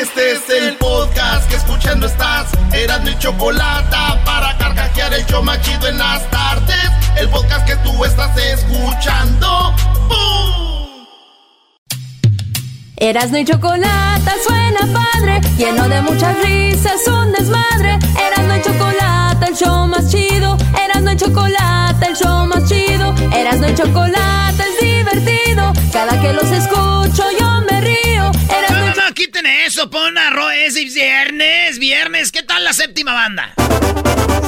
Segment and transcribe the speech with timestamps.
[0.00, 2.48] Este es el podcast que escuchando estás.
[2.72, 6.90] Eran mi chocolate para carcajear el show machido en las tardes.
[7.18, 9.74] El podcast que tú estás escuchando.
[10.08, 11.06] ¡Bum!
[12.96, 17.98] Erasno y Chocolata suena padre, lleno de muchas risas, un desmadre.
[18.18, 20.56] Erasno y Chocolata, el show más chido.
[20.82, 23.14] Erasno y Chocolata, el show más chido.
[23.34, 25.74] Erasno y Chocolata es divertido.
[25.92, 27.59] Cada que los escucho yo
[29.20, 32.32] quiten eso, pon arroz, es viernes, viernes.
[32.32, 33.52] ¿Qué tal la séptima banda?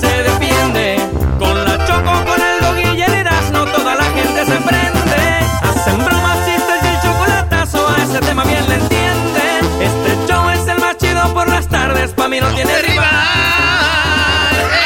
[0.00, 0.96] Se defiende
[1.38, 3.22] con la choco, con el dog y el.
[3.52, 5.46] Toda la gente se prende.
[5.62, 7.86] Hacen bromas, chistes y el chocolatazo.
[7.86, 9.82] A ese tema bien le entienden.
[9.82, 12.12] Este show es el más chido por las tardes.
[12.12, 13.06] Pa' mí no tiene rival.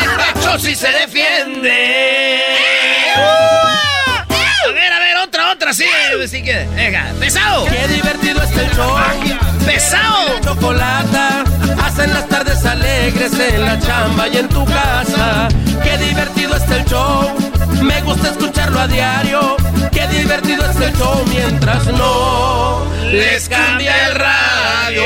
[0.02, 2.42] El macho sí se defiende.
[3.14, 5.86] A ver, a ver, otra, otra, sí.
[6.26, 7.66] sí que, venga, pesado.
[7.66, 8.96] Qué divertido es el show.
[9.76, 10.40] Pesado.
[10.40, 11.44] Chocolata,
[11.84, 15.48] hacen las tardes alegres en la chamba y en tu casa.
[15.84, 17.30] Qué divertido es el show,
[17.82, 19.54] me gusta escucharlo a diario.
[19.92, 25.02] Qué divertido es el show mientras no Les cambia el radio.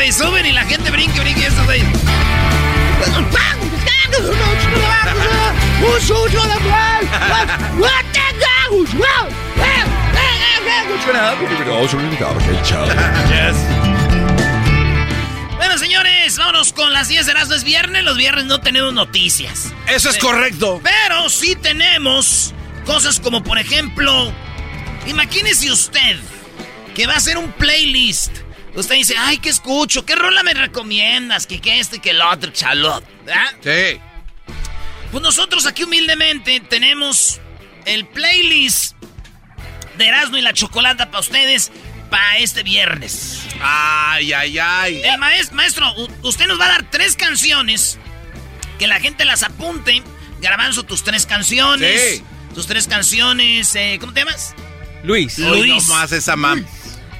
[0.00, 1.82] Güey, suben y la gente brinque, brinque eso, güey.
[15.56, 17.54] Bueno, señores, vámonos con las 10 de Erasmo.
[17.54, 19.74] Es viernes, los viernes no tenemos noticias.
[19.86, 20.80] Eso es correcto.
[20.82, 22.54] Pero sí tenemos
[22.86, 24.32] cosas como, por ejemplo,
[25.06, 26.16] imagínese usted
[26.94, 28.32] que va a hacer un playlist.
[28.74, 30.04] Usted dice, ay, ¿qué escucho?
[30.06, 31.46] ¿Qué rola me recomiendas?
[31.46, 33.04] Que, que este, que el otro, chalot.
[33.24, 33.46] ¿verdad?
[33.62, 34.00] Sí.
[35.10, 37.40] Pues nosotros aquí humildemente tenemos
[37.84, 38.94] el playlist
[39.98, 41.72] de Erasmo y la Chocolata para ustedes
[42.10, 43.40] para este viernes.
[43.60, 45.02] Ay, ay, ay.
[45.04, 45.92] El maestro, maestro,
[46.22, 47.98] usted nos va a dar tres canciones
[48.78, 50.02] que la gente las apunte.
[50.40, 52.18] Garbanzo, tus tres canciones.
[52.18, 52.24] Sí.
[52.54, 53.74] Tus tres canciones.
[53.74, 54.54] eh, ¿Cómo te llamas?
[55.02, 55.38] Luis.
[55.38, 55.88] Luis.
[55.88, 56.64] No más esa mam.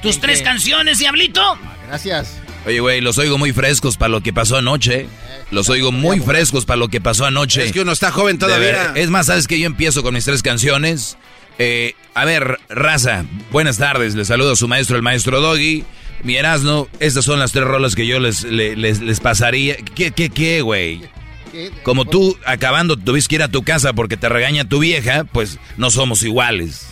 [0.01, 1.41] Tus tres canciones, Diablito.
[1.87, 2.37] Gracias.
[2.65, 5.07] Oye, güey, los oigo muy frescos para lo que pasó anoche.
[5.51, 7.63] Los oigo muy frescos para lo que pasó anoche.
[7.65, 8.93] Es que uno está joven todavía.
[8.95, 11.17] Es más, ¿sabes que Yo empiezo con mis tres canciones.
[11.59, 14.15] Eh, a ver, raza, buenas tardes.
[14.15, 15.83] Les saludo a su maestro, el maestro Doggy.
[16.23, 19.75] Mi Erasno, estas son las tres rolas que yo les, le- les, les pasaría.
[19.77, 21.01] ¿Qué, qué, qué, güey?
[21.83, 25.57] Como tú, acabando, tuviste que ir a tu casa porque te regaña tu vieja, pues
[25.77, 26.85] no somos iguales.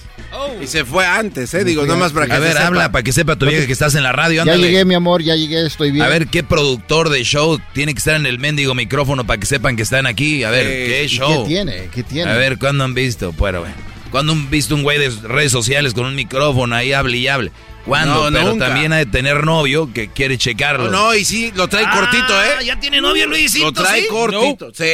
[0.61, 1.63] Y se fue antes, ¿eh?
[1.63, 2.67] Digo, nomás para que A ver, sepa.
[2.67, 4.37] habla para que sepa tu vieja que estás en la radio.
[4.37, 4.63] Ya ándale.
[4.67, 6.03] llegué, mi amor, ya llegué, estoy bien.
[6.05, 9.45] A ver, ¿qué productor de show tiene que estar en el mendigo micrófono para que
[9.45, 10.43] sepan que están aquí?
[10.43, 11.43] A ver, Sí, ¿qué ¿Y show?
[11.43, 11.89] ¿Qué tiene?
[11.93, 12.31] ¿Qué tiene?
[12.31, 13.31] A ver, ¿cuándo han visto?
[13.33, 13.75] Bueno, bueno.
[14.11, 17.51] ¿Cuándo han visto un güey de redes sociales con un micrófono ahí hable y hable?
[17.89, 18.31] ¿Cuándo?
[18.31, 18.65] No, Pero nunca.
[18.67, 20.85] también ha de tener novio que quiere checarlo.
[20.89, 22.65] No, no, y sí, lo trae cortito, Ah, ¿eh?
[22.65, 23.65] Ya tiene novio, Luisito.
[23.65, 24.07] Lo trae ¿sí?
[24.07, 24.71] cortito.
[24.73, 24.85] Sí.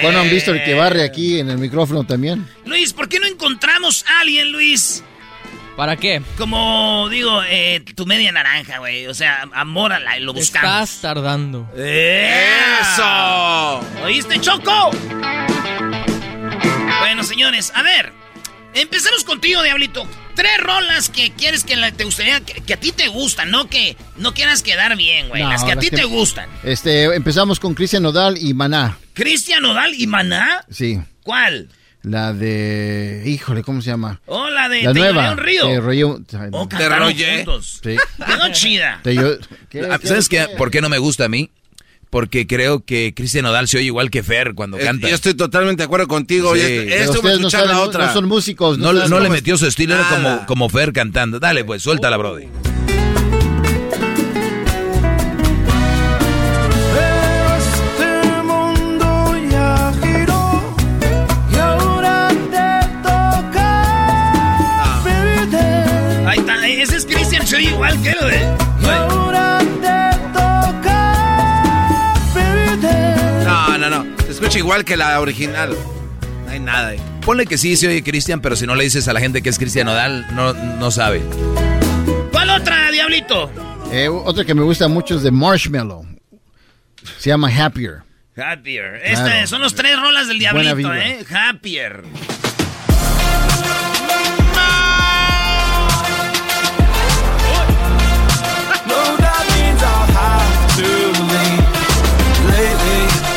[0.00, 2.48] ¿Cuándo han visto el que barre aquí en el micrófono también?
[2.64, 5.02] Luis, ¿por qué no encontramos a alguien, Luis?
[5.76, 6.22] ¿Para qué?
[6.38, 9.08] Como digo, eh, tu media naranja, güey.
[9.08, 10.70] O sea, amórala y lo buscamos.
[10.70, 11.68] Estás tardando.
[11.76, 13.80] ¡Eso!
[14.04, 14.92] ¿Oíste, Choco?
[17.00, 18.12] Bueno, señores, a ver.
[18.74, 20.06] Empecemos contigo, Diablito.
[20.34, 23.68] Tres rolas que quieres que la- te gustaría, que, que a ti te gustan, no
[23.68, 25.42] que no quieras quedar bien, güey.
[25.42, 26.48] No, las que a las ti que- te gustan.
[26.64, 28.98] Este, empezamos con Cristian Nodal y Maná.
[29.12, 30.64] Cristian Nodal y Maná.
[30.70, 30.98] Sí.
[31.22, 31.68] ¿Cuál?
[32.02, 33.22] La de.
[33.24, 34.20] Híjole, ¿cómo se llama?
[34.26, 35.30] Oh, la de la Te nueva.
[35.32, 35.66] Un río.
[35.68, 36.20] Te Río-
[36.52, 37.36] Oh, cantaron Rollé.
[37.36, 37.80] juntos.
[37.82, 37.96] Sí.
[38.26, 39.00] Quedó chida.
[39.02, 39.38] Te yo-
[39.70, 40.46] ¿Qué- Ah, qué- ¿Sabes qué?
[40.50, 40.56] qué?
[40.56, 41.50] ¿Por qué no me gusta a mí?
[42.14, 45.08] Porque creo que Cristian Odal se oye igual que Fer cuando Eh, canta.
[45.08, 46.54] Yo estoy totalmente de acuerdo contigo.
[46.54, 46.60] Sí.
[46.60, 48.06] Esto ustedes no escuchar la otra.
[48.06, 48.78] no son músicos.
[48.78, 51.40] No, le- no metió su estilo, era como, como Fer cantando.
[51.40, 52.46] Dale, pues, suéltala, Brody.
[57.56, 60.62] Este mundo ya giró
[61.52, 63.70] y ahora te toca
[65.04, 66.28] vivir.
[66.28, 68.63] Ahí está, ese es Cristian, se oye igual que él, güey.
[74.44, 75.74] Escucha igual que la original.
[76.44, 77.00] No hay nada ahí.
[77.24, 79.48] Ponle que sí se oye Cristian, pero si no le dices a la gente que
[79.48, 81.22] es Cristian Odal, no, no sabe.
[82.30, 83.50] ¿Cuál otra, Diablito?
[83.90, 86.04] Eh, otra que me gusta mucho es de Marshmallow.
[87.18, 88.02] Se llama Happier.
[88.36, 89.00] Happier.
[89.00, 89.26] Claro.
[89.28, 90.92] Este, son los tres rolas del Diablito.
[90.92, 91.24] ¿eh?
[91.30, 92.02] Happier.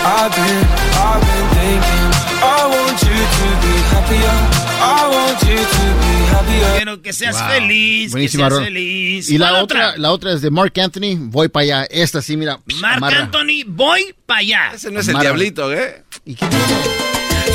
[0.10, 0.64] I've been,
[1.04, 2.08] I've been thinking.
[2.40, 4.36] I want you to be happier.
[4.80, 6.76] I want you to be happier.
[6.78, 7.50] Quiero que seas Wow.
[7.50, 8.66] feliz, Buenísima que seas rola.
[8.66, 9.30] feliz.
[9.30, 11.18] Y la ¿Cuál otra, la otra es de Mark Anthony.
[11.18, 11.84] Voy para allá.
[11.90, 12.60] Esta sí, mira.
[12.66, 13.20] psh, amarra.
[13.24, 14.72] Anthony, voy para allá.
[14.76, 16.04] Ese no es el diablito, ¿eh?
[16.26, 16.64] ¿Y qué tiene?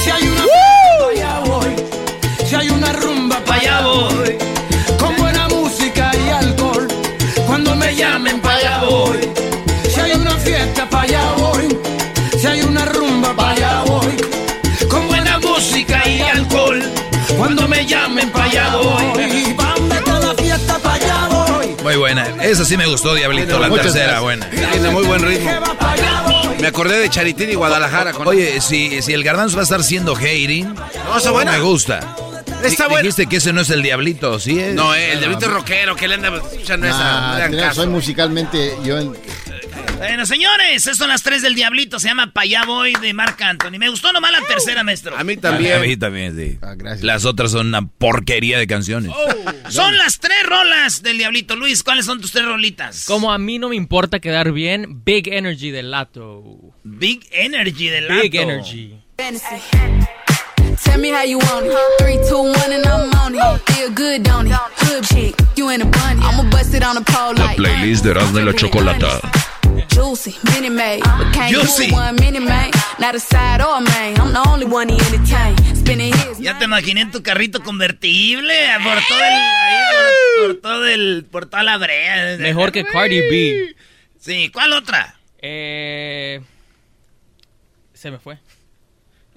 [0.04, 1.76] Si hay una pa' allá voy.
[2.48, 4.36] Si hay una rumba pa' Pa' allá voy.
[22.30, 22.44] Buena.
[22.44, 23.58] Esa sí me gustó, Diablito.
[23.58, 24.20] La tercera, gracias.
[24.22, 24.50] buena.
[24.50, 25.50] Tiene muy buen ritmo.
[26.60, 28.12] Me acordé de Charitín y Guadalajara.
[28.12, 28.26] Con...
[28.28, 31.52] Oye, si, si el garbanzo va a estar siendo hating, No, está buena.
[31.52, 32.16] me gusta.
[32.62, 32.86] Está.
[32.88, 34.60] Dijiste que ese no es el Diablito, ¿sí?
[34.60, 34.72] es?
[34.74, 35.96] No, eh, el diablito es rockero.
[35.96, 37.44] que le anda escuchando esa?
[37.44, 38.76] Ah, No soy musicalmente.
[38.84, 39.16] Yo en-
[40.08, 41.98] Bueno, señores, esas son las tres del Diablito.
[41.98, 43.78] Se llama Pa' allá voy de Marc Anthony.
[43.78, 45.16] Me gustó nomás la tercera, maestro.
[45.16, 45.98] A mí A mí también.
[45.98, 46.58] también, sí.
[46.62, 47.02] Ah, gracias.
[47.04, 49.12] Las otras son una porquería de canciones.
[49.68, 51.56] Son las tres rolas del Diablito.
[51.56, 53.04] Luis, ¿cuáles son tus tres rolitas?
[53.06, 56.42] Como a mí no me importa quedar bien, Big Energy del Lato.
[56.84, 58.50] Big Energy del Big Lato.
[58.50, 58.94] Energy.
[60.84, 61.72] Tell me how you want it.
[61.98, 63.72] Three, two, one, and I'm on it.
[63.72, 64.52] Feel good, don't it?
[64.76, 66.20] Hood chick, you in a bunny.
[66.22, 67.56] I'ma bust it on the pole like.
[67.56, 69.20] playlist de Erasmo y la Chocolata.
[69.88, 71.00] Juicy, mini made.
[71.18, 71.88] But can't Juicy.
[71.90, 72.70] do one mini man.
[72.98, 74.18] Not a side or a main.
[74.20, 75.56] I'm the only one he entertain.
[75.76, 76.38] Spinning his.
[76.38, 79.40] Ya te imaginé en tu carrito convertible por todo el,
[79.92, 82.36] por, por todo el, por toda la brea.
[82.38, 83.74] Mejor que Cardi B.
[84.20, 85.16] Sí, ¿cuál otra?
[85.40, 86.40] Eh,
[87.92, 88.38] se me fue.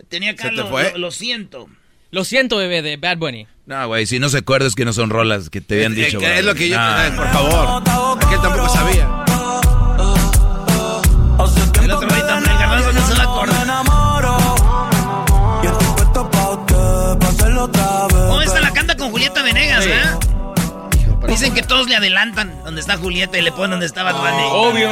[0.09, 0.91] Tenía acá ¿Se te lo, fue?
[0.91, 1.67] lo- lo siento.
[2.11, 3.47] Lo siento, bebé, de Bad Bunny.
[3.65, 6.19] No, güey, si no se acuerda es que no son rolas que te habían dicho.
[6.19, 6.77] que es lo que yo.
[6.77, 7.15] Nah.
[7.15, 7.83] por favor.
[8.23, 9.09] Aquel tampoco sabía.
[12.93, 13.83] No se la acuerda.
[18.29, 20.01] Oh, esta la canta con Julieta Venegas, ¿eh?
[21.27, 24.47] Dicen que todos le adelantan donde está Julieta y le ponen donde estaba Bad Bunny.
[24.51, 24.89] Obvio.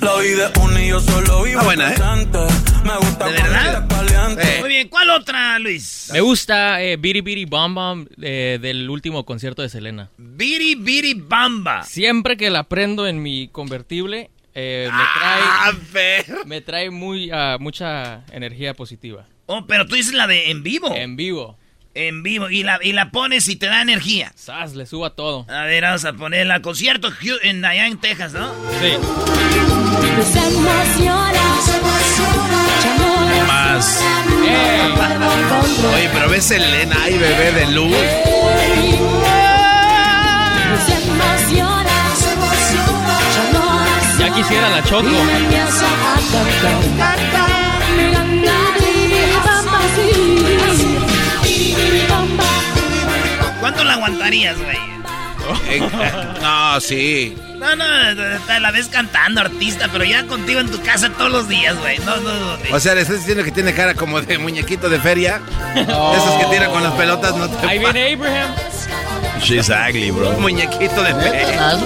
[0.00, 1.96] La vida es una y yo solo vivo Está buena, ¿eh?
[2.84, 3.88] Me gusta ¿De verdad?
[4.60, 6.10] Muy bien, ¿cuál otra, Luis?
[6.12, 10.08] Me gusta eh, Biri Biri Bam Bam eh, del último concierto de Selena.
[10.16, 11.84] Biri Biri Bamba.
[11.84, 17.56] Siempre que la prendo en mi convertible, eh, me Ah, trae, me trae muy, ah,
[17.60, 19.26] mucha energía positiva.
[19.46, 20.94] Oh, pero tú dices la de en vivo.
[20.94, 21.58] En vivo.
[21.94, 22.48] En vivo.
[22.48, 24.32] Y la, y la pones y te da energía.
[24.34, 25.46] Sas, le subo a todo.
[25.50, 26.62] A ver, vamos a ponerla.
[26.62, 27.10] Concierto
[27.42, 28.52] en allá en Texas, ¿no?
[28.80, 28.92] Sí.
[30.32, 31.32] Se emociona.
[33.46, 34.00] Más.
[34.46, 34.92] ¡Ey!
[35.94, 39.21] Oye, pero ves Selena y bebé de luz.
[44.32, 45.08] Ya quisiera la choco.
[53.60, 54.78] ¿Cuánto la aguantarías, güey?
[55.68, 55.82] Eh,
[56.40, 57.36] no, sí.
[57.58, 57.84] No, no,
[58.46, 61.98] te la ves cantando, artista, pero ya contigo en tu casa todos los días, güey.
[61.98, 62.56] No, no, no.
[62.74, 65.40] O sea, le estás diciendo que tiene cara como de muñequito de feria.
[65.74, 68.54] Esos que tiran con las pelotas, no te Ahí viene Abraham.
[69.40, 70.32] She's ugly, bro.
[70.40, 71.78] Muñequito de feria.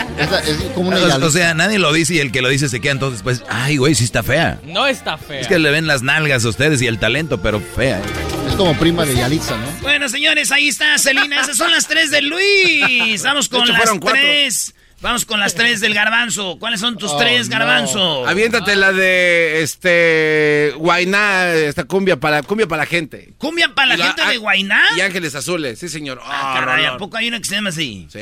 [0.21, 2.79] Es como una O, o sea, nadie lo dice y el que lo dice se
[2.79, 4.59] queda entonces, pues, ay, güey, sí está fea.
[4.65, 5.39] No está fea.
[5.41, 7.99] Es que le ven las nalgas a ustedes y el talento, pero fea.
[7.99, 8.01] ¿eh?
[8.49, 9.65] Es como prima de Yalitza, ¿no?
[9.81, 11.41] Bueno, señores, ahí está Celina.
[11.41, 13.23] Esas son las tres de Luis.
[13.23, 14.73] Vamos con hecho, las tres.
[15.01, 16.57] Vamos con las tres del garbanzo.
[16.59, 17.57] ¿Cuáles son tus Oh, tres, no.
[17.57, 18.27] garbanzo?
[18.27, 23.33] Aviéntate la de este Guainá, esta cumbia para cumbia para la gente.
[23.39, 24.83] ¿Cumbia para la gente de ah, Guainá?
[24.95, 26.19] Y Ángeles Azules, sí señor.
[26.23, 28.07] Ah, Ah, caray, ¿a poco hay una que se llama así?
[28.11, 28.19] Sí.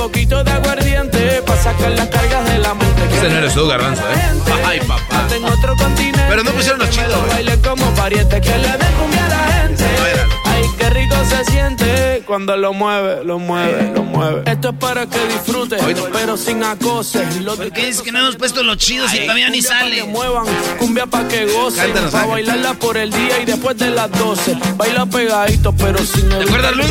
[0.00, 3.02] Un poquito de aguardiente para sacar las cargas de la mente.
[3.18, 4.40] Ese no eres tú, garbanzo, ¿eh?
[4.64, 5.26] Ay, papá.
[5.30, 6.24] En otro continente.
[6.26, 7.28] Pero no pusieron los chidos, güey.
[7.28, 9.84] Baile como pariente que le den cumbia a la gente.
[9.84, 10.49] No.
[10.80, 14.42] Qué rico se siente cuando lo mueve, lo mueve, lo mueve.
[14.46, 15.76] Esto es para que disfrute,
[16.12, 17.36] pero sin acoses.
[17.36, 19.96] Y lo ¿Por qué dices que no hemos puesto los chidos y todavía ni sale?
[19.96, 20.46] que muevan,
[20.78, 21.92] cumbia pa' que gocen.
[22.10, 24.56] Pa' bailarla por el día y después de las 12.
[24.76, 26.90] Baila pegadito, pero sin ¿Te acuerdas, Luis?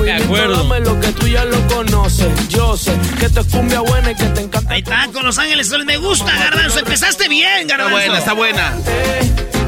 [0.00, 0.56] Me acuerdo.
[0.64, 2.48] Dame lo que tú ya lo conoces.
[2.48, 4.72] Yo sé que esto es cumbia buena y que te encanta.
[4.72, 5.84] Ahí está, con Los Ángeles Azules.
[5.86, 6.78] Me gusta, garbanzo.
[6.78, 7.96] Empezaste bien, Está garbanzo.
[7.96, 8.72] buena, está buena.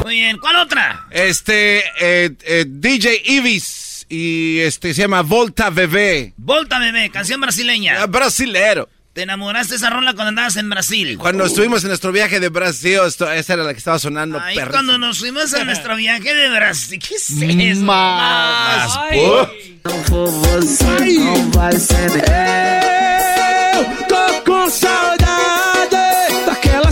[0.05, 0.39] Muy bien.
[0.39, 1.07] ¿Cuál otra?
[1.11, 6.35] Este eh, eh, DJ Ibis y este se llama Volta Bebé.
[6.37, 7.11] Volta, bebé.
[7.11, 8.03] Canción brasileña.
[8.03, 8.89] Ah, Brasilero.
[9.13, 11.19] ¿Te enamoraste de esa rola cuando andabas en Brasil?
[11.19, 14.41] Cuando estuvimos en nuestro viaje de Brasil, esto, esa era la que estaba sonando.
[14.41, 14.71] Ahí perrísimo.
[14.73, 16.99] cuando nos fuimos a nuestro viaje de Brasil.
[16.99, 17.83] ¿Qué es eso?
[17.83, 18.99] Más.
[19.11, 19.21] Ay.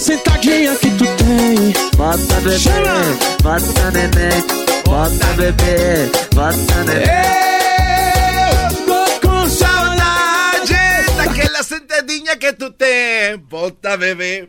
[0.00, 1.73] Sentadinha que tu tem.
[1.97, 3.00] Bota bebê, Chama!
[3.42, 4.45] bota neném,
[4.85, 7.07] bota bebê, bota neném.
[8.87, 10.75] Tô com saudade.
[11.16, 14.49] Daquela sentadinha que tú te bota, bebé.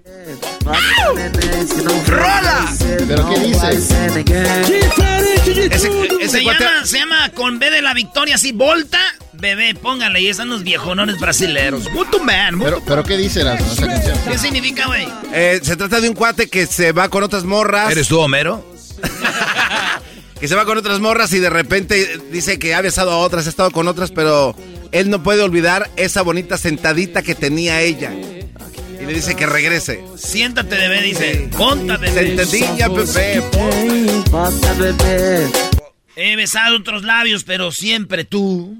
[0.63, 2.65] Bota neném, se não Rola!
[3.08, 3.60] ¿Pero não qué dice?
[3.60, 4.43] vai ser ninguém.
[4.65, 6.20] Diferente de Ese, tudo.
[6.22, 9.00] ese Se llama, se llama con B de la victoria, así, Volta,
[9.41, 11.91] bebé, póngale, y están los viejonones brasileros.
[11.91, 14.17] Muito man, muito- Pero, pero ¿qué dice la esa canción?
[14.29, 15.07] ¿Qué significa, güey?
[15.33, 17.91] eh, se trata de un cuate que se va con otras morras.
[17.91, 18.65] ¿Eres tú, Homero?
[20.39, 23.48] que se va con otras morras y de repente dice que ha besado a otras,
[23.48, 24.55] ha estado con otras, pero
[24.91, 28.12] él no puede olvidar esa bonita sentadita que tenía ella.
[28.13, 30.03] Y le dice que regrese.
[30.15, 31.50] Siéntate, bebé, dice.
[31.57, 32.36] Ponta, bebé.
[32.38, 33.41] Sentadilla, bebé.
[34.77, 35.48] Bebê,
[36.15, 38.77] He besado otros labios, pero siempre tú.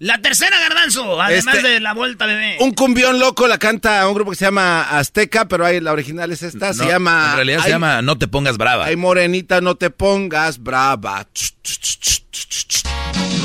[0.00, 2.56] La tercera, garbanzo, además Este- de la vuelta, bebé.
[2.60, 6.32] Un cumbión loco la canta un grupo que se llama Azteca, pero ahí la original
[6.32, 6.72] es esta.
[6.72, 7.26] se No, llama.
[7.32, 8.86] En realidad se Ay, llama No te pongas brava.
[8.86, 11.26] Ay, morenita, no te pongas brava.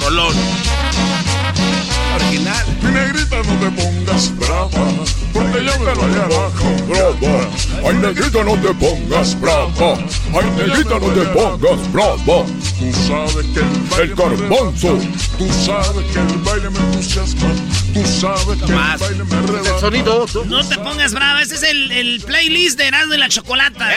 [0.02, 0.34] Rolón.
[2.16, 2.66] Original.
[2.86, 7.50] Mi negrita no te pongas brava, porque yo te lo allá abajo, brava.
[7.84, 9.98] Ay, negrita no te pongas brava,
[10.34, 12.46] ay, negrita no te pongas brava.
[12.78, 15.00] Tú sabes que el baile el garbanzo,
[15.38, 17.48] tú sabes que el baile me entusiasma,
[17.94, 20.26] tú sabes que el baile me El sonido.
[20.46, 23.90] No te pongas brava, ese es el, el playlist de Erasmo y la Chocolata.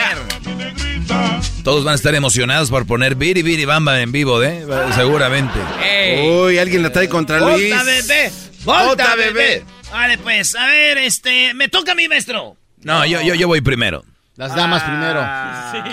[1.63, 4.65] Todos van a estar emocionados por poner Biri Biri Bamba en vivo, ¿eh?
[4.95, 5.59] Seguramente.
[5.83, 6.27] Ey.
[6.27, 7.73] Uy, alguien la trae contra Luis.
[7.85, 8.31] Bebé.
[8.63, 9.31] Volta, bebé.
[9.33, 9.65] bebé.
[9.91, 12.55] Vale, pues, a ver, este, me toca a mí, maestro.
[12.81, 14.03] No, yo, yo, yo voy primero.
[14.35, 14.81] Las damas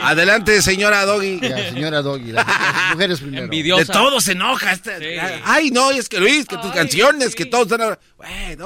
[0.02, 1.38] Adelante, señora Doggy.
[1.38, 1.58] primero.
[1.62, 2.30] Ya, señora Doggy.
[2.30, 3.44] Las, las mujeres primero.
[3.44, 3.92] Envidiosa.
[3.92, 4.72] De todo se enoja.
[4.72, 5.40] este- Sí.
[5.44, 7.98] Ay, no, es que Luis, que tus canciones, que todos están ahora.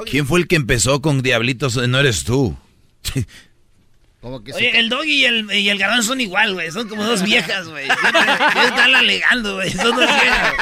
[0.05, 1.75] ¿Quién fue el que empezó con Diablitos?
[1.87, 2.55] No eres tú.
[4.21, 6.69] Como que se- Oye, el doggy y el, y el garbanzo son igual, güey.
[6.71, 7.87] Son como dos viejas, güey.
[7.89, 9.71] Están alegando, güey.
[9.71, 10.53] Son dos viejas.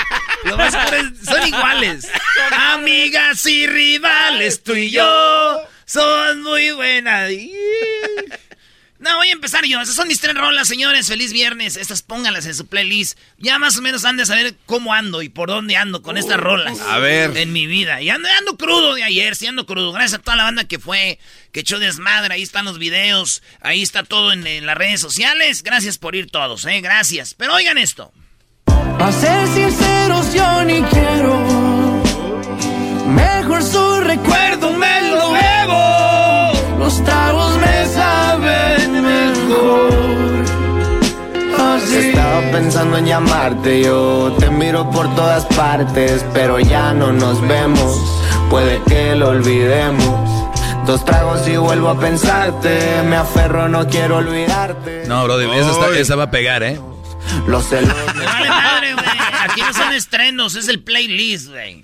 [1.26, 2.08] Son iguales.
[2.52, 5.60] Amigas y rivales, tú y yo.
[5.86, 7.32] Son muy buenas.
[9.00, 9.80] No, voy a empezar yo.
[9.80, 11.08] Esas son mis tres rolas, señores.
[11.08, 11.78] Feliz viernes.
[11.78, 13.18] Estas pónganlas en su playlist.
[13.38, 16.38] Ya más o menos han de saber cómo ando y por dónde ando con estas
[16.38, 16.82] rolas.
[16.82, 17.36] A ver.
[17.38, 18.02] En mi vida.
[18.02, 19.94] Y ando, ando crudo de ayer, sí ando crudo.
[19.94, 21.18] Gracias a toda la banda que fue,
[21.54, 22.34] que echó desmadre.
[22.34, 23.42] Ahí están los videos.
[23.62, 25.64] Ahí está todo en, en las redes sociales.
[25.64, 26.82] Gracias por ir todos, ¿eh?
[26.82, 27.34] Gracias.
[27.36, 28.12] Pero oigan esto.
[29.00, 29.48] A ser
[30.34, 31.36] yo ni quiero.
[33.08, 36.80] Mejor su recuerdo me lo bebo.
[36.80, 39.90] Los tragos me saben mejor.
[41.76, 41.98] Así.
[42.10, 47.98] Estaba pensando en llamarte, yo te miro por todas partes, pero ya no nos vemos,
[48.50, 50.30] puede que lo olvidemos.
[50.86, 55.04] Dos tragos y vuelvo a pensarte, me aferro, no quiero olvidarte.
[55.08, 56.80] No, bro, esa, está- esa va a pegar, ¿eh?
[57.48, 57.94] Los celos.
[58.16, 59.06] Me vale madre, güey.
[59.42, 61.84] Aquí no son estrenos, es el playlist, güey.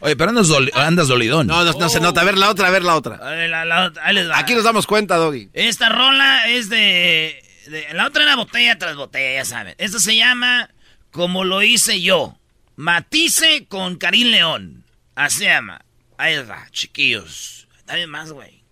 [0.00, 1.46] Oye, pero andas, doli- andas dolidón.
[1.46, 2.20] No, no, no se nota.
[2.20, 3.16] A ver la otra, a ver la otra.
[3.16, 4.38] A ver, la- la- ahí les va.
[4.38, 5.50] Aquí nos damos cuenta, Doggy.
[5.52, 9.74] Esta rola es de, de- La otra era botella tras botella, ya saben.
[9.78, 10.70] Esta se llama
[11.10, 12.38] Como lo hice yo.
[12.76, 14.84] Matice con Karim León.
[15.14, 15.80] Así se llama.
[16.18, 17.68] Ahí va, chiquillos.
[17.86, 18.62] Dame más, güey.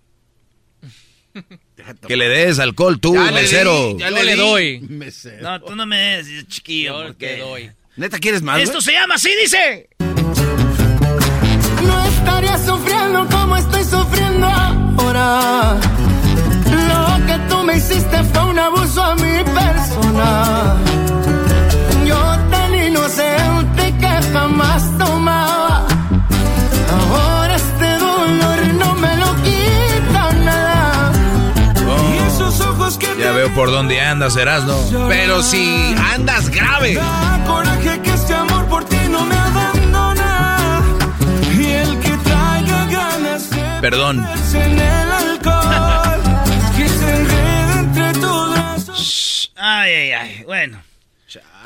[2.08, 3.94] Que le des alcohol tú, Ya le mesero.
[3.94, 4.80] di, ya le le doy.
[4.80, 5.42] Mesero.
[5.42, 7.00] No, tú no me des, chiquillo.
[7.00, 7.70] Yo porque te doy.
[7.96, 8.60] ¿Neta quieres más?
[8.60, 9.88] Esto se llama así, dice.
[11.86, 15.78] No estaría sufriendo como estoy sufriendo ahora.
[16.88, 20.76] Lo que tú me hiciste fue un abuso a mi persona.
[22.06, 25.53] Yo tan inocente que jamás tomaba.
[33.44, 35.08] Veo por dónde andas, Erasno.
[35.08, 36.94] Pero si andas grave.
[36.94, 40.82] da coraje que este amor por ti no me abandona.
[41.58, 44.26] Y el que traiga ganas de Perdón.
[44.54, 46.22] en el alcohol
[46.76, 49.52] que se entre tus.
[49.56, 50.42] Ay, ay, ay.
[50.44, 50.82] Bueno.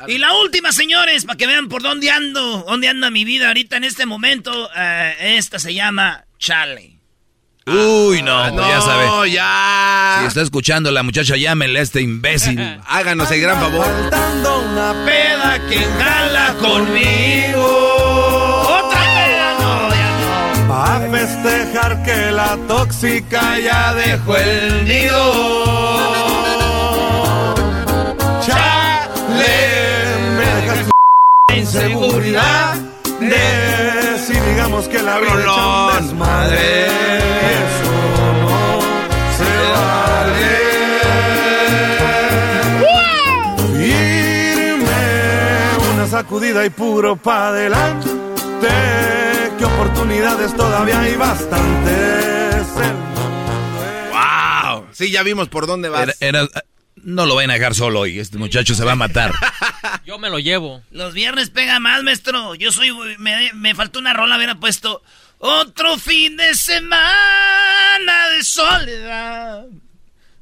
[0.07, 3.77] Y la última, señores, para que vean por dónde ando, dónde anda mi vida ahorita
[3.77, 4.69] en este momento.
[4.75, 6.98] eh, esta se llama Chale.
[7.71, 9.05] Uy, no, Ah, pues ya sabe.
[9.05, 10.17] No, ya.
[10.21, 12.59] Si está escuchando la muchacha, llámenle a este imbécil.
[12.87, 13.85] Háganos el gran favor.
[14.09, 17.65] Dando una Peda que jala conmigo.
[18.63, 20.09] Otra peda, no, ya
[20.65, 20.67] no.
[20.67, 26.39] Pa' festejar que la tóxica ya dejó el nido.
[28.45, 29.57] Chale,
[30.37, 30.89] me dejas
[31.55, 32.75] inseguridad
[33.19, 34.18] de
[34.49, 36.85] digamos que la vida echa un desmadre.
[37.59, 37.93] Eso
[38.41, 38.81] no
[39.37, 40.59] se vale.
[44.79, 48.09] Irme una sacudida y puro pa' adelante.
[49.57, 52.65] Que oportunidades todavía hay bastantes.
[54.11, 54.85] ¡Wow!
[54.91, 56.03] Sí, ya vimos por dónde vas.
[56.03, 56.47] Era- era-
[57.03, 58.19] no lo vayan a dejar solo hoy.
[58.19, 59.31] Este muchacho se va a matar.
[60.05, 60.81] Yo me lo llevo.
[60.91, 62.55] Los viernes pega más, maestro.
[62.55, 62.91] Yo soy.
[63.17, 65.01] Me, me faltó una rola, hubiera puesto.
[65.37, 69.65] Otro fin de semana de soledad.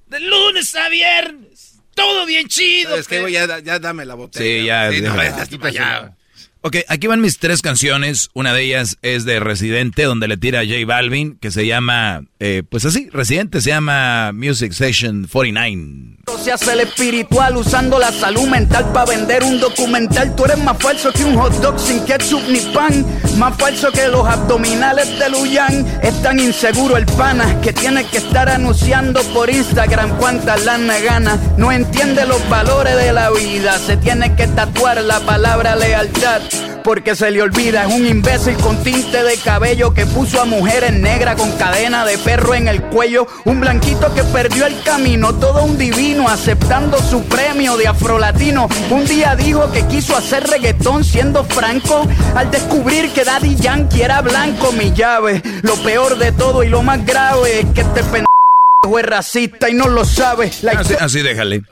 [0.08, 1.80] De lunes a viernes.
[1.94, 2.96] Todo bien chido.
[2.96, 4.46] Es que, güey, ya, ya dame la botella.
[4.46, 6.14] Sí, ya, Sí, no, ya.
[6.62, 8.30] Ok, aquí van mis tres canciones.
[8.34, 12.26] Una de ellas es de Residente, donde le tira a J Balvin, que se llama,
[12.40, 16.17] eh, pues así, Residente se llama Music Session 49.
[16.36, 20.36] Se hace el espiritual usando la salud mental para vender un documental.
[20.36, 23.06] Tú eres más falso que un hot dog sin ketchup ni pan.
[23.38, 25.86] Más falso que los abdominales de Luyan.
[26.04, 31.40] Es tan inseguro el pana que tiene que estar anunciando por Instagram cuántas lana gana.
[31.56, 33.80] No entiende los valores de la vida.
[33.80, 36.42] Se tiene que tatuar la palabra lealtad.
[36.84, 40.94] Porque se le olvida, es un imbécil con tinte de cabello que puso a mujeres
[40.94, 43.28] negras con cadena de perro en el cuello.
[43.44, 48.68] Un blanquito que perdió el camino, todo un divino aceptando su premio de afrolatino.
[48.90, 54.22] Un día dijo que quiso hacer reggaetón siendo franco al descubrir que Daddy Yankee era
[54.22, 54.72] blanco.
[54.72, 59.06] Mi llave, lo peor de todo y lo más grave es que este pendejo es
[59.06, 60.52] racista y no lo sabe.
[60.62, 61.64] La Así, así déjale.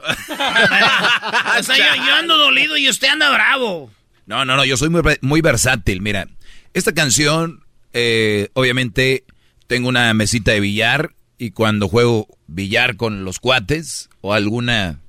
[1.57, 3.89] O sea, yo, yo ando dolido y usted anda bravo.
[4.25, 6.01] No, no, no, yo soy muy, muy versátil.
[6.01, 6.27] Mira,
[6.73, 9.23] esta canción, eh, obviamente,
[9.67, 14.99] tengo una mesita de billar y cuando juego billar con los cuates o alguna,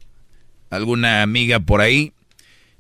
[0.71, 2.13] alguna amiga por ahí,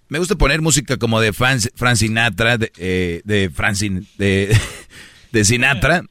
[0.08, 4.56] me gusta poner música como de Fran, Fran Sinatra, de, eh, de Sin- de,
[5.32, 6.04] de Sinatra.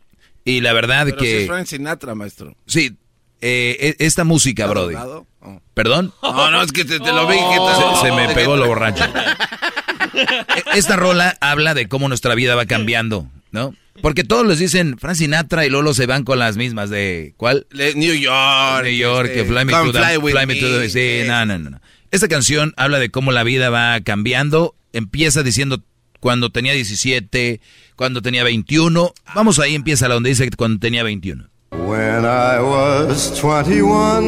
[0.44, 1.42] Y la verdad Pero si que...
[1.42, 2.56] es Frank Sinatra, maestro.
[2.68, 2.96] Sí,
[3.42, 4.96] eh, e- esta música, ¿Está Brody.
[4.96, 5.26] Oh.
[5.74, 6.14] ¿Perdón?
[6.22, 7.36] No, no, es que te, te lo vi.
[7.36, 9.04] que te- Se, se me pegó lo borracho.
[10.16, 13.74] E- Esta rola habla de cómo nuestra vida va cambiando, ¿no?
[14.02, 17.66] Porque todos les dicen Frank Sinatra y Lolo se van con las mismas de ¿cuál?
[17.72, 18.84] Le- New York.
[18.84, 21.58] New York, este, que Fly Me to the, Fly Me to the- sí, no, no,
[21.58, 21.82] no, no.
[22.12, 24.76] Esta canción habla de cómo la vida va cambiando.
[24.94, 25.82] Empieza diciendo
[26.20, 27.62] cuando tenía 17,
[27.96, 29.14] cuando tenía 21.
[29.34, 31.50] Vamos ahí, empieza la donde dice que cuando tenía 21.
[31.72, 34.22] When I was 21,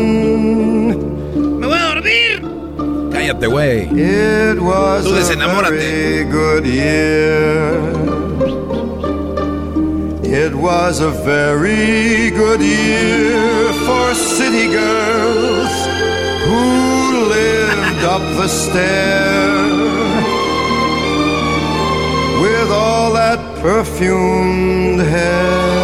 [1.60, 2.42] ¡Me voy a dormir!
[3.12, 3.88] Cállate, güey.
[3.90, 6.28] Tú desenamórate.
[10.28, 10.48] Very good year.
[10.48, 15.72] It was a very good year for city girls
[16.48, 19.48] who lived up the stair
[22.42, 25.76] with all that perfumed hair.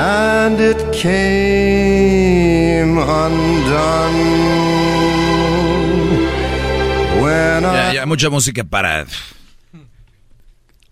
[0.00, 4.18] And it came undone
[7.22, 9.06] when Ya, I ya, mucha música para...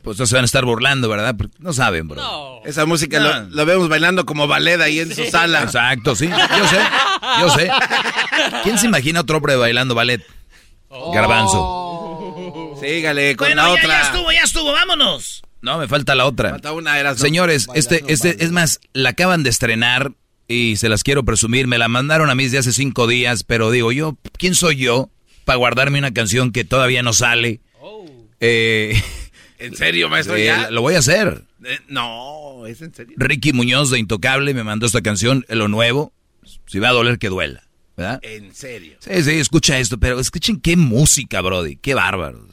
[0.08, 1.34] Pues no se van a estar burlando, ¿verdad?
[1.36, 2.62] Porque No saben, bro.
[2.64, 3.26] Esa música No.
[3.28, 5.62] lo, lo vemos bailando como ballet ahí en su sala.
[5.64, 6.28] Exacto, sí.
[6.28, 6.78] Yo sé,
[7.40, 7.70] yo sé.
[8.62, 10.22] ¿Quién se imagina otro hombre bailando ballet?
[11.12, 12.76] Garbanzo.
[12.80, 13.88] Sígale con Bueno, la ya, otra.
[13.88, 15.42] ya estuvo, ya estuvo, vámonos.
[15.60, 16.50] No, me falta la otra.
[16.50, 17.22] Falta una, Erasno.
[17.24, 20.12] Señores, este, este, es más, la acaban de estrenar
[20.46, 21.66] y se las quiero presumir.
[21.66, 25.10] Me la mandaron a mí desde hace cinco días, pero digo yo, ¿quién soy yo
[25.44, 27.60] para guardarme una canción que todavía no sale?
[28.40, 29.02] Eh,
[29.58, 30.36] ¿En serio, maestro?
[30.36, 30.70] eh, ¿Ya?
[30.70, 31.42] lo voy a hacer.
[31.64, 33.14] Eh, no, ¿es en serio?
[33.18, 36.12] Ricky Muñoz de Intocable me mandó esta canción, lo nuevo.
[36.66, 37.64] Si va a doler, que duela.
[37.96, 38.20] ¿Verdad?
[38.22, 38.96] ¿En serio?
[39.00, 41.76] Sí, sí, escucha esto, pero escuchen qué música, Brody.
[41.76, 42.46] Qué bárbaro.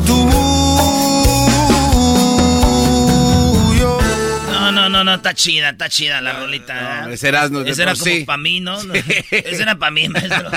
[0.00, 0.54] Tuyo.
[4.50, 7.10] No, no, no, no, está chida, está chida la rolita.
[7.10, 8.24] ese Erasmo de Ese era como sí.
[8.24, 8.78] para mí, ¿no?
[9.30, 10.50] Ese era para mí, maestro.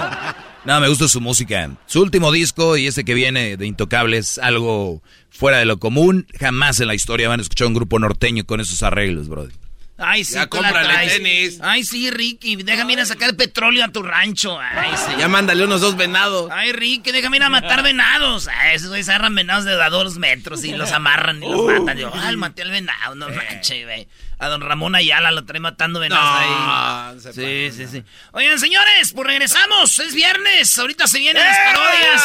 [0.65, 1.71] No, me gusta su música.
[1.85, 6.27] Su último disco y este que viene de Intocables, algo fuera de lo común.
[6.39, 9.53] Jamás en la historia van a escuchar un grupo norteño con esos arreglos, Brody.
[9.99, 11.59] Ay, sí, Ya cómprale tenis.
[11.61, 14.59] Ay, sí, Ricky, déjame ir a sacar petróleo a tu rancho.
[14.59, 15.13] Ay, sí.
[15.17, 16.51] Ya mándale unos dos venados.
[16.53, 18.47] Ay, Ricky, déjame ir a matar venados.
[18.47, 21.79] Ay, esos güeyes agarran venados de a dos metros y los amarran y los Uh.
[21.79, 21.97] matan.
[21.97, 24.07] Yo, ay, maté al venado, no manches, güey.
[24.39, 27.15] A don Ramón Ayala lo trae matando venados No, ahí.
[27.15, 28.03] no se Sí, sí, sí.
[28.33, 29.97] Oigan, señores, pues regresamos.
[29.97, 30.77] Es viernes.
[30.77, 31.59] Ahorita se vienen las ¡Eh!
[31.73, 32.23] parodias.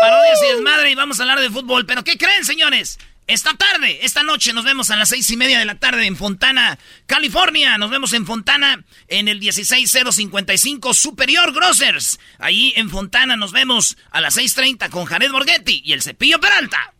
[0.00, 1.84] Parodias y desmadre y vamos a hablar de fútbol.
[1.84, 2.98] Pero ¿qué creen, señores?
[3.32, 6.18] Esta tarde, esta noche, nos vemos a las seis y media de la tarde en
[6.18, 7.78] Fontana, California.
[7.78, 12.20] Nos vemos en Fontana en el 16055 Superior Grocers.
[12.38, 16.92] Ahí en Fontana nos vemos a las 6.30 con Jared Borghetti y el Cepillo Peralta.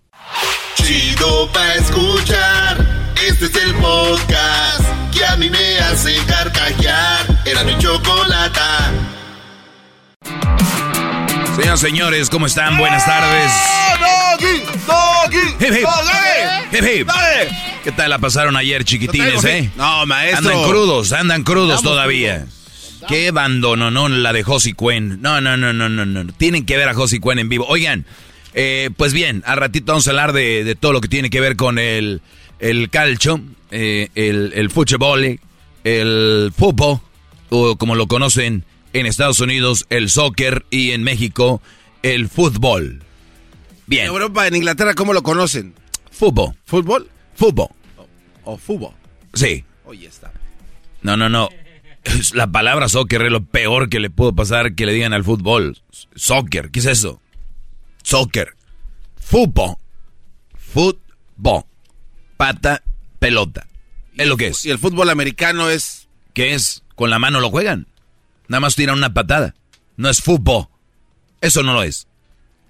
[0.77, 3.13] Chido pa' escuchar.
[3.29, 7.43] Este es el podcast que a mí me hace carcajear.
[7.45, 8.91] Era mi chocolata.
[11.57, 12.79] Señoras señores, ¿cómo están?
[12.79, 13.53] Buenas tardes.
[14.01, 15.87] Doggy, doggy, Hip, hip.
[16.73, 17.09] Hip, hip.
[17.85, 19.71] ¿Qué tal la pasaron ayer, chiquitines, eh?
[19.77, 20.49] No, maestro.
[20.51, 22.47] Andan crudos, andan crudos Estamos todavía.
[23.07, 23.31] Qué
[23.91, 25.21] no la de Josie Cuen.
[25.21, 26.33] No, no, no, no, no, no.
[26.33, 27.67] Tienen que ver a Josie Cuen en vivo.
[27.69, 28.07] Oigan,
[28.55, 31.41] eh, pues bien, al ratito vamos a hablar de, de todo lo que tiene que
[31.41, 32.23] ver con el,
[32.61, 35.39] el calcio, eh, el, el fútbol,
[35.85, 37.01] el fútbol,
[37.51, 41.63] o como lo conocen en Estados Unidos, el soccer, y en México,
[42.03, 43.03] el fútbol.
[43.87, 44.05] Bien.
[44.05, 45.75] En Europa, en Inglaterra, ¿cómo lo conocen?
[46.11, 46.55] Fútbol.
[46.65, 47.09] ¿Fútbol?
[47.35, 47.69] Fútbol.
[48.45, 48.93] ¿O fútbol?
[49.35, 49.65] Sí.
[49.85, 50.33] Oye, está.
[51.03, 51.49] No, no, no.
[52.35, 55.79] La palabra soccer es lo peor que le pudo pasar que le digan al fútbol.
[56.15, 57.21] Soccer, ¿qué es eso?
[58.03, 58.55] Soccer.
[59.17, 59.77] Fútbol.
[60.57, 61.65] Fútbol.
[62.37, 62.83] Pata,
[63.19, 63.67] pelota.
[64.17, 64.65] Es lo que es.
[64.65, 66.09] Y el fútbol americano es...
[66.35, 66.83] ¿Qué es?
[66.95, 67.87] Con la mano lo juegan.
[68.53, 69.55] Nada más tiran una patada.
[69.97, 70.67] No es fútbol.
[71.41, 72.07] Eso no lo es.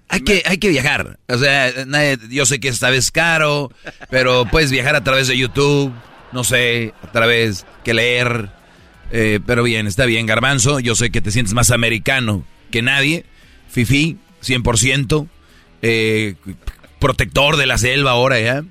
[0.07, 1.19] Hay que, hay que viajar.
[1.27, 1.73] O sea,
[2.29, 3.69] yo sé que esta vez caro,
[4.09, 5.91] pero puedes viajar a través de YouTube,
[6.31, 8.49] no sé, a través que leer.
[9.11, 10.79] Eh, pero bien, está bien, Garbanzo.
[10.79, 13.25] Yo sé que te sientes más americano que nadie.
[13.67, 15.27] Fifi, 100%.
[15.81, 16.35] eh,
[16.99, 18.63] protector de la selva ahora ya.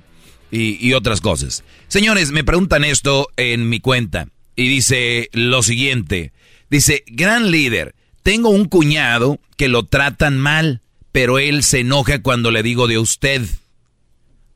[0.49, 1.63] Y, y otras cosas.
[1.89, 4.29] Señores, me preguntan esto en mi cuenta.
[4.55, 6.33] Y dice lo siguiente.
[6.73, 10.81] Dice, gran líder, tengo un cuñado que lo tratan mal,
[11.11, 13.43] pero él se enoja cuando le digo de usted.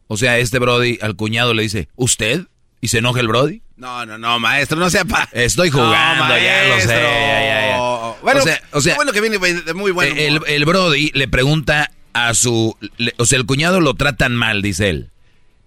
[0.08, 2.48] O sea, este Brody al cuñado le dice, ¿usted?
[2.82, 3.62] ¿Y se enoja el Brody?
[3.76, 5.30] No, no, no, maestro, no sea pa...
[5.32, 6.88] Estoy jugando, No, ya lo sé.
[6.88, 6.96] maestro.
[6.96, 7.78] ya, ya, ya.
[8.24, 10.16] Bueno, o sea, o sea, qué bueno que viene de muy bueno.
[10.18, 12.76] el, el Brody le pregunta a su...
[12.98, 15.12] le- o sea, el cuñado lo tratan mal, dice él.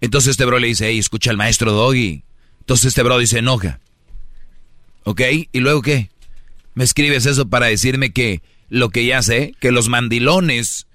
[0.01, 2.25] Entonces este Brody le dice, hey, escucha al maestro Doggy.
[2.59, 3.79] Entonces este Brody se enoja.
[5.05, 5.21] ¿Ok?
[5.53, 6.11] ¿Y luego qué?
[6.75, 10.87] Me escribes eso para decirme que lo que ya sé, que los mandilones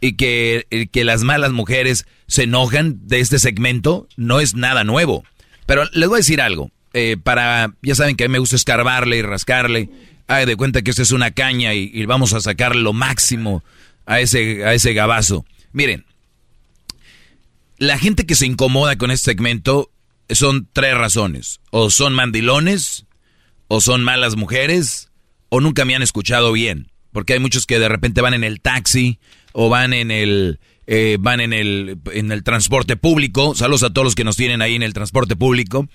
[0.00, 5.24] y que, que las malas mujeres se enojan de este segmento, no es nada nuevo.
[5.66, 6.70] Pero les voy a decir algo.
[6.92, 9.90] eh, para, ya saben que a mí me gusta escarbarle y rascarle.
[10.26, 13.64] Hay de cuenta que esta es una caña y, y vamos a sacar lo máximo
[14.06, 15.44] a ese, a ese gabazo.
[15.72, 16.04] Miren,
[17.78, 19.90] la gente que se incomoda con este segmento
[20.30, 21.60] son tres razones.
[21.70, 23.06] O son mandilones,
[23.68, 25.07] o son malas mujeres,
[25.48, 26.90] o nunca me han escuchado bien.
[27.12, 29.18] Porque hay muchos que de repente van en el taxi
[29.52, 33.54] o van en el eh, van en el en el transporte público.
[33.54, 35.88] Saludos a todos los que nos tienen ahí en el transporte público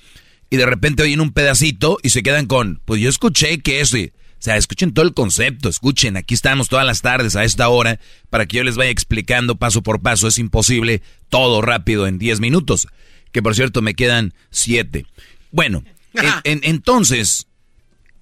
[0.49, 3.97] y de repente oyen un pedacito y se quedan con, pues yo escuché que eso.
[3.97, 7.69] Y, o sea, escuchen todo el concepto, escuchen, aquí estamos todas las tardes a esta
[7.69, 10.27] hora para que yo les vaya explicando paso por paso.
[10.27, 12.87] Es imposible todo rápido en 10 minutos,
[13.31, 15.05] que por cierto me quedan 7.
[15.51, 17.47] Bueno, en- en- entonces,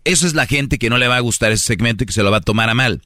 [0.03, 2.23] eso es la gente que no le va a gustar ese segmento y que se
[2.23, 3.01] lo va a tomar a mal.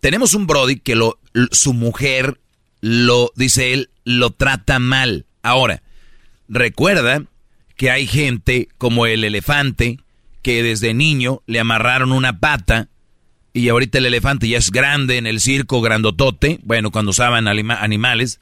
[0.00, 1.18] Tenemos un Brody que lo,
[1.52, 2.40] su mujer
[2.80, 5.26] lo, dice él, lo trata mal.
[5.42, 5.82] Ahora,
[6.48, 7.24] recuerda
[7.76, 9.98] que hay gente como el elefante
[10.42, 12.88] que desde niño le amarraron una pata
[13.52, 17.80] y ahorita el elefante ya es grande en el circo, grandotote, bueno, cuando usaban anima-
[17.80, 18.40] animales,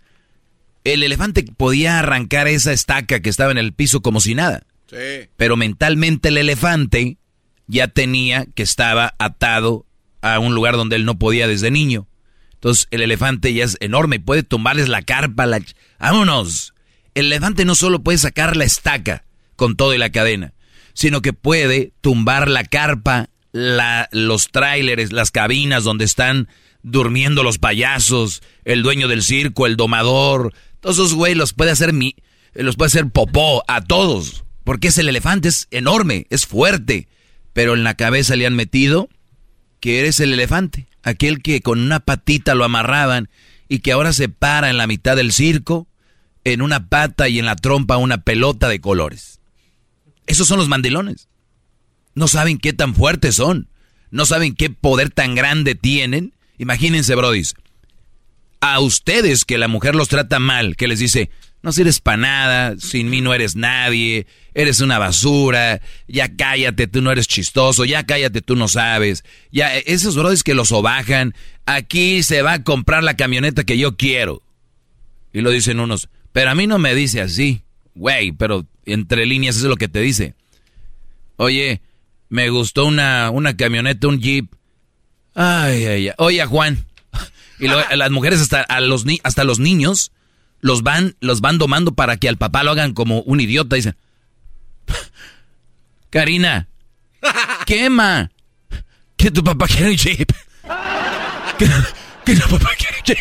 [0.84, 4.62] el elefante podía arrancar esa estaca que estaba en el piso como si nada.
[4.88, 5.28] Sí.
[5.36, 7.18] Pero mentalmente el elefante
[7.70, 9.86] ya tenía que estaba atado
[10.22, 12.08] a un lugar donde él no podía desde niño.
[12.54, 15.46] Entonces el elefante ya es enorme y puede tumbarles la carpa.
[15.46, 15.62] La...
[15.98, 16.74] ¡Vámonos!
[17.14, 19.24] El elefante no solo puede sacar la estaca
[19.56, 20.52] con todo y la cadena,
[20.92, 26.48] sino que puede tumbar la carpa, la, los tráileres, las cabinas donde están
[26.82, 30.52] durmiendo los payasos, el dueño del circo, el domador.
[30.80, 32.16] Todos esos güey los puede hacer mi,
[32.54, 34.44] los puede hacer popó a todos.
[34.64, 37.08] Porque es el elefante, es enorme, es fuerte.
[37.52, 39.08] Pero en la cabeza le han metido
[39.80, 43.28] que eres el elefante, aquel que con una patita lo amarraban
[43.68, 45.88] y que ahora se para en la mitad del circo,
[46.44, 49.40] en una pata y en la trompa una pelota de colores.
[50.26, 51.28] Esos son los mandilones.
[52.14, 53.68] No saben qué tan fuertes son.
[54.10, 56.34] No saben qué poder tan grande tienen.
[56.58, 57.54] Imagínense, brodis.
[58.60, 61.30] A ustedes que la mujer los trata mal, que les dice,
[61.62, 67.02] no sirves para nada, sin mí no eres nadie, eres una basura, ya cállate, tú
[67.02, 69.24] no eres chistoso, ya cállate, tú no sabes.
[69.50, 71.34] Ya, eh, esos brodis que los sobajan,
[71.66, 74.42] aquí se va a comprar la camioneta que yo quiero.
[75.32, 77.62] Y lo dicen unos, pero a mí no me dice así,
[77.94, 80.34] güey, pero entre líneas es lo que te dice.
[81.36, 81.80] Oye,
[82.28, 84.52] me gustó una, una camioneta, un jeep.
[85.34, 86.14] Ay, ay, ay.
[86.18, 86.86] Oye, Juan.
[87.60, 90.12] Y luego, las mujeres hasta a los ni- hasta los niños
[90.60, 93.76] los van los van domando para que al papá lo hagan como un idiota.
[93.76, 93.96] Dicen,
[96.10, 96.68] Karina,
[97.66, 98.30] quema.
[99.16, 100.32] Que tu papá quiere un jeep.
[101.58, 101.66] Que,
[102.24, 103.18] que tu papá quiere un jeep.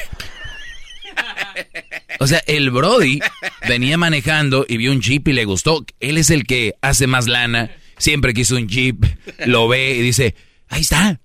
[2.22, 3.20] O sea, el Brody
[3.68, 5.86] venía manejando y vio un Jeep y le gustó.
[6.00, 7.72] Él es el que hace más lana.
[7.98, 9.04] Siempre quiso un Jeep.
[9.46, 10.36] Lo ve y dice,
[10.70, 11.20] ahí está.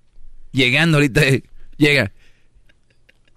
[0.51, 1.21] Llegando ahorita,
[1.77, 2.11] llega.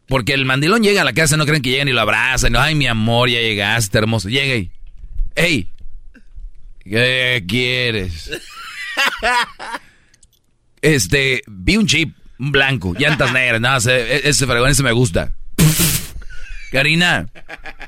[0.08, 2.56] Porque el mandilón llega a la casa, no creen que llegan y lo abrazan.
[2.56, 4.28] Ay, mi amor, ya llegaste, hermoso.
[4.30, 4.70] Llega y,
[5.36, 5.68] hey,
[6.82, 8.30] ¿qué quieres?
[10.80, 13.60] Este, vi un Jeep, un blanco, llantas negras.
[13.60, 15.32] No, ese, ese fregón, ese me gusta.
[16.70, 17.26] Karina,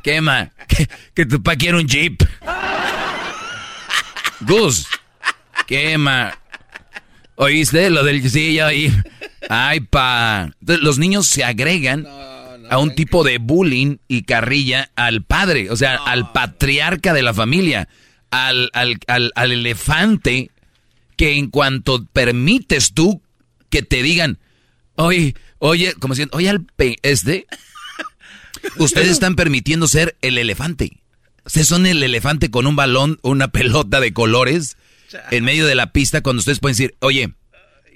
[0.03, 2.21] quema, que, que tu pa quiere un Jeep.
[4.41, 4.89] Gus,
[5.69, 6.40] quema.
[7.41, 8.93] ¿Oíste lo del sí, ya oí?
[9.49, 10.53] Ay, pa.
[10.61, 15.77] Entonces, los niños se agregan a un tipo de bullying y carrilla al padre, o
[15.77, 17.89] sea, al patriarca de la familia,
[18.31, 20.51] al, al, al, al elefante
[21.17, 23.23] que en cuanto permites tú
[23.71, 24.39] que te digan,
[24.97, 27.47] oye, oye, como diciendo, oye, al pe este,
[28.77, 30.99] ustedes están permitiendo ser el elefante.
[31.47, 34.77] Ustedes son el elefante con un balón, una pelota de colores
[35.31, 37.33] en medio de la pista cuando ustedes pueden decir, oye,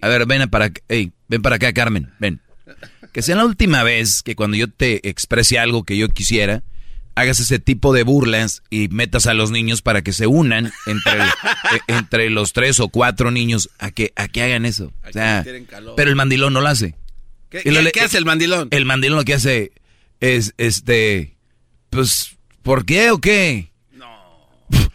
[0.01, 2.41] a ver, ven para acá, ey, ven para acá, Carmen, ven.
[3.13, 6.65] Que sea la última vez que cuando yo te exprese algo que yo quisiera,
[7.15, 11.23] hagas ese tipo de burlas y metas a los niños para que se unan entre,
[11.23, 14.93] eh, entre los tres o cuatro niños a que, a que hagan eso.
[15.09, 15.45] O sea,
[15.97, 16.97] pero el mandilón no lo hace.
[17.51, 18.69] ¿Qué, lo qué hace el mandilón?
[18.73, 19.73] El mandilón lo que hace
[20.21, 21.37] es, este,
[21.91, 23.71] pues, ¿por qué o qué?
[23.93, 24.09] No.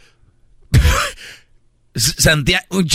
[1.99, 2.65] Santiago...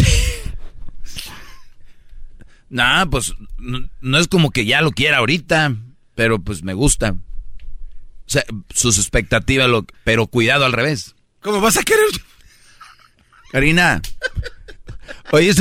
[2.71, 5.77] Nah, pues, no, no es como que ya lo quiera ahorita,
[6.17, 7.11] pero pues me gusta.
[7.11, 8.43] O sea,
[8.75, 11.15] sus expectativas, lo, pero cuidado al revés.
[11.41, 12.09] ¿Cómo vas a querer?
[13.53, 14.03] Karina,
[15.31, 15.53] oye,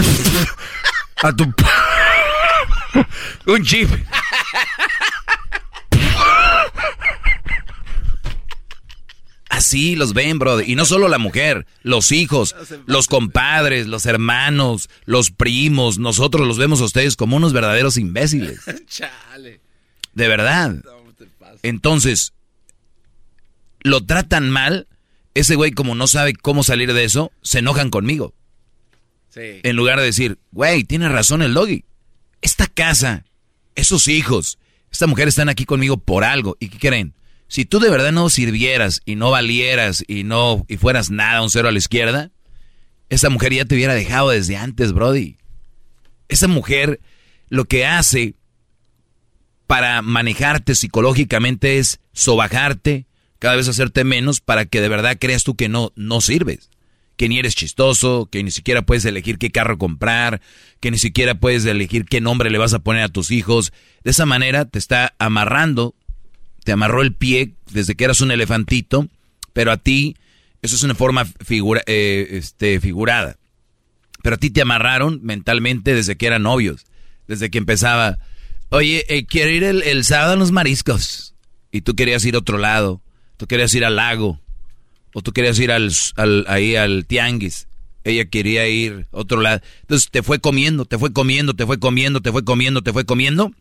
[1.22, 1.54] a tu...
[3.46, 3.90] Un chip.
[9.54, 10.62] Así los ven, bro.
[10.62, 12.56] Y no solo la mujer, los hijos,
[12.88, 16.00] los compadres, los hermanos, los primos.
[16.00, 18.62] Nosotros los vemos a ustedes como unos verdaderos imbéciles.
[18.88, 19.62] Chale.
[20.14, 20.76] De verdad.
[21.62, 22.34] Entonces,
[23.82, 24.88] lo tratan mal
[25.34, 28.34] ese güey como no sabe cómo salir de eso, se enojan conmigo.
[29.30, 29.62] Sí.
[29.64, 31.86] En lugar de decir, güey, tiene razón el doggy.
[32.42, 33.26] Esta casa,
[33.76, 34.60] esos hijos,
[34.92, 36.56] esta mujer están aquí conmigo por algo.
[36.60, 37.14] ¿Y qué creen?
[37.54, 41.52] Si tú de verdad no sirvieras y no valieras y no y fueras nada, un
[41.52, 42.32] cero a la izquierda,
[43.10, 45.38] esa mujer ya te hubiera dejado desde antes, Brody.
[46.30, 47.00] Esa mujer
[47.50, 48.34] lo que hace
[49.68, 53.06] para manejarte psicológicamente es sobajarte,
[53.38, 56.72] cada vez hacerte menos para que de verdad creas tú que no, no sirves.
[57.18, 60.42] Que ni eres chistoso, que ni siquiera puedes elegir qué carro comprar,
[60.80, 63.74] que ni siquiera puedes elegir qué nombre le vas a poner a tus hijos.
[64.04, 65.94] De esa manera te está amarrando,
[66.64, 69.08] te amarró el pie desde que eras un elefantito,
[69.54, 70.16] pero a ti,
[70.62, 73.38] eso es una forma eh, este, figurada.
[74.22, 76.86] Pero a ti te amarraron mentalmente desde que eran novios,
[77.28, 78.20] desde que empezaba,
[78.70, 81.36] oye, eh, quiero ir el, el sábado a los mariscos.
[81.72, 83.02] Y tú querías ir a otro lado,
[83.38, 84.40] tú querías ir al lago,
[85.14, 87.68] o tú querías ir al, al- ahí al tianguis.
[88.06, 89.62] Ella quería ir a otro lado.
[89.82, 93.06] Entonces te fue comiendo, te fue comiendo, te fue comiendo, te fue comiendo, te fue
[93.06, 93.52] comiendo.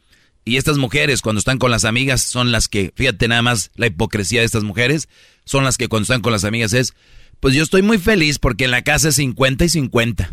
[0.44, 3.86] Y estas mujeres cuando están con las amigas son las que, fíjate nada más la
[3.86, 5.08] hipocresía de estas mujeres,
[5.44, 6.94] son las que cuando están con las amigas es,
[7.40, 10.30] pues yo estoy muy feliz porque en la casa es 50 y 50.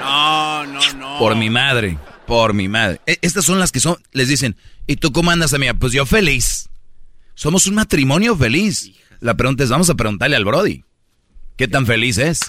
[0.00, 1.18] No, no, no.
[1.18, 3.00] Por mi madre, por mi madre.
[3.06, 5.74] E- Estas son las que son, les dicen, ¿y tú cómo andas, amiga?
[5.74, 6.68] Pues yo feliz.
[7.34, 8.90] Somos un matrimonio feliz.
[9.20, 10.84] La pregunta es, vamos a preguntarle al Brody.
[11.56, 12.40] ¿Qué tan feliz es?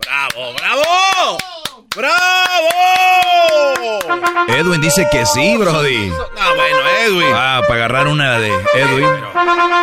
[0.00, 1.38] ¡Bravo, bravo!
[1.96, 2.14] ¡Bravo!
[4.48, 6.08] Edwin dice que sí, Brody.
[6.08, 7.32] No, bueno, Edwin.
[7.34, 9.08] Ah, para agarrar una de Edwin.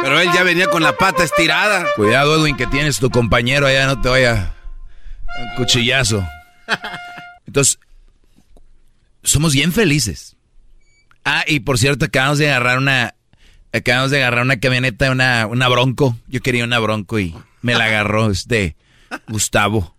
[0.01, 1.85] Pero él ya venía con la pata estirada.
[1.95, 4.53] Cuidado, Edwin, que tienes tu compañero allá, no te vaya
[5.39, 6.27] un cuchillazo.
[7.47, 7.79] Entonces,
[9.23, 10.35] somos bien felices.
[11.23, 13.15] Ah, y por cierto, acabamos de agarrar una.
[13.73, 16.15] Acabamos de agarrar una camioneta, una, una bronco.
[16.27, 18.77] Yo quería una bronco y me la agarró este
[19.27, 19.95] Gustavo.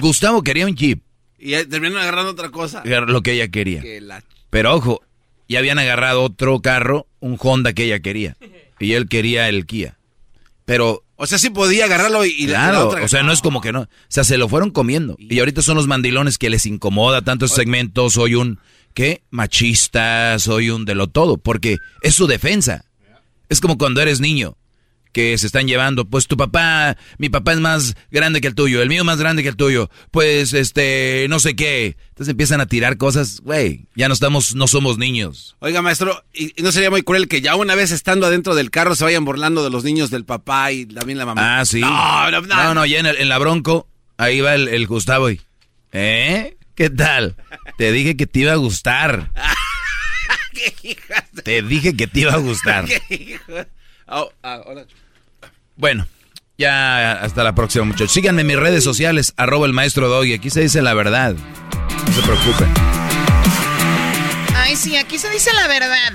[0.00, 1.00] Gustavo quería un jeep,
[1.38, 2.82] Y terminaron agarrando otra cosa.
[2.84, 3.80] lo que ella quería.
[3.80, 5.02] Que la- Pero ojo,
[5.48, 8.36] ya habían agarrado otro carro, un Honda que ella quería.
[8.80, 9.96] Y él quería el Kia.
[10.64, 13.04] Pero O sea, sí podía agarrarlo y, y la- Claro, otra.
[13.04, 13.80] o sea, no es como que no.
[13.80, 15.16] O sea, se lo fueron comiendo.
[15.18, 18.08] Y ahorita son los mandilones que les incomoda tanto ese segmento.
[18.10, 18.60] Soy un,
[18.94, 19.22] ¿qué?
[19.30, 21.36] Machista, soy un de lo todo.
[21.38, 22.84] Porque es su defensa.
[23.48, 24.57] Es como cuando eres niño,
[25.12, 26.04] que se están llevando.
[26.04, 29.42] Pues tu papá, mi papá es más grande que el tuyo, el mío más grande
[29.42, 29.90] que el tuyo.
[30.10, 31.96] Pues, este, no sé qué.
[32.10, 33.40] Entonces empiezan a tirar cosas.
[33.40, 35.56] Güey, ya no estamos, no somos niños.
[35.60, 38.94] Oiga, maestro, ¿y no sería muy cruel que ya una vez estando adentro del carro
[38.96, 41.60] se vayan burlando de los niños del papá y también la mamá?
[41.60, 41.80] Ah, sí.
[41.80, 42.46] No, no, no.
[42.56, 45.40] No, no, ya en, el- en la Bronco, ahí va el, el Gustavo y...
[45.92, 46.56] ¿Eh?
[46.74, 47.34] ¿Qué tal?
[47.76, 49.32] Te dije que te iba a gustar.
[50.52, 52.84] ¿Qué hijas de- Te dije que te iba a gustar.
[53.08, 53.68] qué hija-
[54.10, 54.86] Ah, ah, hola.
[55.78, 56.08] Bueno,
[56.58, 58.10] ya hasta la próxima, muchachos.
[58.12, 60.34] Síganme en mis redes sociales, arroba el maestro Doggy.
[60.34, 61.34] Aquí se dice la verdad.
[61.34, 62.68] No se preocupen.
[64.56, 66.12] Ay, sí, aquí se dice la verdad.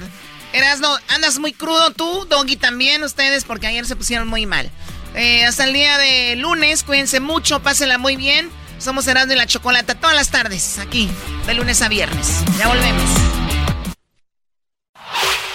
[0.51, 4.69] Erasno, andas muy crudo tú, Doggy también, ustedes, porque ayer se pusieron muy mal.
[5.15, 8.49] Eh, hasta el día de lunes, cuídense mucho, pásenla muy bien.
[8.79, 11.09] Somos Erasno y la Chocolata todas las tardes, aquí,
[11.47, 12.43] de lunes a viernes.
[12.59, 13.09] Ya volvemos.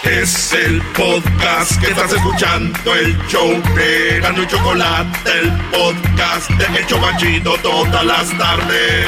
[0.03, 6.79] Es el podcast que estás escuchando, el show de Erasmo y Chocolate, el podcast de
[6.79, 9.05] El Chobachito todas las tardes.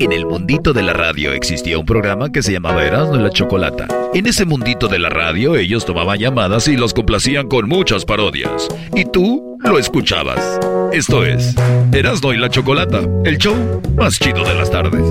[0.00, 3.30] En el mundito de la radio existía un programa que se llamaba Erasmo y la
[3.30, 3.86] Chocolata.
[4.14, 8.68] En ese mundito de la radio ellos tomaban llamadas y los complacían con muchas parodias.
[8.94, 10.58] Y tú lo escuchabas.
[10.92, 11.54] Esto es
[11.92, 15.04] Erasmo y la Chocolata, el show más chido de las tardes.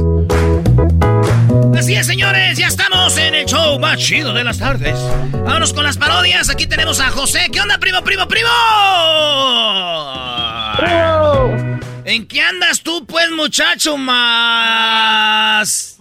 [1.79, 4.99] Así es, señores, ya estamos en el show más chido de las tardes.
[5.31, 6.49] Vámonos con las parodias.
[6.49, 7.47] Aquí tenemos a José.
[7.53, 8.49] ¿Qué onda, primo, primo, primo?
[12.03, 15.97] ¿En qué andas tú, pues, muchacho más?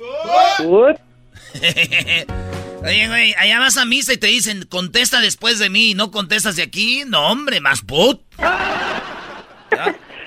[2.82, 6.56] Oye, güey, allá vas a misa y te dicen, contesta después de mí no contestas
[6.56, 7.04] de aquí.
[7.06, 8.20] No, hombre, más put.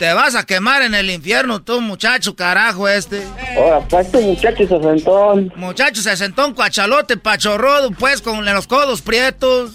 [0.02, 3.22] Te vas a quemar en el infierno, tú, muchacho, carajo, este.
[3.56, 5.54] Ahora, pues tu muchacho sesentón.
[5.56, 9.74] Muchacho, se sentó un cuachalote pachorrodo, pues, con los codos prietos.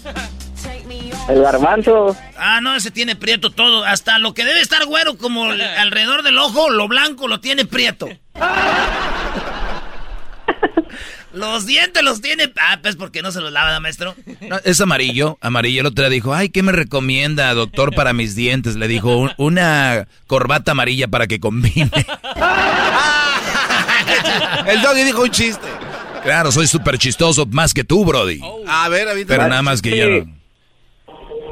[1.29, 2.13] El garbanzo.
[2.37, 3.85] Ah, no, ese tiene prieto todo.
[3.85, 7.63] Hasta lo que debe estar güero como el- alrededor del ojo, lo blanco lo tiene
[7.63, 8.09] prieto.
[11.37, 12.51] Los dientes los tiene...
[12.59, 14.15] Ah, pues, porque no se los lava, maestro?
[14.41, 15.81] No, es amarillo, amarillo.
[15.81, 18.75] El otro día dijo, ay, ¿qué me recomienda, doctor, para mis dientes?
[18.75, 21.89] Le dijo, "Un- una corbata amarilla para que combine.
[24.67, 25.65] El doggy dijo un chiste.
[26.23, 28.39] Claro, soy súper chistoso, más que tú, Brody.
[28.67, 29.27] A ver, ahorita.
[29.27, 30.25] Pero nada más que yo no.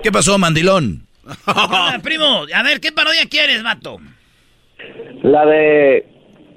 [0.03, 1.03] ¿Qué pasó, mandilón?
[1.45, 3.97] Hola, primo, a ver, ¿qué parodia quieres, vato?
[5.23, 6.05] La de.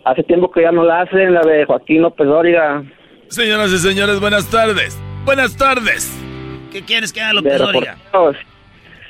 [0.04, 2.82] Hace tiempo que ya no la hacen, la de Joaquín López Dóriga.
[3.30, 4.96] Señoras y señores, buenas tardes.
[5.24, 6.10] Buenas tardes.
[6.72, 7.96] ¿Qué quieres que haga López Dóriga?
[8.04, 8.36] reporteros.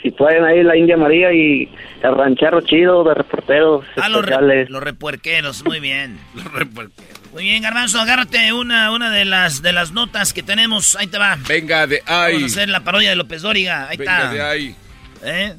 [0.03, 1.69] Si pueden ahí la India María y
[2.03, 4.71] el ranchero chido de reporteros Ah, los, re- especiales.
[4.71, 6.19] los repuerqueros, muy bien.
[6.35, 7.09] los repuerqueros.
[7.33, 10.97] Muy bien, Garbanzo, agárrate una, una de las de las notas que tenemos.
[10.97, 11.37] Ahí te va.
[11.49, 12.35] Venga de ahí.
[12.35, 13.89] Vamos a hacer la parodia de López Dóriga.
[13.89, 14.33] Ahí Venga está.
[14.33, 14.77] de ahí.
[15.25, 15.55] ¿Eh?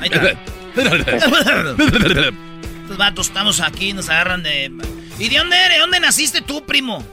[0.00, 0.36] Ahí está.
[2.88, 4.72] Estos vatos estamos aquí, nos agarran de...
[5.18, 5.78] ¿Y de dónde eres?
[5.78, 7.04] ¿Dónde naciste tú, primo?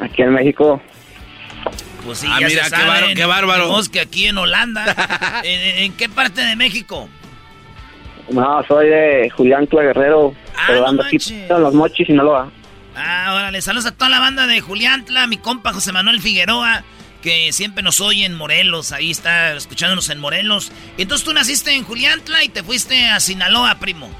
[0.00, 0.82] Aquí en México.
[2.04, 2.86] Pues sí, Ah, ya mira, se qué saben.
[2.88, 3.68] bárbaro, qué bárbaro.
[3.68, 5.40] Vos que aquí en Holanda.
[5.44, 7.08] ¿En, en- qué parte de México?
[8.32, 10.34] No, soy de Julián Cla Guerrero.
[10.66, 12.50] pero ando aquí en Los Mochis, Sinaloa.
[12.96, 16.82] Ah, órale, saludos a toda la banda de Juliantla, mi compa José Manuel Figueroa,
[17.24, 20.70] que siempre nos oye en Morelos, ahí está escuchándonos en Morelos.
[20.98, 24.10] Y entonces tú naciste en Juliantla y te fuiste a Sinaloa, primo.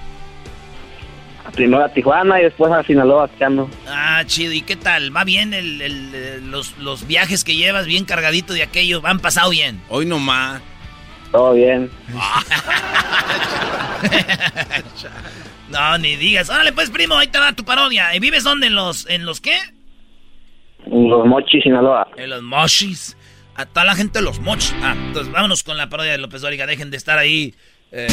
[1.52, 3.70] Primero a Tijuana y después a Sinaloa, ando.
[3.86, 5.14] Ah, chido, ¿y qué tal?
[5.14, 9.02] ¿Va bien el, el- el- los, los viajes que llevas, bien cargadito de aquello?
[9.04, 9.80] ¿Han pasado bien?
[9.90, 10.62] Hoy nomás.
[11.30, 11.90] Todo bien.
[15.68, 16.50] No, ni digas.
[16.50, 18.14] Órale, pues, primo, ahí te va tu parodia.
[18.14, 18.68] ¿Y vives dónde?
[18.68, 19.58] ¿En los, en los qué?
[20.86, 22.08] Los Mochis, Sinaloa.
[22.16, 23.16] En los mochis.
[23.56, 24.74] A toda la gente los mochis.
[24.82, 26.66] Ah, entonces vámonos con la parodia de López Dóriga.
[26.66, 27.54] Dejen de estar ahí.
[27.92, 28.08] eh.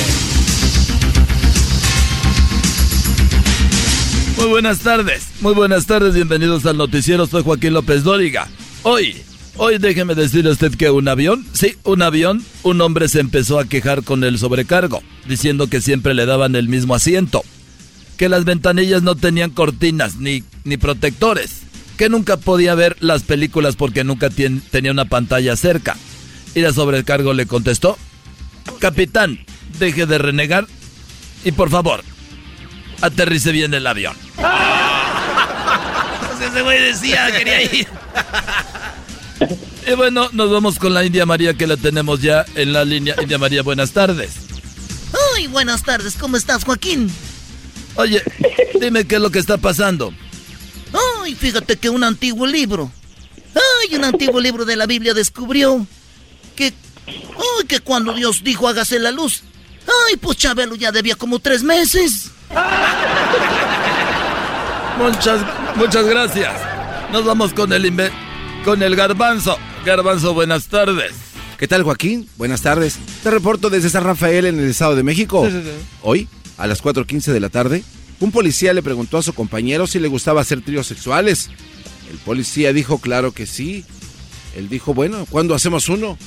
[4.37, 8.47] Muy buenas tardes, muy buenas tardes, bienvenidos al noticiero, soy Joaquín López Dóriga.
[8.81, 9.15] Hoy,
[9.57, 13.59] hoy déjeme decirle a usted que un avión, sí, un avión, un hombre se empezó
[13.59, 17.43] a quejar con el sobrecargo, diciendo que siempre le daban el mismo asiento,
[18.17, 21.61] que las ventanillas no tenían cortinas ni, ni protectores,
[22.01, 25.95] que nunca podía ver las películas porque nunca tenía una pantalla cerca.
[26.55, 27.95] Y la sobrecargo le contestó,
[28.79, 29.45] capitán,
[29.77, 30.65] deje de renegar
[31.45, 32.03] y por favor,
[33.01, 34.15] aterrice bien el avión.
[36.43, 37.87] Ese güey decía, quería ir.
[39.87, 43.13] Y bueno, nos vamos con la India María que la tenemos ya en la línea.
[43.21, 44.31] India María, buenas tardes.
[45.35, 47.11] Ay, buenas tardes, ¿cómo estás, Joaquín?
[47.93, 48.23] Oye,
[48.81, 50.11] dime qué es lo que está pasando.
[51.23, 52.91] Ay, fíjate que un antiguo libro.
[53.55, 55.85] Ay, un antiguo libro de la Biblia descubrió
[56.55, 56.73] que.
[57.07, 59.43] Ay, que cuando Dios dijo hágase la luz.
[60.09, 62.31] Ay, pues Chabelo ya debía como tres meses.
[64.97, 65.41] Muchas,
[65.75, 66.53] muchas gracias.
[67.11, 68.11] Nos vamos con el inve-
[68.63, 69.57] con el garbanzo.
[69.85, 71.13] Garbanzo, buenas tardes.
[71.57, 72.27] ¿Qué tal, Joaquín?
[72.37, 72.97] Buenas tardes.
[73.23, 75.45] Te reporto desde San Rafael, en el Estado de México.
[75.45, 75.85] Sí, sí, sí.
[76.01, 76.27] Hoy,
[76.57, 77.83] a las 4.15 de la tarde,
[78.21, 81.49] un policía le preguntó a su compañero si le gustaba hacer tríos sexuales.
[82.09, 83.83] El policía dijo, claro que sí.
[84.55, 86.17] Él dijo, bueno, ¿cuándo hacemos uno?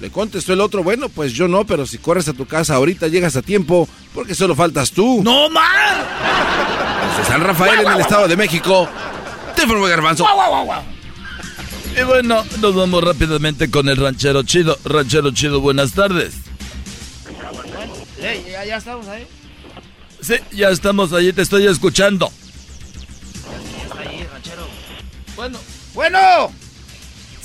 [0.00, 3.08] Le contestó el otro, bueno, pues yo no, pero si corres a tu casa ahorita
[3.08, 5.22] llegas a tiempo, porque solo faltas tú.
[5.22, 5.96] ¡No más!
[7.16, 8.88] Desde San Rafael, en el Estado de México,
[9.54, 10.26] te informó Garbanzo.
[11.98, 14.78] Y bueno, nos vamos rápidamente con el ranchero chido.
[14.84, 16.34] Ranchero chido, buenas tardes.
[18.20, 19.26] Ey, ya, ya estamos ahí.
[20.22, 22.32] Sí, ya estamos allí, te estoy escuchando.
[23.98, 24.68] Ahí, ranchero.
[25.34, 25.58] Bueno.
[25.94, 26.52] Bueno.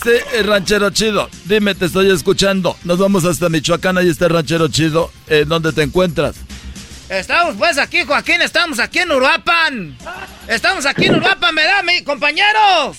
[0.03, 1.27] Sí, ranchero chido.
[1.45, 2.77] Dime, te estoy escuchando.
[2.83, 5.11] Nos vamos hasta Michoacán, ahí está el ranchero chido.
[5.27, 6.35] Eh, ¿Dónde te encuentras?
[7.09, 9.97] Estamos pues aquí, Joaquín, estamos aquí en Uruapan.
[10.47, 12.97] Estamos aquí en Uruapan, ¿verdad, mi compañeros?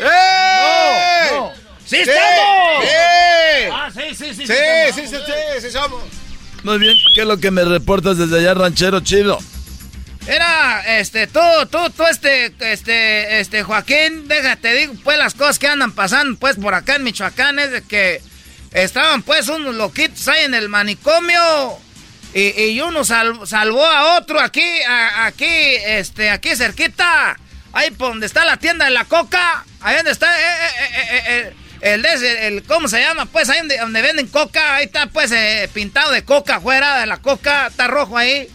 [0.00, 1.30] ¡Eh!
[1.30, 1.52] No, no.
[1.84, 2.10] ¡Sí, ¡Sí!
[2.10, 2.84] estamos!
[2.84, 3.70] ¡Sí!
[3.70, 4.46] Ah, sí, sí, sí.
[4.46, 4.94] Sí, estamos.
[4.94, 6.23] sí, sí, sí, sí, somos.
[6.64, 9.38] Muy bien, ¿qué es lo que me reportas desde allá, ranchero chido?
[10.26, 11.40] Era, este, tú,
[11.70, 16.56] tú, tú, este, este, este, Joaquín, déjate, digo, pues las cosas que andan pasando, pues,
[16.56, 18.22] por acá en Michoacán es de que
[18.72, 21.38] estaban, pues, unos loquitos ahí en el manicomio
[22.32, 24.64] y, y uno sal- salvó a otro aquí,
[25.18, 27.36] aquí, este, aquí cerquita,
[27.74, 31.06] ahí por donde está la tienda de la coca, ahí donde está, eh, eh, eh,
[31.10, 31.52] eh, eh,
[31.92, 33.26] el, de el, ¿cómo se llama?
[33.26, 37.18] Pues, ahí donde, venden coca, ahí está, pues, eh, pintado de coca, fuera de la
[37.18, 38.48] coca, está rojo ahí.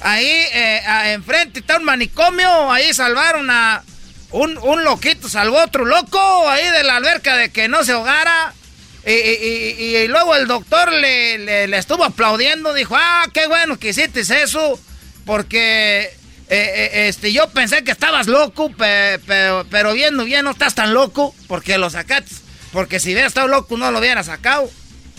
[0.00, 0.80] Ahí eh,
[1.12, 3.82] enfrente está un manicomio, ahí salvaron a
[4.30, 8.54] un, un loquito, salvó otro loco ahí de la alberca de que no se ahogara.
[9.04, 14.20] Y, y- luego el doctor le, le- estuvo aplaudiendo, dijo, ah, qué bueno que hiciste
[14.20, 14.78] eso,
[15.24, 16.10] porque
[16.48, 20.92] eh, este, yo pensé que estabas loco, pe- pero, pero viendo bien no estás tan
[20.94, 22.34] loco, porque lo sacaste,
[22.72, 24.70] porque si hubiera estado loco no lo hubiera sacado,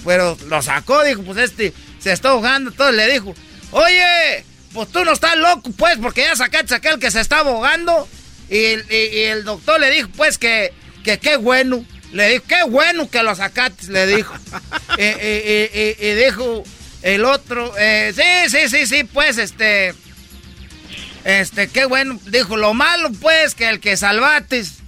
[0.06, 3.34] pero lo sacó, dijo, pues este se está ahogando, entonces le dijo,
[3.72, 8.08] oye, pues tú no estás loco, pues, porque ya sacaste aquel que se está ahogando.
[8.50, 10.74] Y, y- y el doctor le dijo, pues, que,
[11.04, 11.84] que qué bueno.
[12.14, 14.34] Le dijo, qué bueno que lo sacaste, le dijo.
[14.98, 16.64] y, dijo
[17.02, 19.94] el otro, eh, sí, sí, sí, sí, pues, este...
[21.26, 22.20] Este, qué bueno.
[22.28, 24.79] Dijo, lo malo, pues, que el que salvates.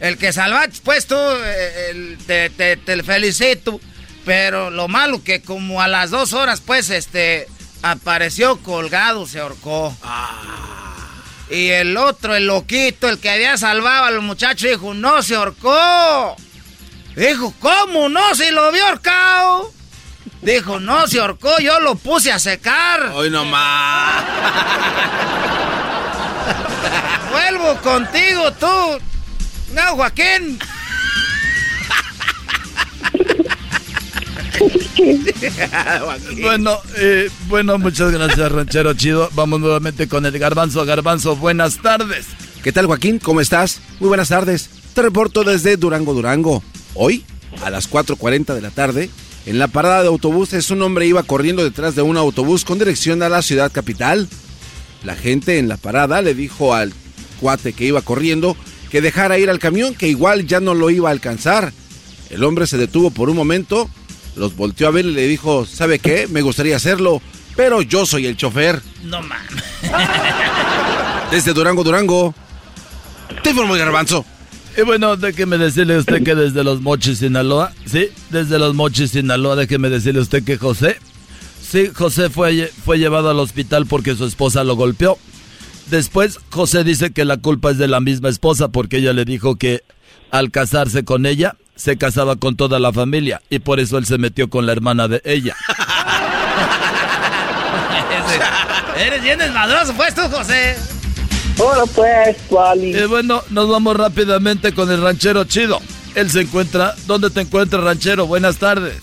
[0.00, 3.80] El que salvates, pues tú, eh, el- te, te- te felicito.
[4.24, 7.48] Pero lo malo que como a las dos horas, pues, este,
[7.82, 9.96] apareció colgado, se ahorcó.
[11.50, 15.34] Y el otro, el loquito, el que había salvado a los muchachos, dijo, no se
[15.34, 16.36] ahorcó.
[17.16, 18.34] Dijo, ¿cómo no?
[18.34, 19.72] Si lo vio ahorcado.
[20.42, 23.06] Dijo, no se ahorcó, yo lo puse a secar.
[23.14, 24.24] Hoy nomás.
[27.30, 29.00] Vuelvo contigo, tú.
[29.74, 30.58] No, Joaquín.
[36.42, 39.30] Bueno, eh, bueno, muchas gracias, ranchero chido.
[39.34, 40.84] Vamos nuevamente con el garbanzo.
[40.84, 42.26] Garbanzo, buenas tardes.
[42.62, 43.18] ¿Qué tal, Joaquín?
[43.18, 43.80] ¿Cómo estás?
[44.00, 44.68] Muy buenas tardes.
[44.94, 46.62] Te reporto desde Durango, Durango.
[46.94, 47.24] Hoy,
[47.64, 49.08] a las 4.40 de la tarde,
[49.46, 53.22] en la parada de autobuses, un hombre iba corriendo detrás de un autobús con dirección
[53.22, 54.28] a la ciudad capital.
[55.04, 56.92] La gente en la parada le dijo al
[57.40, 58.56] cuate que iba corriendo
[58.90, 61.72] que dejara ir al camión, que igual ya no lo iba a alcanzar.
[62.30, 63.88] El hombre se detuvo por un momento,
[64.36, 66.26] los volteó a ver y le dijo, ¿sabe qué?
[66.28, 67.22] Me gustaría hacerlo,
[67.56, 68.80] pero yo soy el chofer.
[69.04, 69.64] No mames.
[71.30, 72.34] Desde Durango, Durango.
[73.42, 74.24] Te informo el garbanzo.
[74.76, 79.10] Y bueno, déjeme decirle a usted que desde los Mochis, Sinaloa, sí, desde los Mochis,
[79.10, 80.96] Sinaloa, déjeme decirle a usted que José,
[81.60, 85.18] sí, José fue, fue llevado al hospital porque su esposa lo golpeó.
[85.90, 89.56] Después, José dice que la culpa es de la misma esposa porque ella le dijo
[89.56, 89.82] que
[90.30, 94.18] al casarse con ella, se casaba con toda la familia y por eso él se
[94.18, 95.56] metió con la hermana de ella.
[98.96, 100.76] Eres bien desmadroso, pues tú, José.
[101.58, 102.96] Hola, pues, Wally.
[102.96, 105.80] Y bueno, nos vamos rápidamente con el ranchero chido.
[106.14, 108.26] Él se encuentra, ¿dónde te encuentras, ranchero?
[108.26, 109.00] Buenas tardes.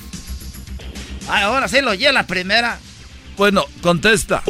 [1.28, 2.80] Ay, ahora sí lo oye la primera.
[3.38, 4.42] Bueno, contesta.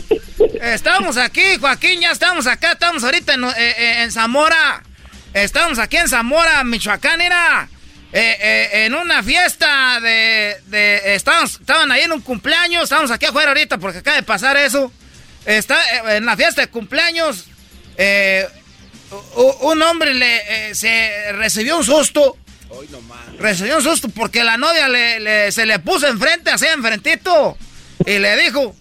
[0.61, 4.81] Estamos aquí, Joaquín, ya estamos acá, estamos ahorita en, eh, eh, en Zamora.
[5.33, 7.67] Estamos aquí en Zamora, Michoacán, era
[8.13, 10.57] eh, eh, en una fiesta de...
[10.67, 14.55] de estamos, estaban ahí en un cumpleaños, estamos aquí afuera ahorita porque acaba de pasar
[14.57, 14.91] eso.
[15.45, 15.75] Está
[16.13, 17.45] eh, en la fiesta de cumpleaños,
[17.97, 18.47] eh,
[19.61, 22.37] un hombre le, eh, se recibió un susto.
[23.39, 27.57] Recibió un susto porque la novia le, le- se le puso enfrente, así enfrentito.
[28.05, 28.75] Y le dijo,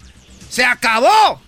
[0.50, 1.40] se acabó.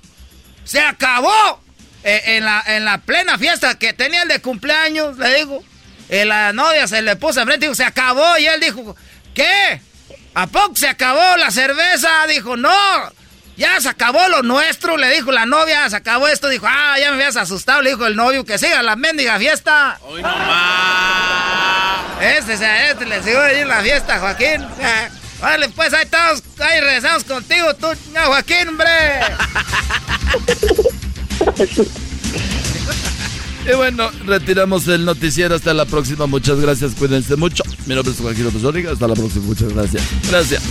[0.65, 1.63] Se acabó.
[2.05, 5.63] Eh, en, la, en la plena fiesta que tenía el de cumpleaños, le dijo.
[6.11, 8.39] Y la novia se le puso enfrente y dijo, se acabó.
[8.39, 8.97] Y él dijo,
[9.35, 9.81] ¿qué?
[10.35, 12.09] ¿A poco se acabó la cerveza?
[12.29, 12.73] Dijo, no.
[13.57, 17.09] Ya se acabó lo nuestro, le dijo la novia, se acabó esto, dijo, ah, ya
[17.11, 19.99] me habías asustado, le dijo el novio, que siga la mendiga fiesta.
[20.03, 22.03] Hoy nomás.
[22.21, 24.65] Este, se- este le siguió ahí la fiesta, Joaquín.
[25.41, 28.89] Vale, pues ahí estamos, ahí regresamos contigo, tú, no, Joaquín, hombre.
[33.71, 35.55] Y bueno, retiramos el noticiero.
[35.55, 36.27] Hasta la próxima.
[36.27, 36.95] Muchas gracias.
[36.95, 37.63] Cuídense mucho.
[37.87, 38.93] Mi nombre es Joaquín López Dóriga.
[38.93, 39.45] Hasta la próxima.
[39.45, 40.31] Muchas gracias.
[40.31, 40.63] Gracias.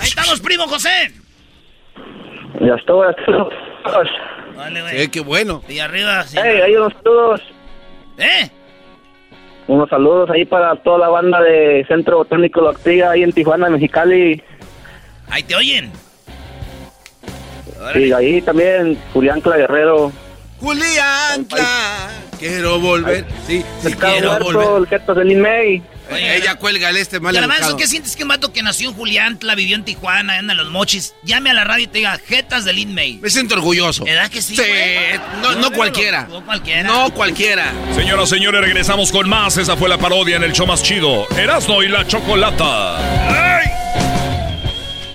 [0.00, 1.12] Ahí estamos, primo José.
[2.60, 3.48] Ya estuvo, ya estuvo.
[4.56, 5.02] Vale, güey.
[5.02, 5.62] Sí, qué bueno.
[5.68, 6.36] Y arriba, sí.
[6.42, 7.40] Hey, hay unos saludos.
[8.18, 8.50] ¿Eh?
[9.68, 13.68] Unos saludos ahí para toda la banda de Centro Botánico La Ortiga ahí en Tijuana,
[13.68, 14.42] Mexicali.
[15.28, 15.90] Ahí te oyen.
[17.94, 20.12] Y ahí también Julián Cla Guerrero.
[20.60, 22.08] Julián, Cla,
[22.38, 23.24] quiero volver.
[23.46, 24.82] Sí, sí Pescado quiero Muerto, volver.
[24.82, 25.28] el Keto del
[26.10, 27.76] Ella cuelga el este mal Garbanzo, educado.
[27.78, 30.70] ¿qué sientes que un vato que nació en Juliantla, vivió en Tijuana, anda en los
[30.70, 33.18] mochis, llame a la radio y te diga, jetas del Inmate?
[33.20, 34.04] Me siento orgulloso.
[34.04, 34.56] ¿Verdad que sí?
[34.56, 35.20] Sí, güey?
[35.42, 36.26] no, no cualquiera.
[36.28, 36.82] No cualquiera.
[36.82, 37.72] No cualquiera.
[37.94, 39.56] Señoras, señores, regresamos con más.
[39.56, 41.26] Esa fue la parodia en el show más chido.
[41.36, 43.75] Erasno y la Chocolata.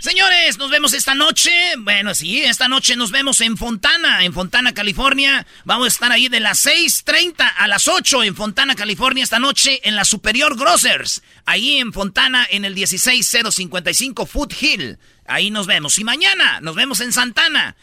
[0.02, 1.52] Señores, nos vemos esta noche.
[1.78, 5.46] Bueno, sí, esta noche nos vemos en Fontana, en Fontana, California.
[5.64, 9.80] Vamos a estar ahí de las 6.30 a las 8 en Fontana, California, esta noche
[9.84, 11.22] en la Superior Grocers.
[11.46, 14.98] Ahí en Fontana, en el 16055 Foot Hill.
[15.28, 16.00] Ahí nos vemos.
[16.00, 17.76] Y mañana nos vemos en Santana,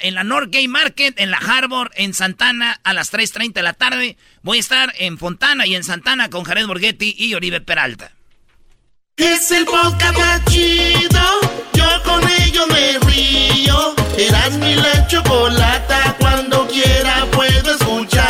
[0.00, 3.74] en la North Gay Market, en la Harbor, en Santana, a las 3.30 de la
[3.74, 4.16] tarde.
[4.40, 8.12] Voy a estar en Fontana y en Santana con Jared Borghetti y Oribe Peralta.
[9.22, 11.20] Es el podcast más chido.
[11.74, 13.94] Yo con ello me río.
[14.16, 16.16] Eras mi la chocolata.
[16.18, 18.26] Cuando quiera puedo escuchar.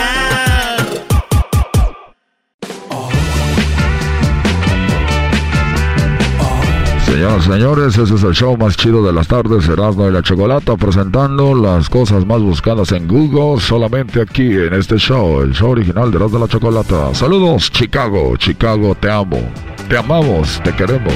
[7.07, 10.23] Señoras y señores, ese es el show más chido de las tardes, Erasmo y la
[10.23, 15.71] Chocolata, presentando las cosas más buscadas en Google, solamente aquí en este show, el show
[15.71, 17.15] original de Erasmo y la Chocolata.
[17.15, 19.43] Saludos, Chicago, Chicago, te amo,
[19.91, 21.13] te amamos, te queremos.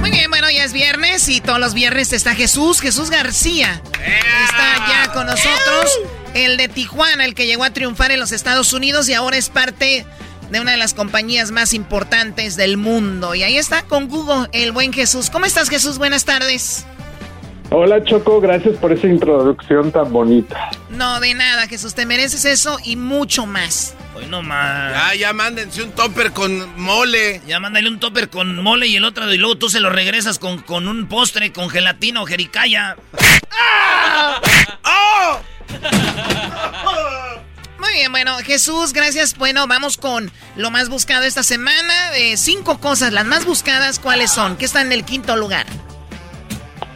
[0.00, 3.80] Muy bien, bueno, ya es viernes y todos los viernes está Jesús, Jesús García.
[3.94, 5.98] Está ya con nosotros,
[6.34, 9.48] el de Tijuana, el que llegó a triunfar en los Estados Unidos y ahora es
[9.48, 10.04] parte
[10.50, 13.34] de una de las compañías más importantes del mundo.
[13.34, 15.30] Y ahí está con Google, el buen Jesús.
[15.30, 15.96] ¿Cómo estás, Jesús?
[15.96, 16.84] Buenas tardes.
[17.74, 20.68] Hola Choco, gracias por esa introducción tan bonita.
[20.90, 23.94] No, de nada, Jesús, te mereces eso y mucho más.
[24.14, 24.92] Hoy no más.
[24.92, 27.40] Ya, ya mándense un topper con mole.
[27.46, 30.38] Ya mándale un topper con mole y el otro y luego tú se lo regresas
[30.38, 32.94] con, con un postre con gelatina o jericaya.
[34.84, 35.38] ¡Oh!
[37.78, 39.34] Muy bien, bueno, Jesús, gracias.
[39.38, 42.14] Bueno, vamos con lo más buscado esta semana.
[42.16, 44.58] Eh, cinco cosas, las más buscadas, ¿cuáles son?
[44.58, 45.64] ¿Qué está en el quinto lugar?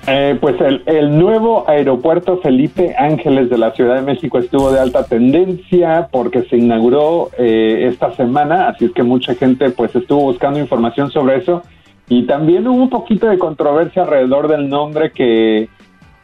[0.09, 5.05] Eh, pues el, nuevo aeropuerto Felipe Ángeles de la Ciudad de México estuvo de alta
[5.05, 10.61] tendencia porque se inauguró eh, esta semana, así es que mucha gente pues estuvo buscando
[10.61, 11.63] información sobre eso.
[12.09, 15.69] Y también hubo un poquito de controversia alrededor del nombre que,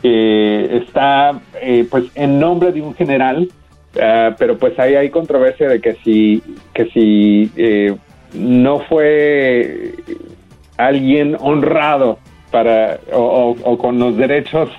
[0.00, 3.48] que está eh, pues en nombre de un general,
[4.00, 6.40] ah, pero pues ahí hay controversia de que si
[6.72, 7.96] que si eh,
[8.32, 9.94] no fue
[10.76, 12.18] alguien honrado
[12.52, 14.70] para o, con los derechos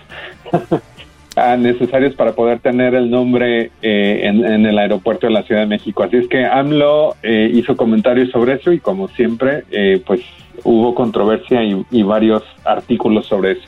[1.35, 5.67] ah, necesarios para poder tener el nombre eh, en, el aeropuerto de la Ciudad de
[5.67, 6.03] México.
[6.03, 10.21] Así es que AMLO eh, hizo comentarios sobre eso y como siempre, eh, pues
[10.63, 13.63] hubo controversia y, y varios artículos sobre eso.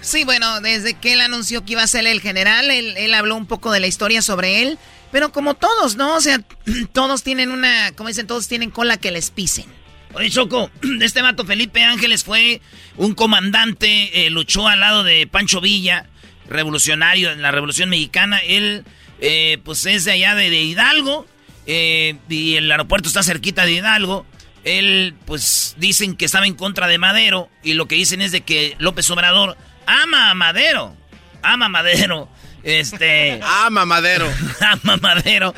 [0.00, 3.36] Sí, bueno, desde que él anunció que iba a ser el general, él, él habló
[3.36, 4.78] un poco de la historia sobre él,
[5.12, 6.16] pero como todos, ¿no?
[6.16, 6.40] O sea,
[6.92, 9.66] todos tienen una, como dicen, todos tienen cola que les pisen.
[10.14, 12.60] Oye, Choco, este vato Felipe Ángeles fue
[12.96, 16.06] un comandante, eh, luchó al lado de Pancho Villa,
[16.48, 18.38] revolucionario en la Revolución Mexicana.
[18.38, 18.84] Él,
[19.20, 21.26] eh, pues es de allá de, de Hidalgo,
[21.66, 24.26] eh, y el aeropuerto está cerquita de Hidalgo.
[24.64, 28.40] Él, pues dicen que estaba en contra de Madero, y lo que dicen es de
[28.42, 29.56] que López Obrador
[29.86, 30.96] ama a Madero,
[31.42, 32.28] ama a Madero.
[32.62, 33.40] Este.
[33.64, 34.30] Ama Madero.
[34.60, 35.54] ama Madero.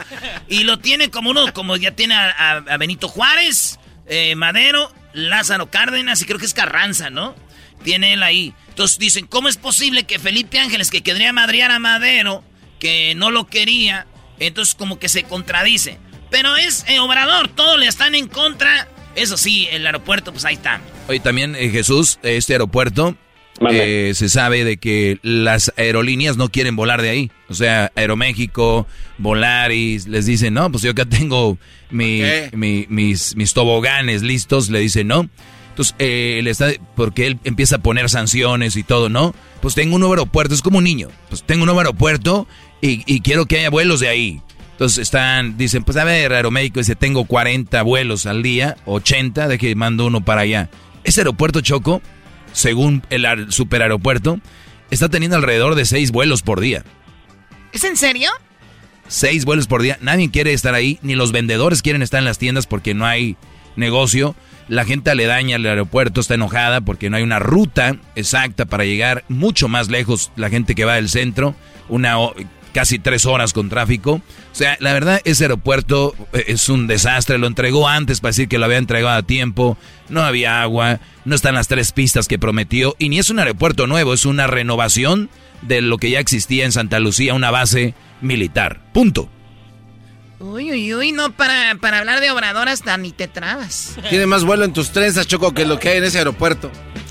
[0.49, 3.81] Y lo tiene como uno, como ya tiene a, a- a Benito Juárez,
[4.13, 7.35] eh, Madero, Lázaro Cárdenas y creo que es Carranza, ¿no?
[7.83, 8.53] Tiene él ahí.
[8.69, 12.45] Entonces dicen, ¿cómo es posible que Felipe Ángeles, que quería madrear a Madero,
[12.79, 14.07] que no lo quería,
[14.39, 15.99] entonces como que se contradice?
[16.31, 18.87] Pero es eh, Obrador, todos le están en contra.
[19.17, 20.83] Eso sí, el aeropuerto, pues ahí está.
[21.09, 23.17] Oye, también eh, Jesús, este aeropuerto,
[23.71, 27.31] eh, se sabe de que las aerolíneas no quieren volar de ahí.
[27.49, 28.87] O sea, Aeroméxico,
[29.19, 31.59] Volaris, les dicen, no, pues yo acá tengo
[31.91, 32.51] mi, ¿Qué?
[32.55, 35.29] mi- mis, mis toboganes listos, le dicen, no.
[35.71, 39.35] Entonces, eh, él está, porque él empieza a poner sanciones y todo, ¿no?
[39.63, 41.09] Pues tengo un nuevo aeropuerto, es como un niño.
[41.31, 42.47] Pues tengo un nuevo aeropuerto
[42.83, 44.41] y, y quiero que haya vuelos de ahí.
[44.73, 49.57] Entonces están, dicen, pues a ver, Aeroméxico dice, tengo 40 vuelos al día, 80, de
[49.59, 50.69] que mando uno para allá.
[51.05, 52.03] Ese aeropuerto Choco,
[52.53, 54.41] según el aer- superaeropuerto,
[54.91, 56.85] está teniendo alrededor de 6 vuelos por día.
[57.73, 58.31] ¿Es en serio?
[59.09, 59.99] 6 vuelos por día.
[60.01, 63.37] Nadie quiere estar ahí, ni los vendedores quieren estar en las tiendas porque no hay
[63.77, 64.35] negocio.
[64.69, 69.25] La gente aledaña al aeropuerto está enojada porque no hay una ruta exacta para llegar
[69.29, 70.31] mucho más lejos.
[70.37, 71.55] La gente que va del centro,
[71.89, 72.17] una
[72.73, 74.15] casi tres horas con tráfico.
[74.15, 77.39] O sea, la verdad, ese aeropuerto eh, es un desastre.
[77.39, 79.77] Lo entregó antes para decir que lo había entregado a tiempo.
[80.09, 82.97] No había agua, no están las tres pistas que prometió.
[82.99, 85.31] Y ni es un aeropuerto nuevo, es una renovación
[85.63, 88.81] de lo que ya existía en Santa Lucía, una base militar.
[88.93, 89.29] Punto.
[90.41, 93.97] Uy, uy, uy, no, para, para hablar de Obrador hasta ni te trabas.
[94.11, 96.71] Tiene más vuelo en tus trenzas, Choco, que lo que hay en ese aeropuerto.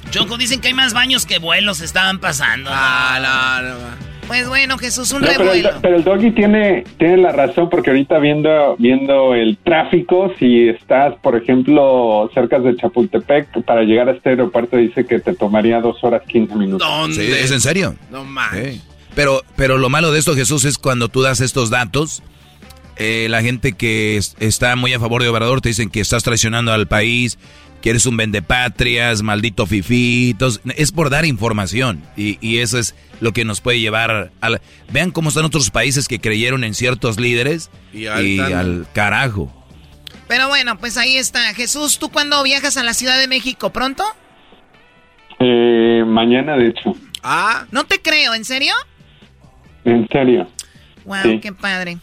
[0.10, 2.70] Choco, dicen que hay más baños que vuelos estaban pasando.
[2.74, 4.11] Ah, no, no.
[4.32, 5.80] Pues bueno, Jesús, un No, pero, el, revuelo.
[5.82, 11.16] pero el doggy tiene, tiene la razón porque ahorita viendo, viendo el tráfico, si estás,
[11.16, 16.02] por ejemplo, cerca de Chapultepec, para llegar a este aeropuerto dice que te tomaría dos
[16.06, 16.88] horas 15 minutos.
[17.14, 17.94] Sí, ¿Es en serio?
[18.10, 18.56] No más.
[19.16, 22.24] Pero, pero lo malo de esto, Jesús, es cuando tú das estos datos,
[23.02, 26.24] eh, la gente que es- está muy a favor de Obrador te dicen que estás
[26.24, 27.38] traicionando al país,
[27.82, 30.62] que eres un vendepatrias, maldito fifitos.
[30.78, 34.62] Es por dar información y, y eso es lo que nos puede llevar a la-
[34.92, 39.52] Vean cómo están otros países que creyeron en ciertos líderes Y y, al- al carajo.
[40.28, 41.54] Pero bueno, pues ahí está.
[41.56, 43.72] Jesús, ¿tú cuándo viajas a la Ciudad de México?
[43.72, 44.04] ¿Pronto?
[45.40, 46.96] Eh, mañana, de hecho.
[47.24, 47.66] Ah.
[47.72, 48.74] No te creo, ¿en serio?
[49.86, 50.48] En serio.
[51.06, 51.40] Wow, Sí.
[51.42, 51.98] qué padre.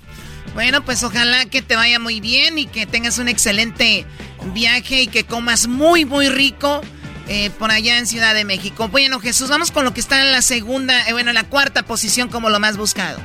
[0.55, 4.05] Bueno, pues ojalá que te vaya muy bien y que tengas un excelente
[4.53, 6.81] viaje y que comas muy, muy rico
[7.29, 8.89] eh, por allá en Ciudad de México.
[8.89, 11.83] Bueno, Jesús, vamos con lo que está en la segunda, eh, bueno, en la cuarta
[11.83, 13.19] posición como lo más buscado.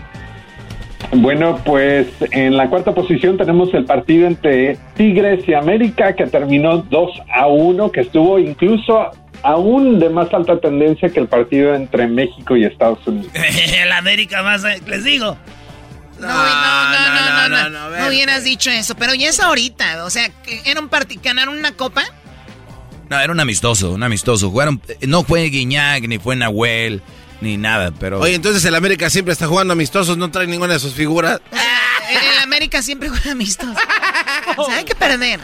[1.12, 6.78] Bueno, pues en la cuarta posición tenemos el partido entre Tigres y América que terminó
[6.78, 9.12] 2 a 1, que estuvo incluso
[9.44, 13.32] aún de más alta tendencia que el partido entre México y Estados Unidos.
[13.78, 15.38] el América más, eh, les digo.
[16.28, 20.32] No, no, no, no, no, no, hubieras dicho eso, pero ya es ahorita, o sea,
[20.66, 22.04] era un partido, ganaron una copa.
[23.10, 24.50] No, era un amistoso, un amistoso.
[24.50, 27.02] Jugaron, no fue Guiñac, ni fue Nahuel,
[27.42, 28.20] ni nada, pero...
[28.20, 31.42] Oye, entonces el América siempre está jugando amistosos, no trae ninguna de sus figuras.
[31.52, 33.74] el América siempre juega amistoso.
[34.56, 35.40] O sea, hay que perder.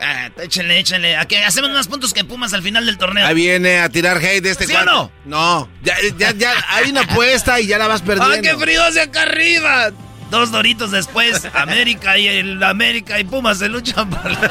[0.00, 1.16] Ah, échenle, échenle.
[1.16, 3.26] Hacemos más puntos que Pumas al final del torneo.
[3.26, 5.12] Ahí viene a tirar hate de este ¿Sí o no?
[5.24, 8.34] No, ya, ya, ya hay una apuesta y ya la vas perdiendo.
[8.34, 9.90] ¡Ah, qué frío hacia acá arriba!
[10.30, 14.50] Dos doritos después, América y el América y Pumas se luchan por la...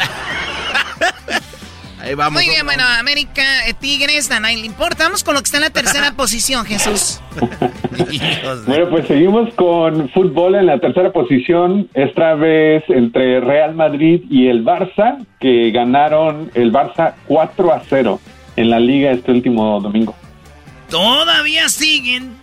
[2.00, 2.34] Ahí vamos.
[2.34, 5.04] Muy bien, bueno, América, eh, Tigres, a nadie le importa.
[5.04, 7.20] Vamos con lo que está en la tercera posición, Jesús.
[8.66, 14.48] Bueno, pues seguimos con fútbol en la tercera posición, esta vez entre Real Madrid y
[14.48, 18.22] el Barça, que ganaron el Barça 4 a 0
[18.56, 20.16] en la liga este último domingo.
[20.90, 22.38] Todavía siguen.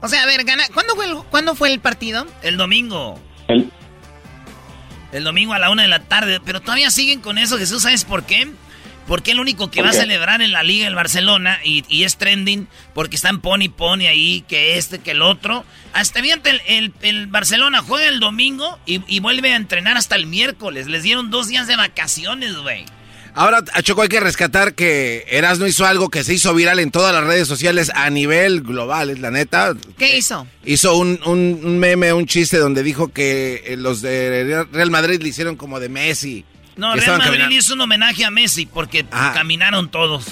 [0.00, 0.64] O sea, a ver, gana.
[0.72, 2.26] ¿Cuándo fue el, ¿cuándo fue el partido?
[2.42, 3.18] El domingo.
[3.48, 3.70] El,
[5.16, 6.40] El domingo a la una de la tarde.
[6.44, 7.82] Pero todavía siguen con eso, Jesús.
[7.82, 8.48] ¿Sabes por qué?
[9.06, 12.02] Porque el único que ¿Por va a celebrar en la liga el Barcelona y, y
[12.02, 15.64] es trending porque están pony pony ahí, que este, que el otro.
[15.92, 20.16] Hasta fíjate, el, el- el Barcelona juega el domingo y, y vuelve a entrenar hasta
[20.16, 20.88] el miércoles.
[20.88, 22.84] Les dieron dos días de vacaciones, güey.
[23.36, 26.90] Ahora, a Choco, hay que rescatar que Erasmo hizo algo que se hizo viral en
[26.90, 29.74] todas las redes sociales a nivel global, es la neta.
[29.98, 30.46] ¿Qué hizo?
[30.64, 35.20] Hizo un, un- un meme, un chiste donde dijo que eh, los de Real Madrid
[35.22, 36.44] le hicieron como de Messi.
[36.76, 37.54] No, Real Madrid caminando.
[37.56, 40.24] hizo un homenaje a Messi porque caminaron todos.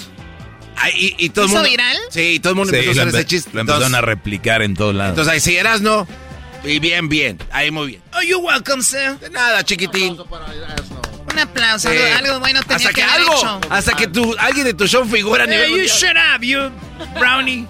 [0.77, 1.97] Ah, y, y todo el ¿Hizo mundo, viral?
[2.09, 3.49] Sí, y todo el mundo Sí, empezó a lo hacer ese chiste.
[3.53, 5.11] Lo empezaron Entonces, a replicar en todos lados.
[5.11, 6.07] entonces ahí sí, Erasmo.
[6.65, 7.37] Y bien, bien.
[7.51, 8.01] Ahí muy bien.
[8.13, 9.17] Oh, you're welcome, sir.
[9.19, 10.17] De nada, chiquitín.
[11.31, 11.97] Un aplauso, Sí.
[11.97, 13.59] algo, algo bueno tenía hasta que, que, haber algo, hecho.
[13.69, 16.71] hasta que tu, alguien de tu show figura a nivel Hey, you shut up, you
[17.19, 17.67] brownie.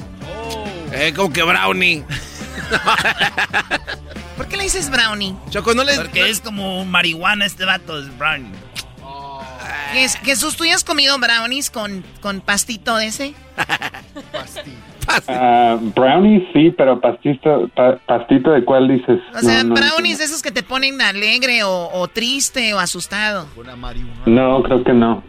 [0.91, 2.03] Eh, como que Brownie.
[4.37, 5.35] ¿Por qué le dices brownie?
[5.49, 5.95] Choco, no le...
[5.95, 8.51] Porque es como marihuana este vato, es brownie.
[9.93, 13.33] Jes- Jesús, ¿tú ya has comido brownies con, con pastito de ese?
[15.27, 19.19] ah, brownie sí, pero pastito, pa- pastito de cuál dices?
[19.35, 22.79] O sea, No, no brownies de esos que te ponen alegre o, o triste o
[22.79, 23.47] asustado.
[24.25, 25.23] No, creo que no.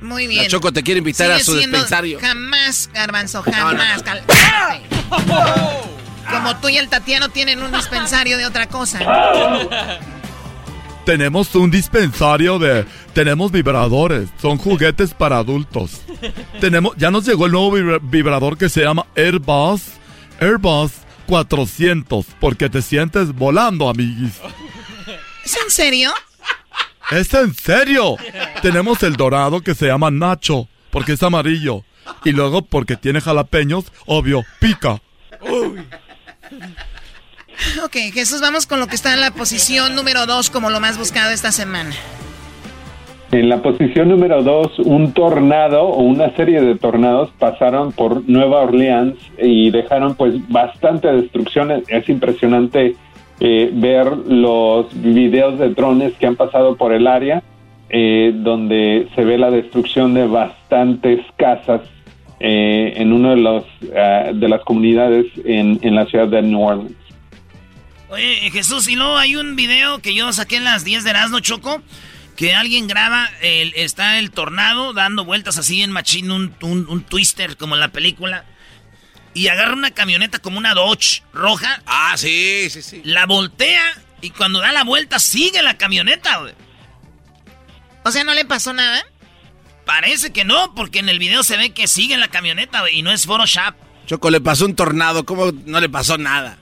[0.00, 0.44] Muy bien.
[0.44, 2.18] La Choco te quiere invitar a Sigue su siendo- dispensario.
[2.20, 4.02] Jamás, Garbanzo, no, jamás.
[6.30, 8.98] Como tú y el Tatiano tienen un dispensario de otra cosa.
[11.04, 12.84] Tenemos un dispensario de...
[13.12, 14.28] Tenemos vibradores.
[14.40, 16.00] Son juguetes para adultos.
[16.60, 16.94] Tenemos...
[16.96, 19.82] Ya nos llegó el nuevo vibra- vibrador que se llama Airbus.
[20.40, 20.92] Airbus
[21.26, 22.24] 400.
[22.40, 24.34] Porque te sientes volando, amiguis.
[25.44, 26.12] ¿Es en serio?
[27.10, 28.16] ¿Es en serio?
[28.62, 30.68] Tenemos el dorado que se llama Nacho.
[30.90, 31.84] Porque es amarillo.
[32.24, 35.00] Y luego porque tiene jalapeños, obvio, pica.
[37.84, 40.98] Ok, Jesús, vamos con lo que está en la posición número 2 como lo más
[40.98, 41.94] buscado esta semana.
[43.32, 48.60] En la posición número dos, un tornado o una serie de tornados pasaron por Nueva
[48.60, 51.82] Orleans y dejaron pues bastante destrucción.
[51.88, 52.94] Es impresionante
[53.40, 57.42] eh, ver los videos de drones que han pasado por el área,
[57.88, 61.80] eh, donde se ve la destrucción de bastantes casas
[62.38, 63.64] eh, en una de, los,
[63.96, 67.01] ah, de las comunidades en, en la ciudad de New Orleans.
[68.12, 71.40] Oye, Jesús, y luego hay un video que yo saqué en las 10 de Erasmo
[71.40, 71.82] Choco,
[72.36, 77.04] que alguien graba, el, está el tornado dando vueltas así en machín, un, un, un
[77.04, 78.44] twister como en la película,
[79.32, 81.82] y agarra una camioneta como una Dodge roja.
[81.86, 83.00] Ah, sí, sí, sí.
[83.02, 83.82] La voltea
[84.20, 86.52] y cuando da la vuelta sigue la camioneta, güey.
[88.04, 89.06] O sea, ¿no le pasó nada?
[89.86, 93.02] Parece que no, porque en el video se ve que sigue la camioneta, güey, y
[93.02, 93.74] no es Photoshop.
[94.04, 95.24] Choco, le pasó un tornado.
[95.24, 96.58] ¿Cómo no le pasó nada?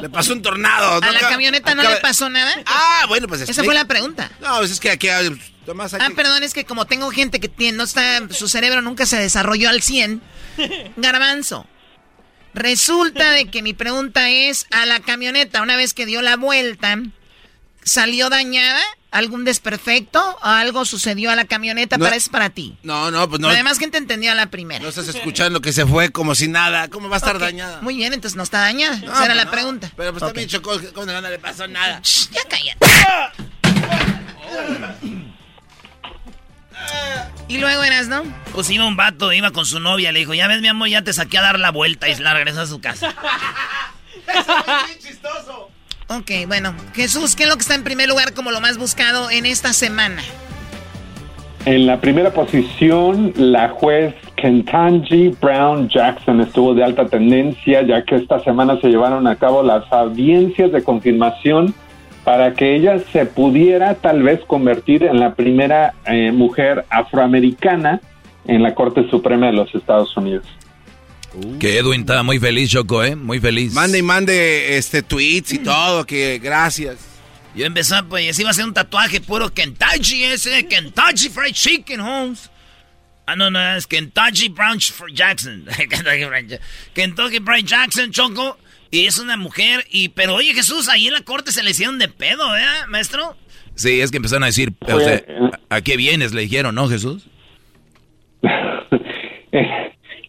[0.00, 0.96] Le pasó un tornado.
[0.96, 2.52] ¿A la Acaba- camioneta no le pasó nada?
[2.66, 3.64] Ah, bueno, pues Esa explica.
[3.66, 4.30] fue la pregunta.
[4.40, 5.08] No, pues es que aquí...
[5.66, 6.04] Tomás, aquí...
[6.06, 9.18] Ah, perdón, es que como tengo gente que tiene, no está, su cerebro nunca se
[9.18, 10.20] desarrolló al 100.
[10.96, 11.66] Garbanzo.
[12.52, 16.98] Resulta de que mi pregunta es, a la camioneta, una vez que dio la vuelta,
[17.82, 18.80] ¿salió dañada?
[19.14, 21.96] ¿Algún desperfecto o algo sucedió a la camioneta?
[21.98, 22.04] No.
[22.04, 22.76] Parece para ti.
[22.82, 23.48] No, no, pues no.
[23.48, 24.82] Además, ¿quién te entendió a la primera?
[24.82, 26.88] No estás escuchando que se fue como si nada.
[26.88, 27.80] ¿Cómo va a estar dañada?
[27.80, 28.96] Muy bien, entonces no está dañada.
[28.96, 29.50] No, Esa era pues la no.
[29.52, 29.90] pregunta.
[29.96, 30.28] Pero pues Ok.
[30.30, 32.02] también chocó, ¿cómo no le pasó nada?
[32.02, 32.86] Ya cállate.
[37.46, 38.24] Y luego eras, ¿no?
[38.52, 41.02] Pues iba un vato, iba con su novia, le dijo, ya ves mi amor, ya
[41.02, 43.14] te saqué a dar la vuelta y la regresó a su casa.
[46.08, 46.74] Ok, bueno.
[46.94, 49.72] Jesús, ¿qué es lo que está en primer lugar como lo más buscado en esta
[49.72, 50.22] semana?
[51.66, 58.16] En la primera posición, la juez Kentanji Brown Jackson estuvo de alta tendencia, ya que
[58.16, 61.74] esta semana se llevaron a cabo las audiencias de confirmación
[62.22, 68.00] para que ella se pudiera tal vez convertir en la primera eh, mujer afroamericana
[68.46, 70.46] en la Corte Suprema de los Estados Unidos.
[71.58, 73.16] Que Edwin estaba muy feliz, Choco, ¿eh?
[73.16, 73.72] Muy feliz.
[73.72, 76.98] Mande y mande este tweets y todo, que gracias.
[77.54, 82.50] Yo empecé, pues, iba a hacer un tatuaje puro Kentucky ese, Kentucky Fried Chicken, Holmes.
[83.26, 84.78] Ah, no, no, es Kentucky Brown
[85.12, 85.64] Jackson.
[86.94, 88.58] Kentucky Fried Jackson, Choco.
[88.90, 91.98] Y es una mujer, y pero oye Jesús, ahí en la corte se le hicieron
[91.98, 93.36] de pedo, ¿eh, maestro?
[93.74, 95.20] Sí, es que empezaron a decir, o sea,
[95.68, 96.32] ¿a, a qué vienes?
[96.32, 97.24] Le dijeron, ¿no, Jesús?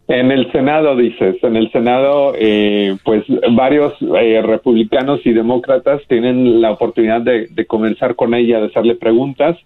[0.07, 6.61] En el Senado, dices, en el Senado, eh, pues varios eh, republicanos y demócratas tienen
[6.61, 9.57] la oportunidad de, de comenzar con ella, de hacerle preguntas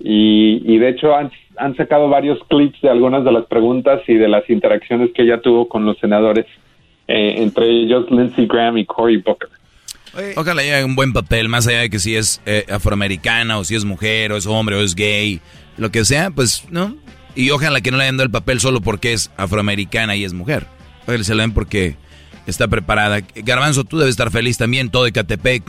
[0.00, 4.14] y, y de hecho han, han sacado varios clips de algunas de las preguntas y
[4.14, 6.46] de las interacciones que ella tuvo con los senadores,
[7.06, 9.48] eh, entre ellos Lindsey Graham y Cory Booker.
[10.36, 13.74] Ojalá haya un buen papel, más allá de que si es eh, afroamericana o si
[13.74, 15.40] es mujer o es hombre o es gay,
[15.76, 16.96] lo que sea, pues, ¿no?
[17.36, 20.32] Y ojalá que no le hayan dado el papel solo porque es afroamericana y es
[20.32, 20.66] mujer.
[21.06, 21.96] Ojalá se la den porque
[22.46, 23.20] está preparada.
[23.36, 25.62] Garbanzo, tú debes estar feliz también, todo de Catepec.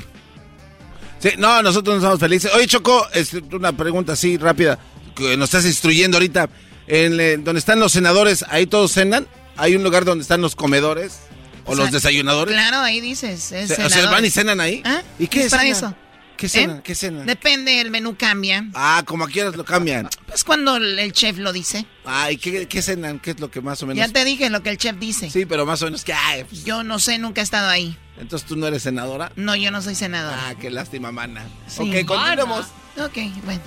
[1.20, 2.52] Sí, no, nosotros no estamos felices.
[2.56, 4.80] Oye, Choco, este, una pregunta así rápida,
[5.16, 6.50] que nos estás instruyendo ahorita.
[6.90, 9.28] En eh, donde están los senadores, ¿ahí todos cenan?
[9.58, 11.20] ¿Hay un lugar donde están los comedores?
[11.66, 12.54] ¿O, O sea, los desayunadores?
[12.54, 13.52] Claro, ahí dices.
[13.52, 14.10] Es Se- o sea.
[14.10, 14.82] ¿van y cenan ahí?
[14.86, 15.02] ¿Ah?
[15.20, 15.76] ¿Y qué Es para cenan?
[15.78, 15.96] eso.
[16.38, 16.50] ¿Qué ¿Eh?
[16.50, 16.82] cenan?
[16.84, 17.26] ¿Qué cenan?
[17.26, 18.66] Depende, el menú cambia.
[18.76, 20.08] Ah, como aquí lo cambian.
[20.28, 21.86] Pues cuando el chef lo dice.
[22.06, 23.20] Ah, ¿y qué, qué cenan?
[23.20, 24.06] ¿Qué es lo que más o menos?
[24.06, 25.30] Ya te dije lo que el chef dice.
[25.32, 26.44] Sí, pero más o menos, ¿qué hay?
[26.44, 27.98] Pues, Yo no sé, nunca he estado ahí.
[28.20, 29.32] Entonces, ¿tú no eres senadora?
[29.36, 30.38] No, yo no soy senadora.
[30.48, 31.44] Ah, qué lástima, mana.
[31.68, 31.82] Sí.
[31.82, 32.68] Ok, continuemos.
[32.98, 33.62] Ok, bueno.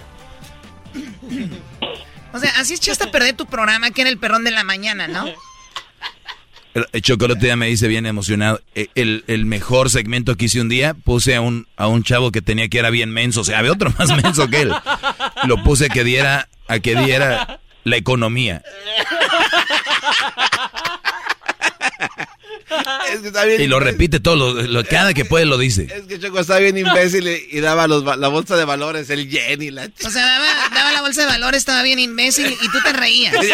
[2.33, 5.09] O sea, así echaste a perder tu programa, que era el perrón de la mañana,
[5.09, 5.25] ¿no?
[6.75, 8.61] El, el Chocolate ya me dice bien emocionado.
[8.75, 12.31] Eh, El, el mejor segmento que hice un día, puse a un, a un chavo
[12.31, 13.41] que tenía que era bien menso.
[13.41, 14.73] O sea, había otro más menso que él.
[15.45, 18.63] Lo puse a que diera, a que diera la economía.
[23.13, 23.93] Es que está bien Y lo imbécil.
[23.93, 25.89] repite todo, lo, lo- cada que puede lo dice.
[25.93, 29.29] Es que Choco está bien imbécil y, y daba los, la bolsa de valores, el
[29.29, 29.87] yen y la...
[30.05, 33.35] O sea, daba, daba la bolsa de valores, estaba bien imbécil y tú te reías.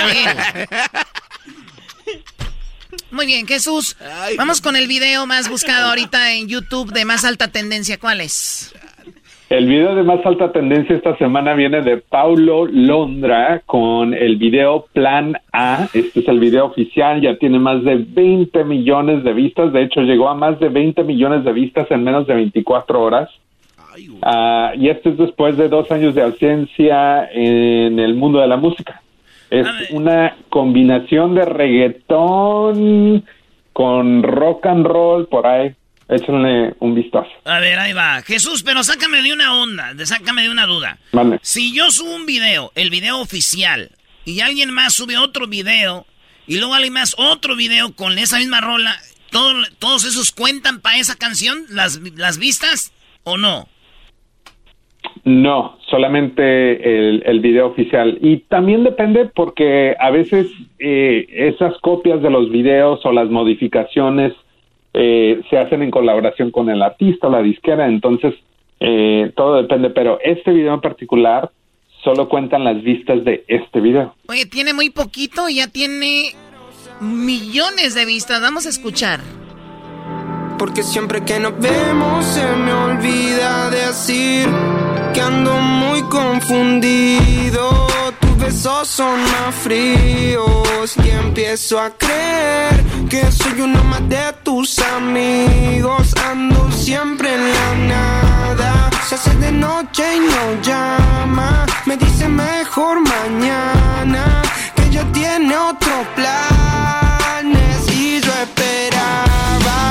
[3.11, 3.97] Muy bien, Jesús.
[4.37, 7.99] Vamos con el video más buscado ahorita en YouTube de más alta tendencia.
[7.99, 8.75] ¿Cuál es?
[9.49, 14.87] El video de más alta tendencia esta semana viene de Paulo Londra con el video
[14.93, 15.87] Plan A.
[15.95, 19.73] Este es el video oficial, ya tiene más de 20 millones de vistas.
[19.73, 23.31] De hecho, llegó a más de 20 millones de vistas en menos de 24 horas.
[24.23, 28.57] Ah, y esto es después de dos años de ausencia en el mundo de la
[28.57, 29.01] música.
[29.51, 33.25] Es una combinación de reggaetón
[33.73, 35.75] con rock and roll por ahí.
[36.09, 37.29] Échenle un vistazo.
[37.45, 38.23] A ver, ahí va.
[38.23, 40.99] Jesús, pero sácame de una onda, sácame de una duda.
[41.43, 43.91] Si yo subo un video, el video oficial,
[44.25, 46.07] y alguien más sube otro video,
[46.47, 48.97] y luego alguien más otro video con esa misma rola,
[49.31, 51.65] ¿todo- ¿todos esos cuentan para esa canción?
[51.71, 52.93] ¿Las, ¿Las vistas
[53.25, 53.69] o no?
[55.27, 58.17] No, solamente el, el video oficial.
[58.23, 60.47] Y también depende porque a veces
[60.79, 64.35] eh, esas copias de los videos o las modificaciones
[64.95, 68.35] eh, se hacen en colaboración con el artista o la disquera, entonces
[68.79, 69.91] eh, todo depende.
[69.91, 71.51] Pero este video en particular
[72.05, 74.15] solo cuentan las vistas de este video.
[74.29, 76.37] Oye, tiene muy poquito ya tiene
[77.01, 78.41] millones de vistas.
[78.41, 79.19] Vamos a escuchar.
[80.59, 84.49] Porque siempre que nos vemos se me olvida decir
[85.13, 87.87] que ando muy confundido.
[88.21, 94.79] Tus besos son más fríos y empiezo a creer que soy uno más de tus
[94.79, 96.15] amigos.
[96.31, 98.91] Ando siempre en la nada.
[99.09, 101.67] Se hace de noche y no llama.
[101.85, 104.43] Me dice mejor mañana
[104.75, 108.76] que ella tiene otros planes y yo esperaba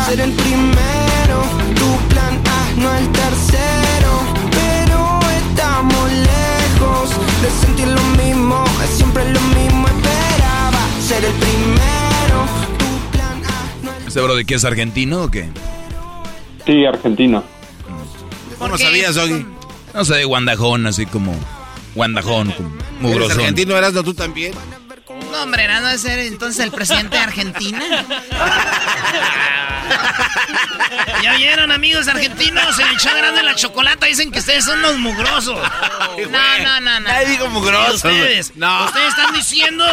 [0.06, 1.42] ser el primero,
[1.76, 4.12] tu plan A no el tercero,
[4.52, 7.10] pero estamos lejos
[7.42, 12.46] de sentir lo mismo, es siempre lo mismo, esperaba ser el primero,
[12.78, 15.50] tu plan A no el ¿Este bro de qué es argentino o qué?
[16.66, 17.44] Sí, argentino.
[18.58, 19.46] ¿Cómo no sabías, Ogi?
[19.94, 21.34] No sé, guandajón, así como
[21.94, 22.70] guandajón, como
[23.02, 23.32] mugrosón.
[23.32, 24.54] ¿Eres argentino, Erasmo, tú también?
[25.36, 27.84] No, hombre, ¿no de ser entonces el presidente de Argentina?
[31.22, 32.80] ¿Ya oyeron, amigos argentinos?
[32.80, 35.60] En el show grande de la chocolata dicen que ustedes son los mugrosos.
[36.30, 37.08] No, no, no, no.
[37.10, 37.96] Nadie dijo mugrosos.
[37.96, 38.86] Ustedes, No.
[38.86, 39.86] ustedes están diciendo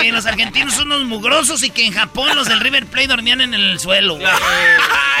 [0.00, 3.40] que los argentinos son los mugrosos y que en Japón los del River Plate dormían
[3.40, 4.18] en el suelo.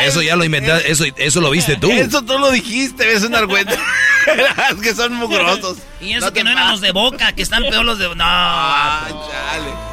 [0.00, 1.92] Eso ya lo inventaste, eso, eso lo viste tú.
[1.92, 5.78] Eso tú lo dijiste, ves un es que son mugrosos.
[6.00, 8.08] Y eso No que no eran los de boca, que están peor los de.
[8.14, 8.24] No.
[8.24, 9.90] Ah, chale.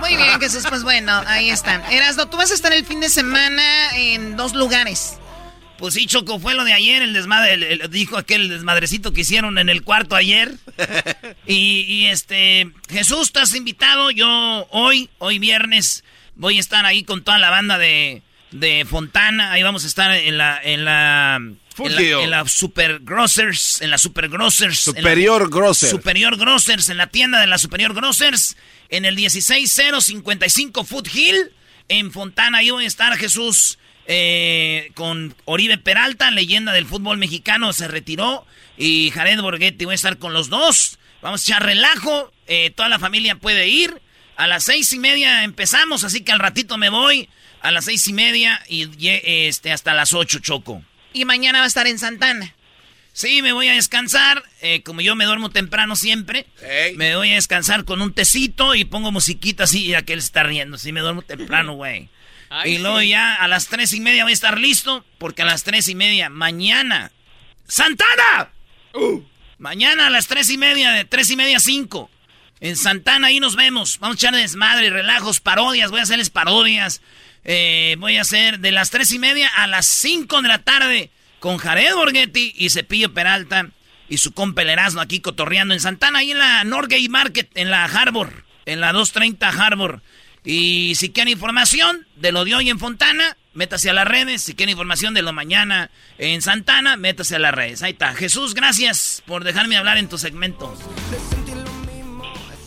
[0.00, 1.76] Muy bien, Jesús, pues bueno, ahí está.
[1.90, 5.18] Erasno, tú vas a estar el fin de semana en dos lugares.
[5.78, 9.22] Pues sí, Choco, fue lo de ayer, el desmadre, el- el- dijo aquel desmadrecito que
[9.22, 10.52] hicieron en el cuarto ayer.
[11.46, 14.10] y, y, este, Jesús, estás invitado.
[14.10, 18.22] Yo hoy, hoy viernes, voy a estar ahí con toda la banda de,
[18.52, 19.52] de Fontana.
[19.52, 21.40] Ahí vamos a estar en la, en la,
[21.78, 24.78] en la, Full en la Super Grocers, en la Super Grocers.
[24.78, 25.90] Superior Grosser.
[25.90, 28.56] Superior Grocers, en la tienda de la Superior Grocers,
[28.88, 31.52] en el 16055 Foot Hill,
[31.88, 32.58] en Fontana.
[32.58, 38.46] Ahí voy a estar, Jesús, eh, con Oribe Peralta, leyenda del fútbol mexicano, se retiró.
[38.76, 40.98] Y Jared Borghetti, voy a estar con los dos.
[41.20, 44.00] Vamos a echar relajo, eh, toda la familia puede ir.
[44.36, 47.28] A las seis y media empezamos, así que al ratito me voy.
[47.60, 50.82] A las seis y media y este, hasta las ocho, Choco.
[51.12, 52.54] Y mañana va a estar en Santana.
[53.12, 54.42] Sí, me voy a descansar.
[54.62, 56.46] eh, como yo me duermo temprano siempre,
[56.96, 60.42] me voy a descansar con un tecito y pongo musiquita así, ya que él está
[60.42, 60.78] riendo.
[60.78, 62.08] Sí, me duermo temprano, güey.
[62.64, 65.64] Y luego ya a las tres y media voy a estar listo, porque a las
[65.64, 67.12] tres y media, mañana.
[67.68, 68.50] ¡Santana!
[69.58, 72.10] Mañana a las tres y media, de tres y media a cinco.
[72.60, 73.98] En Santana, ahí nos vemos.
[73.98, 75.90] Vamos a echar desmadre, relajos, parodias.
[75.90, 77.00] Voy a hacerles parodias.
[77.44, 81.10] Eh, voy a hacer de las tres y media a las cinco de la tarde
[81.40, 83.68] con Jared Borghetti y Cepillo Peralta
[84.08, 87.84] y su compa Erasmo aquí cotorreando en Santana, ahí en la Norgate Market, en la
[87.84, 90.02] Harbor, en la 230 Harbor.
[90.44, 94.42] Y si quieren información de lo de hoy en Fontana, métase a las redes.
[94.42, 97.82] Si quieren información de lo mañana en Santana, métase a las redes.
[97.82, 98.14] Ahí está.
[98.14, 100.76] Jesús, gracias por dejarme hablar en tu segmento.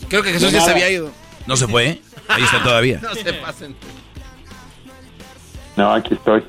[0.09, 1.13] Creo que Jesús ya se había ido.
[1.47, 2.01] ¿No se fue?
[2.28, 2.99] Ahí está todavía.
[3.03, 3.76] No se pasen.
[5.76, 6.43] No, aquí estoy.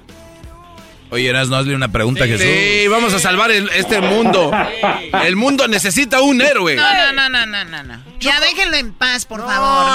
[1.08, 2.44] Oye, Eras, no hazle una pregunta a Jesús.
[2.44, 4.50] Sí, vamos a salvar el- este mundo.
[5.24, 6.74] El mundo necesita un héroe.
[6.74, 8.04] No, no, no, no, no, no, no.
[8.18, 9.92] Ya déjenlo en paz, por favor.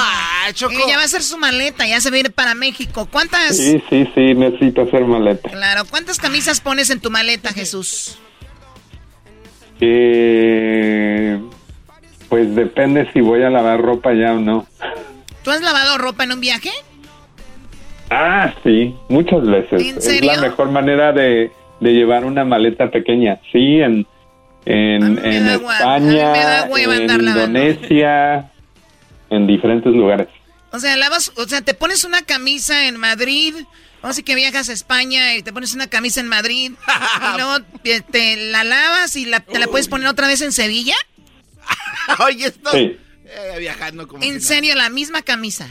[0.47, 0.53] Eh,
[0.87, 3.07] ya va a ser su maleta, ya se va a ir para México.
[3.11, 3.57] ¿Cuántas?
[3.57, 5.49] Sí, sí, sí, necesito hacer maleta.
[5.49, 8.17] Claro, ¿cuántas camisas pones en tu maleta, Jesús?
[9.81, 11.41] Eh,
[12.29, 14.65] pues depende si voy a lavar ropa ya o no.
[15.43, 16.71] ¿Tú has lavado ropa en un viaje?
[18.13, 19.81] Ah, sí, muchas veces.
[19.81, 21.49] ¿En Es la mejor manera de,
[21.79, 23.39] de llevar una maleta pequeña.
[23.53, 24.05] Sí, en,
[24.65, 27.21] en, en España, en.
[27.21, 28.51] Indonesia,
[29.29, 30.27] en diferentes lugares.
[30.73, 33.55] O sea, lavas, o sea, te pones una camisa en Madrid,
[34.01, 37.61] o así que viajas a España y te pones una camisa en Madrid y luego
[37.81, 40.95] te, te la lavas y la, te la puedes poner otra vez en Sevilla.
[42.25, 42.71] Oye, esto.
[42.71, 42.97] Sí.
[43.25, 44.21] Eh, viajando como.
[44.21, 45.67] En serio, la misma camisa.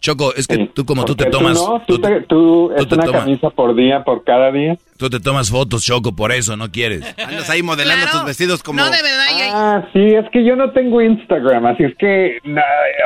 [0.00, 1.54] Choco, es que tú como tú te tomas...
[1.54, 4.78] no, tú, te- tú- es te una tomas- camisa por día, por cada día.
[4.96, 7.02] Tú te tomas fotos, Choco, por eso no quieres.
[7.18, 8.18] Andas ahí modelando Claro.
[8.18, 8.78] tus vestidos como.
[8.80, 12.38] No, de verdad, yo- Ah, sí, es que yo no tengo Instagram, así es que,
[12.44, 12.62] na-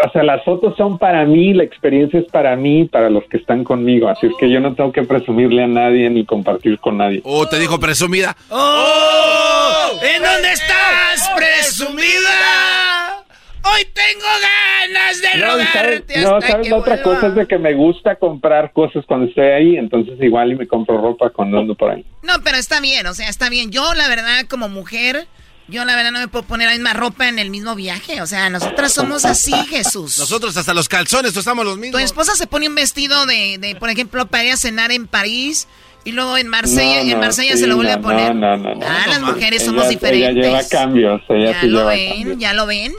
[0.06, 3.38] o sea, las fotos son para mí, la experiencia es para mí, para los que
[3.38, 6.98] están conmigo, así es que yo no tengo que presumirle a nadie ni compartir con
[6.98, 7.20] nadie.
[7.24, 8.36] Oh, te dijo presumida.
[8.50, 9.90] ¡Oh!
[10.00, 13.24] ¿En dónde estás, presumida?
[13.66, 17.14] Hoy tengo ganas de No, y ¿sabes, rogarte no, hasta ¿sabes que la otra vuelva.
[17.14, 17.26] cosa?
[17.28, 21.00] Es de que me gusta comprar cosas cuando estoy ahí, entonces igual y me compro
[21.00, 22.04] ropa cuando ando por ahí.
[22.22, 23.70] No, pero está bien, o sea, está bien.
[23.70, 25.26] Yo, la verdad, como mujer,
[25.68, 28.20] yo la verdad no me puedo poner la misma ropa en el mismo viaje.
[28.20, 30.18] O sea, nosotras somos así, Jesús.
[30.18, 32.02] Nosotros hasta los calzones usamos los Tu mismos.
[32.02, 35.66] esposa se pone un vestido de, de, por ejemplo, para ir a cenar en París
[36.04, 38.34] y luego en Marsella, No, en Marsella sí, se lo vuelve no, a poner.
[38.34, 38.86] No, no, no.
[38.86, 40.36] Ah, las mujeres Ella- somos diferentes.
[40.36, 42.12] Ella lleva cambios, ella ¿Ya sí lo lleva ven?
[42.18, 42.38] cambios.
[42.38, 42.92] ¿Ya lo ven?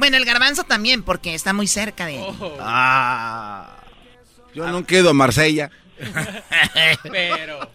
[0.00, 2.24] Bueno, el garbanzo también, porque está muy cerca de él.
[2.58, 3.76] Ah.
[4.54, 5.70] Yo no quedo a Marsella.
[7.12, 7.70] Pero.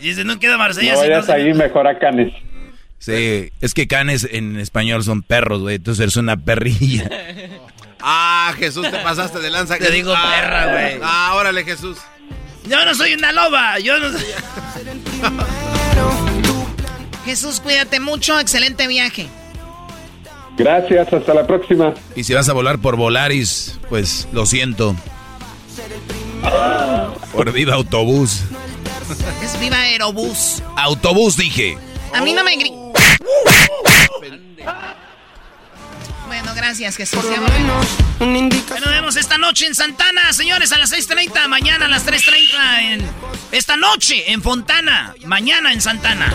[0.00, 0.92] Dice, no queda Marsella.
[0.94, 2.32] No si vayas se- ahí, mejor a Canes.
[2.98, 5.76] Sí, es que canes en español son perros, güey.
[5.76, 7.08] Entonces eres una perrilla.
[8.00, 9.74] Ah, Jesús, te pasaste de lanza.
[9.74, 9.94] Te Jesús.
[9.96, 11.00] digo Ah, perra, güey.
[11.02, 11.98] Ah, órale, Jesús.
[12.68, 13.80] Yo no soy una loba.
[13.80, 14.22] Yo no soy.
[17.24, 19.26] Jesús, cuídate mucho, excelente viaje.
[20.58, 21.94] Gracias, hasta la próxima.
[22.16, 24.96] Y si vas a volar por Volaris, pues lo siento.
[27.32, 28.42] Por Viva Autobús.
[29.42, 30.62] Es Viva Aerobús.
[30.76, 31.78] Autobús, dije.
[32.12, 32.72] A mí no me gri...
[36.26, 37.24] Bueno, gracias, Jesús.
[38.18, 41.48] Nos vemos esta noche en Santana, señores, a las 6.30.
[41.48, 43.10] Mañana a las 3.30 en...
[43.52, 45.14] Esta noche en Fontana.
[45.24, 46.34] Mañana en Santana.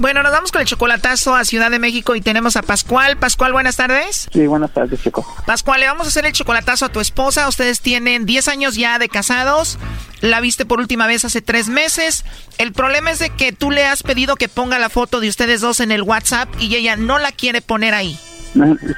[0.00, 3.18] Bueno, nos vamos con el chocolatazo a Ciudad de México y tenemos a Pascual.
[3.18, 4.30] Pascual, buenas tardes.
[4.32, 5.26] Sí, buenas tardes, chico.
[5.44, 7.46] Pascual, le vamos a hacer el chocolatazo a tu esposa.
[7.46, 9.78] Ustedes tienen 10 años ya de casados.
[10.22, 12.24] La viste por última vez hace tres meses.
[12.56, 15.60] El problema es de que tú le has pedido que ponga la foto de ustedes
[15.60, 18.18] dos en el WhatsApp y ella no la quiere poner ahí.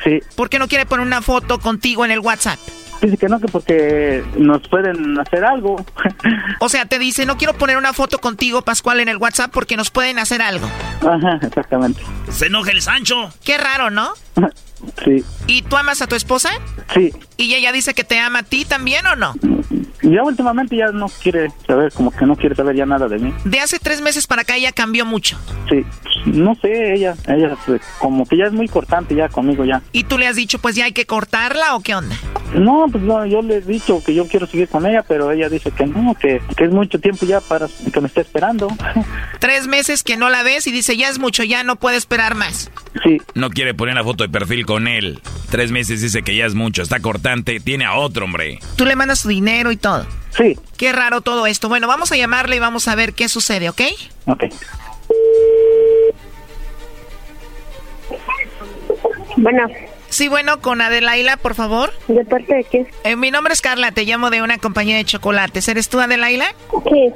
[0.05, 0.21] Sí.
[0.37, 2.61] ¿Por qué no quiere poner una foto contigo en el WhatsApp?
[3.03, 5.85] Dice que no, que porque nos pueden hacer algo.
[6.61, 9.77] O sea, te dice, no quiero poner una foto contigo, Pascual, en el WhatsApp porque
[9.77, 10.69] nos pueden hacer algo.
[11.01, 12.01] Ajá, exactamente.
[12.31, 13.33] Se enoja el Sancho.
[13.45, 14.13] Qué raro, ¿no?
[15.05, 15.25] Sí.
[15.47, 16.51] ¿Y tú amas a tu esposa?
[16.95, 17.13] Sí.
[17.37, 19.35] ¿Y ella dice que te ama a ti también o no?
[20.03, 23.33] Ya últimamente ya no quiere saber, como que no quiere saber ya nada de mí.
[23.45, 25.39] De hace tres meses para acá ella cambió mucho.
[25.71, 25.85] Sí.
[26.27, 29.83] No sé, ella, ella pues, como que ya es muy cortante ya conmigo ya.
[29.93, 32.17] ¿Y tú le has dicho, pues ya hay que cortarla o qué onda?
[32.55, 35.49] No, pues no, yo le he dicho que yo quiero seguir con ella, pero ella
[35.49, 38.69] dice que no, que, que es mucho tiempo ya para que me esté esperando.
[39.41, 42.35] Tres meses que no la ves y dice, ya es mucho, ya no puede esperar
[42.35, 42.71] más.
[43.03, 43.21] Sí.
[43.35, 45.21] No quiere poner la foto de perfil con él.
[45.51, 48.59] Tres meses dice que ya es mucho, está cortante, tiene a otro, hombre.
[48.77, 50.07] Tú le mandas su dinero y todo.
[50.37, 50.59] Sí.
[50.77, 51.69] Qué raro todo esto.
[51.69, 53.83] Bueno, vamos a llamarle y vamos a ver qué sucede, ¿ok?
[54.27, 54.45] Ok.
[59.37, 59.67] Bueno.
[60.13, 61.91] Sí, bueno, con Adelaila, por favor.
[62.07, 62.87] ¿De parte de qué?
[63.05, 65.67] Eh, mi nombre es Carla, te llamo de una compañía de chocolates.
[65.69, 66.55] ¿Eres tú, Adelaila?
[66.85, 67.09] Sí,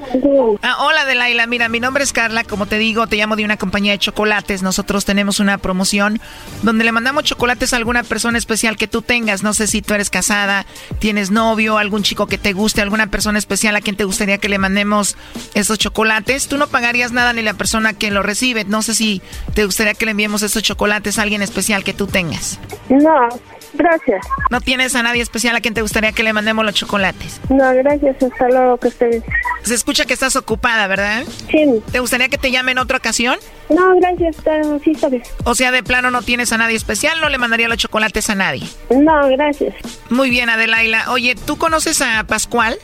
[0.62, 1.46] Ah, hola, Adelaila.
[1.46, 2.42] Mira, mi nombre es Carla.
[2.44, 4.62] Como te digo, te llamo de una compañía de chocolates.
[4.62, 6.20] Nosotros tenemos una promoción
[6.62, 9.42] donde le mandamos chocolates a alguna persona especial que tú tengas.
[9.42, 10.64] No sé si tú eres casada,
[10.98, 14.48] tienes novio, algún chico que te guste, alguna persona especial a quien te gustaría que
[14.48, 15.16] le mandemos
[15.52, 16.48] esos chocolates.
[16.48, 18.64] Tú no pagarías nada ni la persona que lo recibe.
[18.64, 19.20] No sé si
[19.52, 22.58] te gustaría que le enviemos estos chocolates a alguien especial que tú tengas.
[22.88, 23.28] No,
[23.74, 24.24] gracias.
[24.50, 27.40] ¿No tienes a nadie especial a quien te gustaría que le mandemos los chocolates?
[27.48, 28.22] No, gracias.
[28.22, 29.22] Hasta luego que estés.
[29.62, 31.24] Se escucha que estás ocupada, ¿verdad?
[31.50, 31.82] Sí.
[31.90, 33.36] ¿Te gustaría que te llame en otra ocasión?
[33.68, 34.36] No, gracias.
[34.84, 35.22] Sí, está bien.
[35.44, 38.34] O sea, de plano no tienes a nadie especial, no le mandaría los chocolates a
[38.34, 38.62] nadie.
[38.90, 39.74] No, gracias.
[40.08, 41.10] Muy bien, Adelaila.
[41.10, 42.76] Oye, ¿tú conoces a Pascual?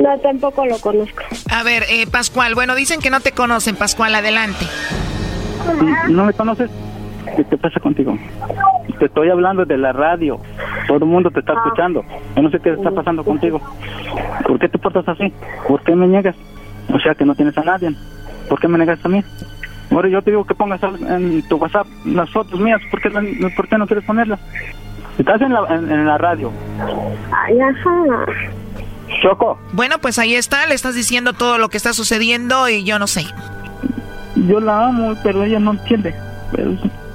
[0.00, 1.22] No, tampoco lo conozco.
[1.50, 4.66] A ver, eh, Pascual, bueno, dicen que no te conocen, Pascual, adelante.
[6.08, 6.70] ¿No me conoces?
[7.36, 8.16] ¿Qué te pasa contigo?
[8.98, 10.38] Te estoy hablando de la radio.
[10.86, 12.04] Todo el mundo te está escuchando.
[12.36, 13.60] Yo no sé qué está pasando contigo.
[14.46, 15.32] ¿Por qué te portas así?
[15.66, 16.36] ¿Por qué me niegas?
[16.92, 17.94] O sea que no tienes a nadie.
[18.48, 19.24] ¿Por qué me negas a mí?
[19.90, 22.80] Ahora yo te digo que pongas en tu WhatsApp las fotos mías.
[22.90, 23.10] ¿Por qué,
[23.56, 24.40] por qué no quieres ponerlas?
[25.18, 26.50] Estás en la, en, en la radio.
[27.30, 28.26] Ay, ajá.
[29.22, 32.98] Choco, Bueno, pues ahí está, le estás diciendo todo lo que está sucediendo y yo
[32.98, 33.26] no sé.
[34.34, 36.14] yo la amo, pero ella no entiende.
[36.50, 36.72] Pero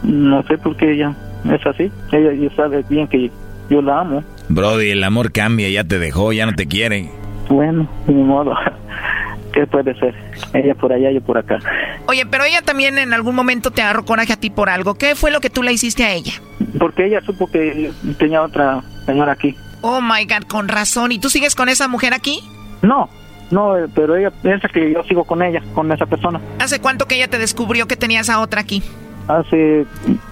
[0.07, 1.13] no sé por qué ella
[1.51, 1.91] es así.
[2.11, 3.29] Ella, ella sabe bien que
[3.69, 4.23] yo la amo.
[4.49, 7.11] Brody, el amor cambia, ya te dejó, ya no te quiere.
[7.49, 8.53] Bueno, ni modo.
[9.53, 10.13] ¿Qué puede ser?
[10.53, 11.59] Ella por allá, yo por acá.
[12.07, 14.95] Oye, pero ella también en algún momento te agarró coraje a ti por algo.
[14.95, 16.33] ¿Qué fue lo que tú le hiciste a ella?
[16.79, 19.55] Porque ella supo que tenía otra señora aquí.
[19.81, 21.11] Oh my god, con razón.
[21.11, 22.39] ¿Y tú sigues con esa mujer aquí?
[22.81, 23.09] No,
[23.51, 26.39] no, eh, pero ella piensa que yo sigo con ella, con esa persona.
[26.59, 28.83] ¿Hace cuánto que ella te descubrió que tenías a otra aquí?
[29.27, 29.85] Hace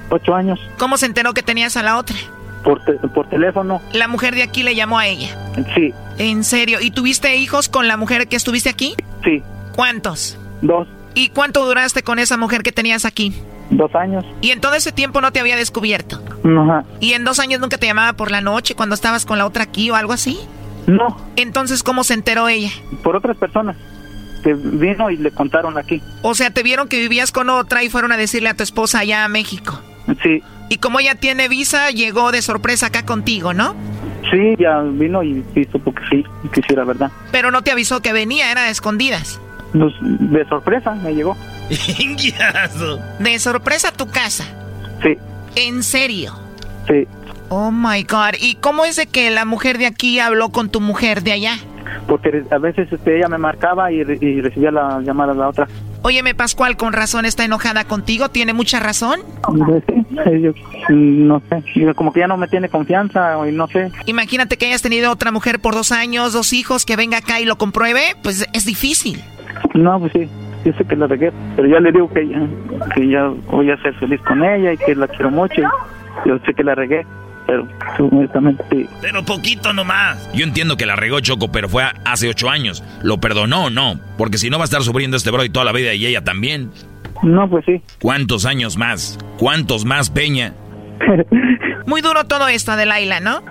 [0.10, 2.16] ocho años, ¿Cómo se enteró que tenías a la otra?
[2.64, 3.80] por, te- por teléfono.
[3.94, 5.30] La mujer de aquí le llamó a ella.
[5.76, 6.80] Sí, ¿En serio?
[6.82, 8.96] ¿Y tuviste hijos con la mujer que estuviste aquí?
[9.24, 9.44] sí,
[9.76, 10.38] ¿Cuántos?
[10.62, 13.34] dos, ¿Y cuánto duraste con esa mujer que tenías aquí?
[13.70, 14.24] dos años.
[14.42, 16.22] Y en todo ese tiempo no te había descubierto.
[16.44, 16.86] Ajá.
[17.00, 19.64] ¿Y en dos años nunca te llamaba por la noche cuando estabas con la otra
[19.64, 20.40] aquí o algo así?
[20.88, 22.70] No, Entonces, ¿cómo se enteró ella?
[23.04, 23.76] por otras personas
[24.46, 26.02] que vino y le contaron aquí.
[26.22, 29.00] O sea, te vieron que vivías con otra y fueron a decirle a tu esposa
[29.00, 29.82] allá a México.
[30.22, 33.76] Sí, Y como ella tiene visa, llegó de sorpresa acá contigo, ¿no?
[34.32, 37.12] sí, ya vino y sí, supo que sí, que sí era verdad.
[37.32, 39.40] Pero no te avisó que venía, era de escondidas.
[39.74, 41.36] Pues, de sorpresa me llegó.
[43.20, 44.46] De sorpresa a tu casa.
[45.04, 45.18] Sí,
[45.56, 46.38] ¿En serio?
[46.88, 47.08] sí.
[47.50, 48.34] Oh my God.
[48.40, 51.58] ¿Y cómo es de que la mujer de aquí habló con tu mujer de allá?
[52.08, 55.50] Porque a veces este, ella me marcaba y, re- y recibía la llamada de la
[55.50, 55.68] otra.
[56.04, 58.30] Óyeme, Pascual, con razón está enojada contigo.
[58.30, 59.22] ¿Tiene mucha razón?
[60.24, 60.52] Sí, yo,
[60.90, 61.64] no sé,
[61.96, 63.92] como que ya no me tiene confianza y no sé.
[64.06, 67.46] Imagínate que hayas tenido otra mujer por dos años, dos hijos, que venga acá y
[67.46, 68.02] lo compruebe.
[68.22, 69.24] Pues es difícil.
[69.74, 70.30] No, pues sí,
[70.64, 72.48] yo sé que la regué, pero ya le digo que ya,
[72.94, 75.62] que ya voy a ser feliz con ella y que la quiero mucho.
[76.26, 77.06] Yo sé que la regué,
[77.46, 77.68] pero
[78.00, 78.88] honestamente sí.
[79.02, 80.30] Pero poquito nomás.
[80.34, 82.84] Yo entiendo que la regó Choco, pero fue hace ocho años.
[83.02, 84.00] ¿Lo perdonó o no?
[84.18, 86.72] Porque si no va a estar sufriendo este Brody toda la vida y ella también.
[87.24, 87.82] No, pues sí.
[88.02, 89.18] ¿Cuántos años más?
[89.38, 90.54] ¿Cuántos más, Peña?
[91.86, 93.44] Muy duro todo esto, Adelaila, ¿no?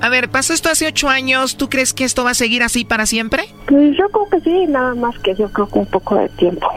[0.00, 1.56] A ver, pasó esto hace ocho años.
[1.56, 3.44] ¿Tú crees que esto va a seguir así para siempre?
[3.66, 6.68] Pues yo creo que sí, nada más que yo creo que un poco de tiempo.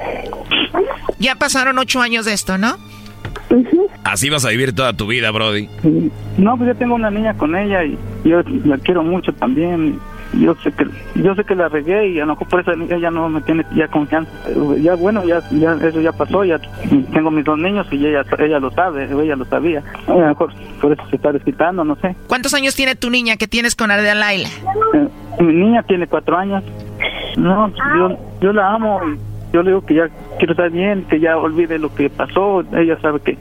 [1.19, 2.77] Ya pasaron ocho años de esto, ¿no?
[4.03, 5.69] Así vas a vivir toda tu vida, Brody.
[6.37, 9.99] No, pues yo tengo una niña con ella y yo la quiero mucho también.
[10.33, 10.85] Yo sé que
[11.15, 13.65] yo sé que la regué y a lo mejor por eso ella no me tiene
[13.75, 14.31] ya confianza.
[14.81, 16.57] Ya bueno, ya, ya eso ya pasó, ya
[17.13, 19.83] tengo mis dos niños y ella ella lo sabe, ella lo sabía.
[20.07, 22.15] A lo mejor por eso se está desquitando, no sé.
[22.27, 24.47] ¿Cuántos años tiene tu niña que tienes con Adelaila?
[24.93, 25.07] Eh,
[25.43, 26.63] mi niña tiene cuatro años.
[27.35, 31.19] No, yo, yo la amo y yo le digo que ya quiero estar bien, que
[31.19, 32.63] ya olvide lo que pasó.
[32.73, 33.37] Ella sabe que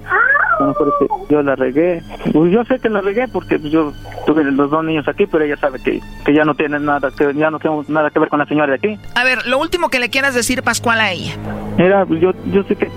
[0.59, 2.03] a lo mejor es que yo la regué.
[2.32, 3.93] Pues yo sé que la regué porque yo
[4.27, 7.32] tuve los dos niños aquí, pero ella sabe que, que ya no tiene nada que
[7.35, 8.99] ya no tengo nada que ver con la señora de aquí.
[9.15, 11.32] A ver, lo último que le quieras decir, Pascual, a ella.
[11.78, 12.89] Mira, pues yo, yo sé que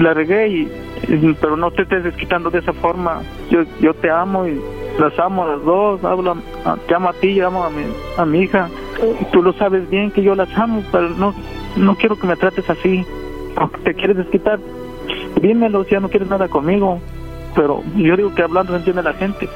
[0.00, 0.68] la regué y-
[1.40, 3.22] pero no te estés desquitando de esa forma.
[3.50, 4.60] Yo, yo te amo y
[4.98, 6.04] las amo a las dos.
[6.04, 6.36] Hablo,
[6.86, 7.82] te amo a ti y amo a mi,
[8.16, 8.68] a mi hija.
[9.32, 11.34] Tú lo sabes bien que yo las amo, pero no,
[11.76, 13.04] no quiero que me trates así.
[13.56, 14.58] Aunque te quieres desquitar,
[15.40, 17.00] dímelo si ya no quieres nada conmigo.
[17.54, 19.48] Pero yo digo que hablando se entiende la gente.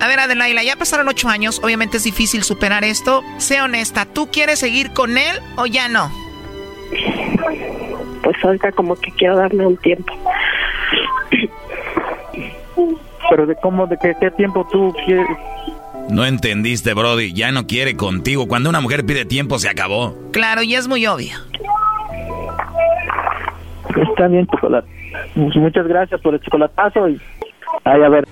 [0.00, 1.60] A ver, Adelaila, ya pasaron ocho años.
[1.62, 3.22] Obviamente es difícil superar esto.
[3.38, 6.10] Sé honesta, ¿tú quieres seguir con él o ya no?
[8.22, 10.12] Pues ahorita como que quiero darme un tiempo.
[13.30, 15.26] Pero de cómo, de qué, qué tiempo tú quieres...
[16.08, 17.32] No entendiste, Brody.
[17.32, 18.46] Ya no quiere contigo.
[18.46, 20.16] Cuando una mujer pide tiempo, se acabó.
[20.32, 21.36] Claro, y es muy obvio.
[24.10, 24.88] Está bien, chocolate.
[25.34, 27.20] Muchas gracias por el chocolatazo y...
[27.84, 28.24] Ay, a ver.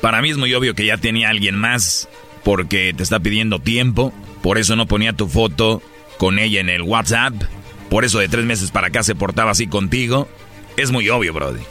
[0.00, 2.08] Para mí es muy obvio que ya tenía alguien más
[2.44, 4.12] porque te está pidiendo tiempo.
[4.42, 5.82] Por eso no ponía tu foto
[6.18, 7.34] con ella en el WhatsApp.
[7.88, 10.28] Por eso de tres meses para acá se portaba así contigo.
[10.76, 11.62] Es muy obvio, Brody.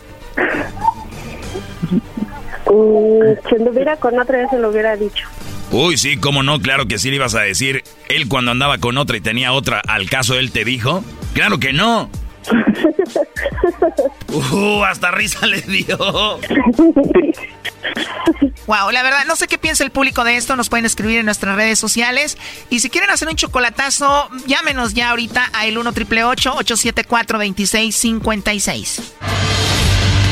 [2.68, 5.28] Mm, si anduviera con otra vez se lo hubiera dicho.
[5.72, 7.84] Uy, sí, cómo no, claro que sí le ibas a decir.
[8.10, 11.04] Él cuando andaba con otra y tenía otra, ¿al caso él te dijo?
[11.34, 12.10] Claro que no.
[14.28, 15.98] Uh, hasta risa le dio.
[18.68, 20.56] Wow, la verdad, no sé qué piensa el público de esto.
[20.56, 22.38] Nos pueden escribir en nuestras redes sociales.
[22.70, 29.14] Y si quieren hacer un chocolatazo, llámenos ya ahorita a el 1 874 2656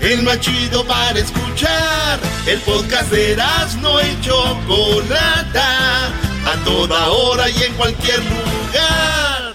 [0.00, 2.18] el más chido para escuchar.
[2.46, 3.36] El podcast de
[3.82, 9.54] no y Chocolata, a toda hora y en cualquier lugar.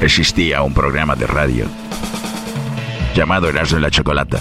[0.00, 1.66] Existía un programa de radio
[3.14, 4.40] llamado Erasmo y la Chocolata.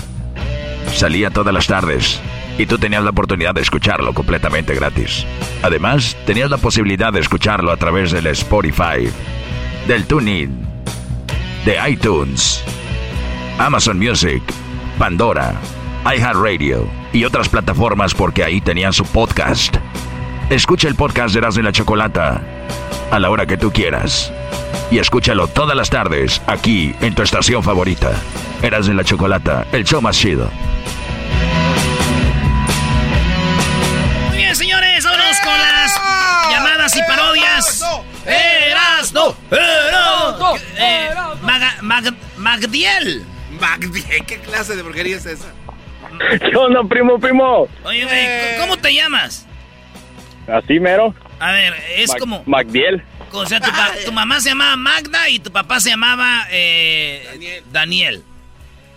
[0.94, 2.20] Salía todas las tardes
[2.58, 5.26] y tú tenías la oportunidad de escucharlo completamente gratis.
[5.62, 9.08] Además, tenías la posibilidad de escucharlo a través del Spotify
[9.88, 10.68] del TuneIn,
[11.66, 12.64] de iTunes,
[13.58, 14.42] Amazon Music,
[14.98, 15.54] Pandora,
[16.06, 19.78] iHeartRadio y otras plataformas porque ahí tenían su podcast.
[20.50, 22.42] Escucha el podcast de Erasmo y la Chocolata
[23.12, 24.32] a la hora que tú quieras.
[24.92, 28.12] Y escúchalo todas las tardes aquí en tu estación favorita.
[28.62, 30.50] Erasmo y la Chocolata, el show más chido.
[39.02, 41.10] Erasno, Erasno, eh,
[42.38, 43.26] Magdiel.
[43.60, 45.52] Magdiel, ¿qué clase de porquería es esa?
[46.40, 47.68] ¿Qué onda, primo, primo?
[47.84, 48.58] Oye, güey, eh.
[48.60, 49.48] ¿cómo te llamas?
[50.48, 51.16] Así mero.
[51.40, 52.44] A ver, es como...
[52.46, 53.02] Magdiel.
[53.32, 53.60] O sea,
[54.06, 57.64] tu, mamá se llamaba Magda y tu papá se llamaba eh, Daniel.
[57.72, 58.24] Daniel.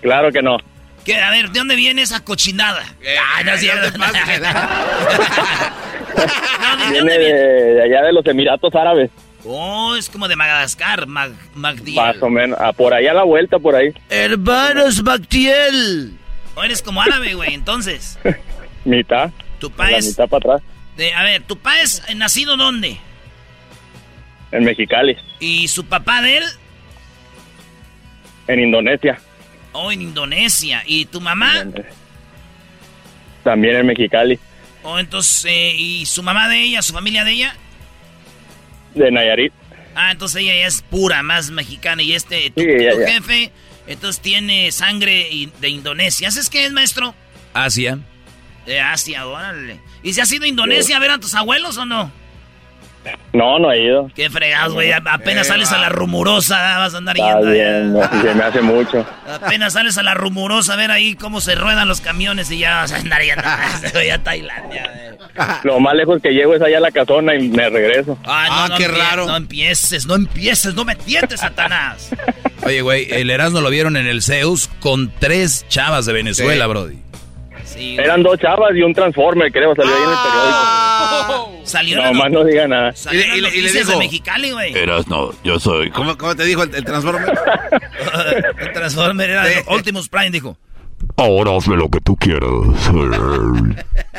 [0.03, 0.59] Claro que no.
[1.05, 1.19] ¿Qué?
[1.19, 2.85] A ver, ¿de dónde viene esa cochinada?
[3.01, 3.99] Eh, no cierto.
[6.91, 9.11] viene de, allá de los Emiratos Árabes.
[9.45, 11.97] Oh, es como de Madagascar, Mag Magdiel.
[11.97, 13.93] Más o menos, ah, por ahí a la vuelta, por ahí.
[14.09, 16.15] Hermanos Magdiel.
[16.55, 18.19] O eres como árabe, güey, entonces.
[18.85, 19.31] mitad.
[19.59, 20.07] Tu pa es...
[20.07, 20.63] mitad para atrás.
[21.15, 22.99] a ver, ¿tu pa es nacido dónde?
[24.51, 25.17] En Mexicali.
[25.41, 26.45] ¿Y su papá de él?
[28.47, 29.19] En Indonesia.
[29.73, 30.83] Oh, en Indonesia.
[30.87, 31.65] ¿Y tu mamá?
[33.43, 34.39] También en Mexicali.
[34.83, 37.57] Oh, entonces, eh, ¿y su mamá de ella, su familia de ella?
[38.95, 39.53] De Nayarit.
[39.95, 42.03] Ah, entonces ella ya es pura, más mexicana.
[42.03, 43.53] Y este, tu, jefe,
[43.87, 45.29] entonces tiene sangre
[45.61, 46.31] de Indonesia.
[46.31, 47.15] ¿Sabes qué es, maestro?
[47.53, 47.99] Asia.
[48.67, 49.81] De Asia, órale.
[50.03, 52.11] ¿Y si has ido a Indonesia a ver a tus abuelos o no?
[53.33, 54.11] No, no he ido.
[54.15, 54.93] Qué fregado, güey.
[54.93, 57.51] Apenas sales a la rumorosa, vas a andar yendo.
[57.51, 59.07] Bien, se me hace mucho.
[59.29, 62.77] Apenas sales a la rumorosa a ver ahí cómo se ruedan los camiones y ya
[62.77, 65.17] vas a andar yendo a Tailandia.
[65.65, 68.17] Lo más lejos que llego es allá a la casona y me regreso.
[68.25, 69.27] Ah, qué raro.
[69.27, 72.11] No empieces, no empieces, no me tientes, Satanás.
[72.63, 77.04] Oye, güey, el Erasmo lo vieron en el Zeus con tres chavas de Venezuela, Brody.
[77.77, 80.59] Eran dos chavas y un transformer, creo, salió ahí en el periódico.
[80.59, 81.47] Ah.
[81.65, 82.95] Salió No, más no diga nada.
[83.11, 84.77] y, le, y, le, dijo, de Mexicali, güey.
[84.77, 85.91] Eras, no, yo soy.
[85.91, 87.33] ¿Cómo, cómo te dijo el, transformer?
[88.59, 90.57] el transformer era Optimus Prime, dijo.
[91.17, 92.51] Ahora hazme lo que tú quieras.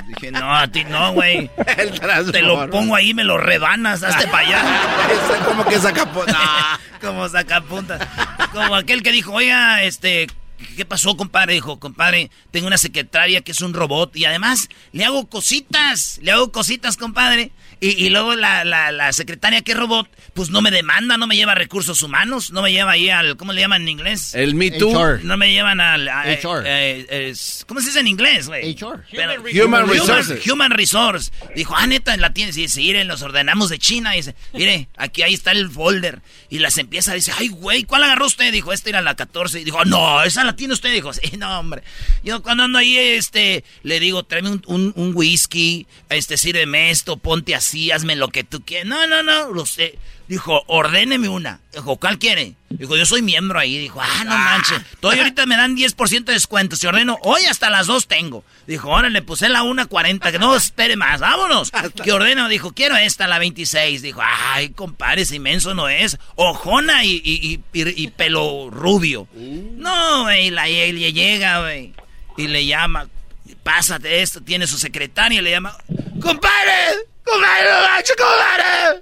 [0.07, 1.49] Dije, no, a ti no, güey.
[2.31, 4.63] Te lo pongo ahí, me lo rebanas, hazte para allá.
[5.45, 6.79] como que saca punta.
[7.01, 7.99] como saca punta.
[8.51, 10.27] Como aquel que dijo, oiga, este,
[10.75, 11.53] ¿qué pasó, compadre?
[11.53, 16.31] Dijo, compadre, tengo una secretaria que es un robot y además le hago cositas, le
[16.31, 17.51] hago cositas, compadre.
[17.79, 21.55] Y, luego la, la, secretaria que es robot, pues no me demanda, no me lleva
[21.55, 24.33] recursos humanos, no me lleva ahí al, ¿cómo le llaman en inglés?
[24.33, 25.19] El Me Too.
[25.23, 26.07] No me llevan al...
[26.07, 26.63] HR.
[26.65, 27.33] Eh,
[27.67, 28.75] ¿Cómo se dice en inglés, güey?
[28.75, 29.03] HR.
[29.63, 30.47] Human, Resources.
[30.47, 31.31] Human, Resource.
[31.55, 32.57] Dijo, ah, neta, la tienes.
[32.57, 34.15] Y dice, miren, los ordenamos de China.
[34.15, 36.21] Y dice, mire, aquí ahí está el folder.
[36.49, 38.51] Y las empieza, dice, ay, güey, ¿cuál agarró usted?
[38.51, 39.59] Dijo, esta era la 14.
[39.59, 40.93] Y dijo, no, esa la tiene usted.
[40.93, 41.83] Dijo, sí, no, hombre.
[42.23, 47.17] Yo cuando ando ahí, este, le digo, tráeme un, un, un whisky, este, sírveme esto,
[47.17, 48.87] ponte así hazme lo que tú quieras.
[48.87, 49.97] No, no, no, lo sé.
[50.27, 51.59] Dijo, ordéneme una.
[51.71, 52.55] Dijo, ¿cuál quiere?
[52.69, 53.77] Dijo, yo soy miembro ahí.
[53.77, 54.81] Dijo, ah, no manches.
[54.99, 56.75] Todavía ahorita me dan 10% de descuento.
[56.75, 58.43] Si ordeno, hoy hasta las dos tengo.
[58.65, 61.71] Dijo, ahora le puse la 1.40, que no espere más, vámonos.
[62.03, 64.01] Que ordeno, dijo, quiero esta, la 26.
[64.01, 66.17] Dijo, ay, compadre, ese inmenso no es.
[66.35, 69.27] Ojona y, y, y, pelo rubio.
[69.35, 71.93] No, güey, la, ella llega, güey.
[72.37, 73.07] Y le llama,
[73.63, 75.77] pásate esto, tiene su secretaria, y le llama,
[76.21, 79.01] compadre, ¡Compadre, no manches, compadre!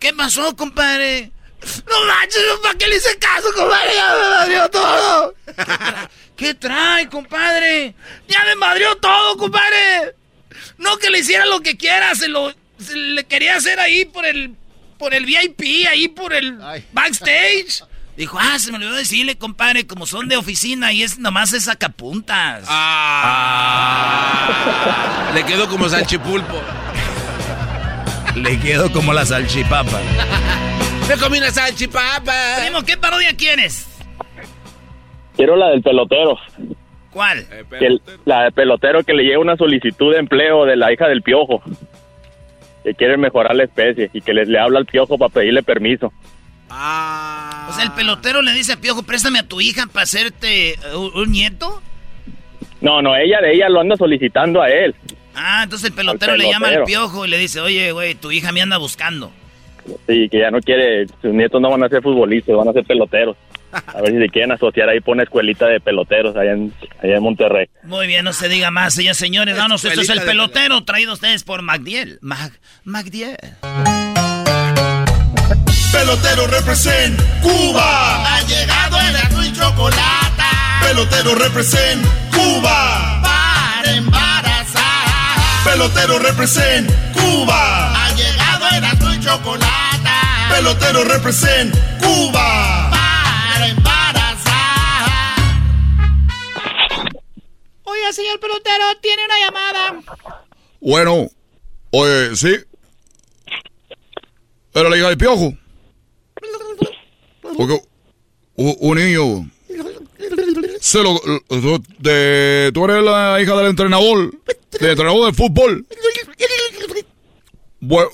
[0.00, 1.30] ¿qué pasó, compadre?
[1.88, 3.94] No manches, ¿para qué le hice caso, compadre?
[3.94, 5.34] Ya me madrió todo.
[6.36, 7.94] ¿Qué trae, compadre?
[8.28, 10.14] Ya me madrió todo, compadre.
[10.78, 12.52] No que le hiciera lo que quiera, se lo
[12.92, 14.56] le quería hacer ahí por el
[14.98, 16.58] por el VIP, ahí por el
[16.92, 17.84] backstage.
[18.16, 21.64] Dijo, ah, se me olvidó decirle, compadre, como son de oficina y es nomás es
[21.64, 22.64] sacapuntas.
[22.68, 24.48] Ah.
[25.34, 26.62] Le quedó como salchipulpo.
[28.36, 30.00] Le quedó como la salchipapa.
[31.08, 32.32] Me comí una salchipapa.
[32.62, 33.86] Primo, ¿qué parodia quieres?
[35.36, 36.38] Quiero la del pelotero.
[37.10, 37.46] ¿Cuál?
[38.24, 41.62] la del pelotero que le llega una solicitud de empleo de la hija del piojo.
[42.82, 46.12] Que quiere mejorar la especie y que les le habla al piojo para pedirle permiso.
[46.70, 47.68] Ah.
[47.70, 50.76] O sea, el pelotero le dice a Piojo, préstame a tu hija para hacerte eh,
[51.14, 51.80] un, nieto.
[52.80, 54.94] No, no, ella de ella lo anda solicitando a él.
[55.34, 58.52] Ah, entonces el pelotero, le llama al piojo y le dice, oye, güey, tu hija
[58.52, 59.32] me anda buscando.
[60.06, 62.84] Sí, que ya no quiere, sus nietos no van a ser futbolistas, van a ser
[62.84, 63.36] peloteros.
[63.86, 67.16] A ver si se quieren asociar ahí por una escuelita de peloteros allá en, allá
[67.16, 67.68] en Monterrey.
[67.82, 69.56] Muy bien, no se diga más, señores, señores.
[69.56, 72.18] Vamos, esto es el pelotero traído a ustedes por Magdiel.
[72.20, 72.52] Mag,
[72.84, 73.36] Magdiel.
[75.92, 78.36] Pelotero represent Cuba.
[78.36, 80.42] Ha llegado el azul y chocolate.
[80.82, 83.20] Pelotero represent Cuba.
[83.22, 83.96] Para
[85.64, 88.06] Pelotero represent Cuba.
[88.06, 90.10] Ha llegado el azul y chocolate.
[90.50, 92.90] Pelotero represent Cuba.
[92.90, 95.08] Para embarazar.
[97.84, 100.02] Oye, señor pelotero, tiene una llamada.
[100.80, 101.28] Bueno,
[101.90, 102.56] oye, sí.
[104.74, 105.54] Era la hija de Piojo.
[107.56, 107.80] Porque
[108.56, 109.48] un, niño.
[110.80, 111.20] Se lo,
[111.98, 114.32] de, tú eres la hija del entrenador
[114.80, 115.86] de entrenador de fútbol.
[117.80, 118.10] Bueno,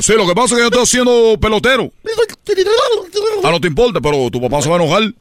[0.00, 1.90] sí, lo que pasa es que yo estoy haciendo pelotero.
[3.42, 5.14] Ah, no te importa, pero tu papá se va a enojar.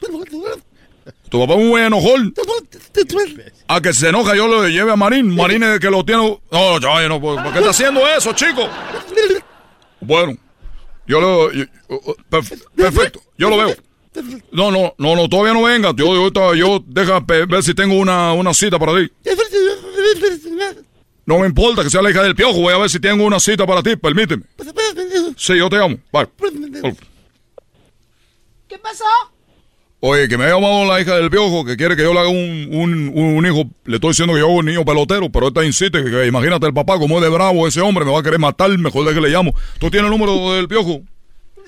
[1.30, 2.34] Tu papá es muy enojón.
[3.68, 5.36] A que se enoja yo lo lleve a Marín.
[5.36, 6.40] Marín es el que lo tiene...
[6.52, 8.70] No, ya, no, ¿por qué está haciendo eso, chico?
[10.00, 10.38] Bueno,
[11.08, 11.50] yo lo...
[12.76, 13.76] perfecto, yo lo veo.
[14.52, 15.94] No, no, no, no, todavía no venga.
[15.96, 19.12] Yo, yo, yo deja ver si tengo una, una cita para ti.
[21.26, 22.60] No me importa que sea la hija del piojo.
[22.60, 23.96] Voy a ver si tengo una cita para ti.
[23.96, 24.44] Permíteme.
[25.38, 25.98] Sí, yo te amo.
[26.12, 26.30] Vale.
[28.68, 29.06] ¿Qué pasó?
[30.06, 32.28] Oye, que me ha llamado la hija del piojo que quiere que yo le haga
[32.28, 33.64] un, un, un hijo.
[33.86, 36.74] Le estoy diciendo que yo hago un niño pelotero, pero esta insiste que, imagínate el
[36.74, 39.22] papá como es de bravo ese hombre, me va a querer matar, mejor de que
[39.22, 39.56] le llamo.
[39.80, 41.04] ¿Tú tienes el número del piojo?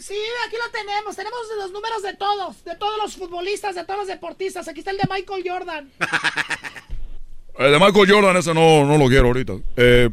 [0.06, 0.14] Sí,
[0.46, 1.16] aquí lo tenemos.
[1.16, 4.68] Tenemos los números de todos, de todos los futbolistas, de todos los deportistas.
[4.68, 5.90] Aquí está el de Michael Jordan.
[7.58, 9.54] El de Michael Jordan, ese no, no lo quiero ahorita.
[9.78, 10.10] Eh,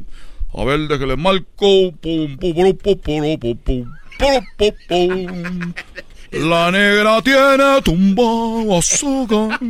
[0.55, 1.43] a ver, déjale marco.
[1.57, 3.93] Pum, pum, pum,
[6.33, 9.61] La negra tiene tumba azúcar.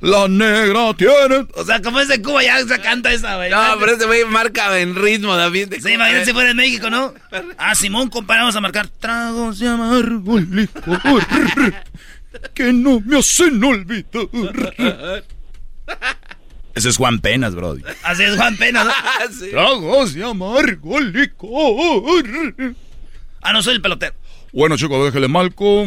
[0.00, 1.46] La negra tiene.
[1.54, 3.50] O sea, como es de Cuba, ya se canta esa, güey.
[3.50, 5.70] No, pero ese güey marca en ritmo también.
[5.80, 7.14] sí, imagínate si fuera en México, ¿no?
[7.56, 11.00] Ah, Simón, comparamos a marcar tragos de amargo licor.
[12.54, 14.28] que no me hacen olvidar.
[16.74, 17.76] Ese es Juan Penas, bro.
[18.02, 18.86] Así es Juan Penas.
[19.50, 22.24] Tragos de amargo licor.
[23.40, 24.14] Ah, no soy el pelotero.
[24.52, 25.84] Bueno, chicos, déjele marco.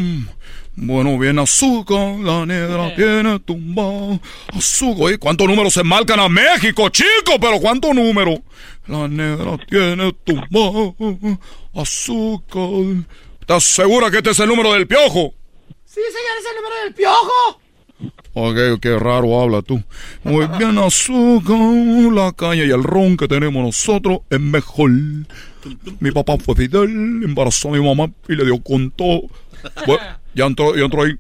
[0.76, 4.20] Bueno, viene azúcar, la negra tiene tumba.
[4.54, 7.36] Azúcar, ¿cuántos números se marcan a México, chicos?
[7.40, 8.40] Pero ¿cuántos números?
[8.88, 10.94] La negra tiene tumba.
[11.74, 13.06] Azúcar.
[13.42, 15.34] ¿Estás segura que este es el número del piojo?
[15.86, 17.62] Sí, señor, es el número del piojo.
[18.34, 19.84] Ok, qué raro habla tú.
[20.24, 21.58] Muy bien, azúcar,
[22.14, 24.92] la caña y el ron que tenemos nosotros es mejor.
[26.00, 29.24] Mi papá fue Fidel, embarazó a mi mamá y le dio con todo.
[29.86, 30.04] Bueno,
[30.34, 31.20] ya entró, ya entró ahí.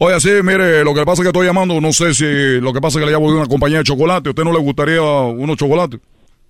[0.00, 2.80] Oye, sí, mire, lo que pasa es que estoy llamando, no sé si lo que
[2.80, 4.28] pasa es que le llamo de una compañía de chocolate.
[4.28, 5.98] ¿A usted no le gustaría unos chocolates?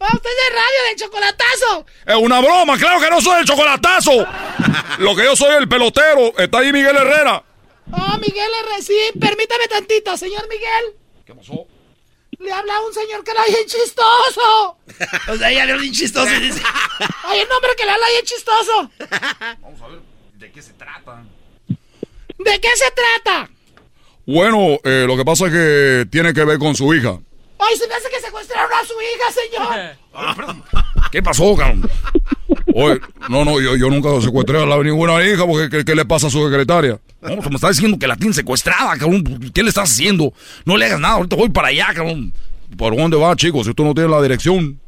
[0.00, 1.86] ¡Ah, usted es de radio del chocolatazo!
[2.06, 4.12] Es una broma, claro que no soy el chocolatazo.
[4.98, 6.38] Lo que yo soy el pelotero.
[6.38, 7.42] Está ahí Miguel Herrera.
[7.90, 8.82] Ah, Miguel R.
[8.82, 10.96] Sí, permítame tantito, señor Miguel.
[11.24, 11.66] ¿Qué pasó?
[12.38, 14.78] Le habla un señor que la bien chistoso.
[15.28, 16.30] O sea, ya le bien chistoso.
[16.32, 16.62] y dice,
[17.24, 18.90] Hay un hombre que le habla bien chistoso.
[19.62, 20.00] Vamos a ver
[20.34, 21.24] de qué se trata.
[22.38, 23.50] ¿De qué se trata?
[24.26, 27.18] Bueno, eh, lo que pasa es que tiene que ver con su hija.
[27.58, 30.84] Ay, se me hace que secuestraron a su hija, señor.
[31.10, 31.88] ¿Qué pasó, cabrón?
[32.74, 36.04] Oye, no, no, yo, yo nunca secuestré a la ninguna hija porque ¿qué, qué le
[36.04, 37.00] pasa a su secretaria?
[37.20, 39.24] No, pues me está diciendo que la tiene secuestrada, cabrón.
[39.52, 40.32] ¿Qué le estás haciendo?
[40.64, 42.32] No le hagas nada, ahorita voy para allá, cabrón.
[42.76, 43.66] ¿Por dónde va, chicos?
[43.66, 44.78] Si tú no tienes la dirección.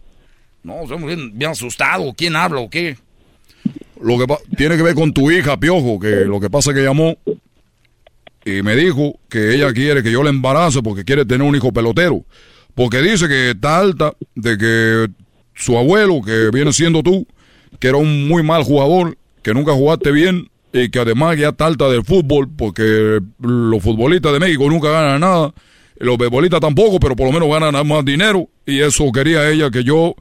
[0.62, 2.12] No, estoy bien, bien asustado.
[2.14, 2.98] ¿Quién habla o qué?
[4.02, 6.82] Lo que tiene que ver con tu hija, Piojo, que lo que pasa es que
[6.82, 7.16] llamó
[8.44, 11.72] y me dijo que ella quiere que yo la embarace porque quiere tener un hijo
[11.72, 12.24] pelotero.
[12.74, 15.08] Porque dice que está alta de que
[15.54, 17.26] su abuelo, que viene siendo tú,
[17.78, 21.66] que era un muy mal jugador, que nunca jugaste bien y que además ya está
[21.66, 25.52] alta del fútbol porque los futbolistas de México nunca ganan nada.
[25.96, 28.48] Los beisbolistas tampoco, pero por lo menos ganan más dinero.
[28.64, 30.14] Y eso quería ella que yo,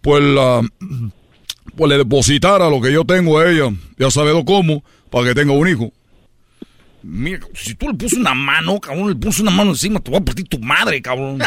[0.00, 0.62] pues la,
[1.76, 5.52] pues le depositara lo que yo tengo a ella, ya sabe cómo, para que tenga
[5.52, 5.92] un hijo.
[7.02, 10.20] Mira, si tú le puso una mano, cabrón, le puso una mano encima, te voy
[10.20, 11.38] a partir tu madre, cabrón.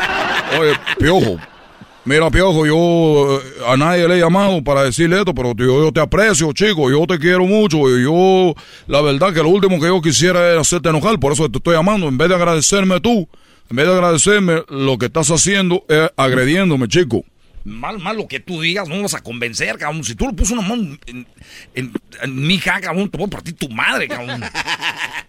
[0.58, 1.38] Oye, Piojo,
[2.04, 5.92] mira, Piojo, yo eh, a nadie le he llamado para decirle esto, pero yo, yo
[5.92, 8.54] te aprecio, chico, yo te quiero mucho y yo,
[8.88, 11.76] la verdad que lo último que yo quisiera es hacerte enojar, por eso te estoy
[11.76, 13.28] llamando, en vez de agradecerme tú,
[13.70, 17.24] en vez de agradecerme, lo que estás haciendo es agrediéndome, chico.
[17.64, 20.04] Mal, mal lo que tú digas, no me vas a convencer, cabrón.
[20.04, 21.26] Si tú le puso una mano en,
[21.74, 21.92] en-
[22.22, 24.42] en mi hija, cabrón, te voy a partir tu madre, cabrón.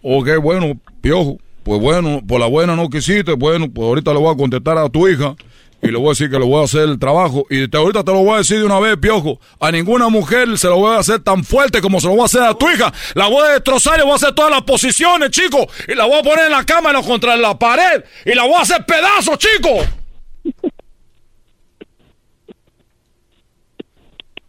[0.02, 4.34] Ok, bueno, Piojo, pues bueno, por la buena no quisiste, bueno, pues ahorita le voy
[4.34, 5.34] a contestar a tu hija
[5.82, 7.46] y le voy a decir que le voy a hacer el trabajo.
[7.48, 10.58] Y te- ahorita te lo voy a decir de una vez, Piojo, a ninguna mujer
[10.58, 12.68] se lo voy a hacer tan fuerte como se lo voy a hacer a tu
[12.70, 12.92] hija.
[13.14, 16.18] La voy a destrozar y voy a hacer todas las posiciones, chico, y la voy
[16.18, 18.84] a poner en la cama y no contra la pared y la voy a hacer
[18.84, 19.70] pedazos, chico.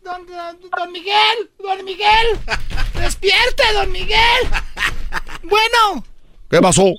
[0.08, 2.40] Don, don, don Miguel, don Miguel.
[2.94, 4.42] Despierte, don Miguel.
[5.44, 6.06] Bueno,
[6.50, 6.94] ¿Qué pasó?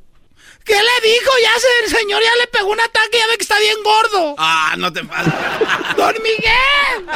[0.63, 1.31] ¿qué le dijo?
[1.43, 4.35] Ya se, el señor ya le pegó un ataque, ya ve que está bien gordo.
[4.37, 5.33] Ah, no te pases.
[5.97, 7.07] Don Miguel.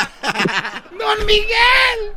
[0.99, 2.17] Don Miguel.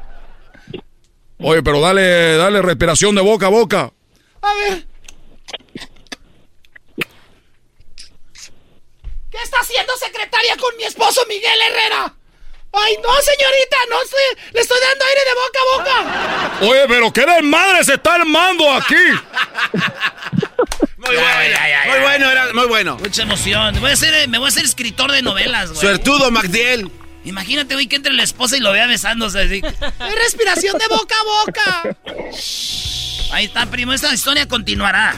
[1.40, 3.92] Oye, pero dale, dale respiración de boca a boca.
[4.42, 4.88] A ver.
[9.32, 12.16] ¿Qué está haciendo secretaria con mi esposo Miguel Herrera?
[12.78, 16.66] Ay, no, señorita, no estoy, le estoy dando aire de boca a boca.
[16.72, 18.96] Oye, pero qué desmadre se está armando aquí.
[20.98, 22.98] Muy bueno, muy bueno, era muy bueno.
[22.98, 23.80] Mucha emoción.
[23.80, 25.82] Voy a ser, me voy a hacer escritor de novelas, güey.
[25.82, 26.90] Suertudo, MacDiel.
[27.26, 29.62] Imagínate, güey, que entre la esposa y lo vea besándose así.
[29.66, 31.98] Es respiración de boca a boca.
[33.32, 33.94] Ahí está, primo.
[33.94, 35.16] Esta historia continuará.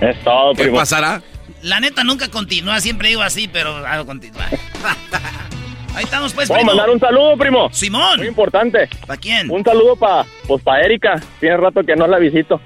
[0.00, 0.76] Es todo, ¿Qué primo.
[0.78, 1.22] pasará?
[1.62, 2.80] La neta nunca continúa.
[2.80, 4.46] Siempre digo así, pero algo continúa.
[5.94, 6.72] Ahí estamos, pues, ¿Puedo primo.
[6.72, 7.68] mandar un saludo, primo?
[7.72, 8.18] Simón.
[8.18, 8.88] Muy importante.
[9.06, 9.50] ¿Para quién?
[9.50, 11.20] Un saludo para pues pa Erika.
[11.40, 12.60] Tiene rato que no la visito.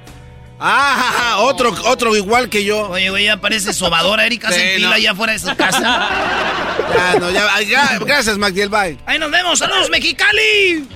[0.64, 2.88] Ah, otro, otro igual que yo.
[2.90, 4.26] Oye, güey, ya parece sobadora.
[4.26, 4.94] Erika Sí, se enfila no.
[4.94, 6.08] allá afuera de su casa.
[6.94, 8.98] Ya, no, ya, gracias, MacDiel, bye.
[9.06, 9.58] Ahí nos vemos.
[9.58, 10.86] ¡Saludos, Mexicali!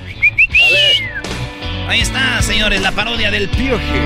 [1.89, 4.03] Ahí está, señores, la parodia del Pioje.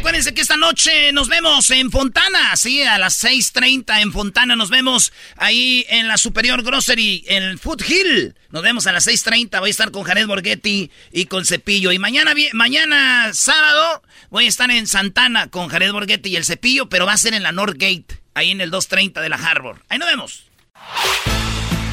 [0.00, 4.70] Acuérdense que esta noche nos vemos en Fontana, sí, a las 6.30 en Fontana nos
[4.70, 8.34] vemos ahí en la Superior Grocery, en Foothill.
[8.48, 11.92] Nos vemos a las 6.30, voy a estar con Jared Borghetti y con Cepillo.
[11.92, 16.88] Y mañana, mañana sábado voy a estar en Santana con Jared Borghetti y el Cepillo,
[16.88, 19.84] pero va a ser en la Northgate, ahí en el 230 de la Harbor.
[19.90, 20.44] Ahí nos vemos.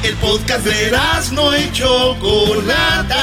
[0.02, 0.98] El podcast de
[1.32, 3.16] no y Chocolata.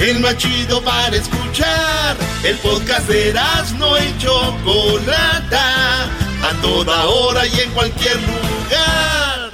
[0.00, 2.16] El más chido para escuchar.
[2.42, 3.34] El podcast de
[3.78, 6.04] no y Chocolata.
[6.42, 9.50] A toda hora y en cualquier lugar.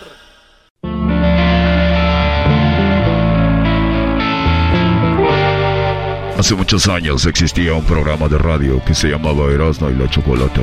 [6.38, 10.60] Hace muchos años existía un programa de radio que se llamaba Erasmo y la Chocolata.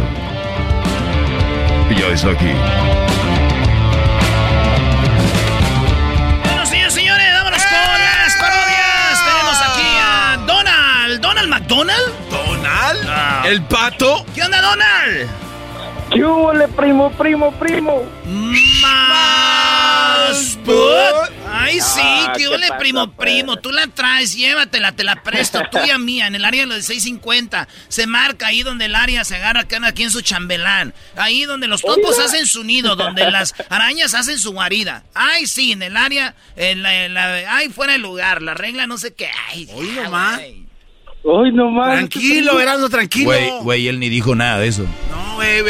[1.90, 3.03] Y ya está aquí.
[13.46, 14.26] ¿El pato?
[14.34, 15.30] ¿Qué onda, Donald?
[16.14, 18.04] ¿Qué hubo, primo, primo, primo?
[18.82, 21.34] Más put.
[21.52, 23.28] Ay, sí, Ah, qué ¿qué ole, primo, pues?
[23.30, 23.58] primo.
[23.58, 27.68] Tú la traes, llévatela, te la presto, tuya mía, en el área de los 650.
[27.90, 30.94] Se marca ahí donde el área se agarra cada aquí en su chambelán.
[31.16, 32.26] Ahí donde los topos Oiga.
[32.26, 35.04] hacen su nido, donde las arañas hacen su guarida.
[35.14, 38.88] Ay, sí, en el área, en la, en la- ay, fuera de lugar, la regla
[38.88, 39.30] no sé qué.
[39.50, 40.10] Ay, Hoy ya,
[41.24, 41.94] Hoy nomás.
[41.94, 43.28] Tranquilo, Erasmo, tranquilo.
[43.28, 44.84] Güey, güey, él ni dijo nada de eso.
[45.10, 45.62] No, güey,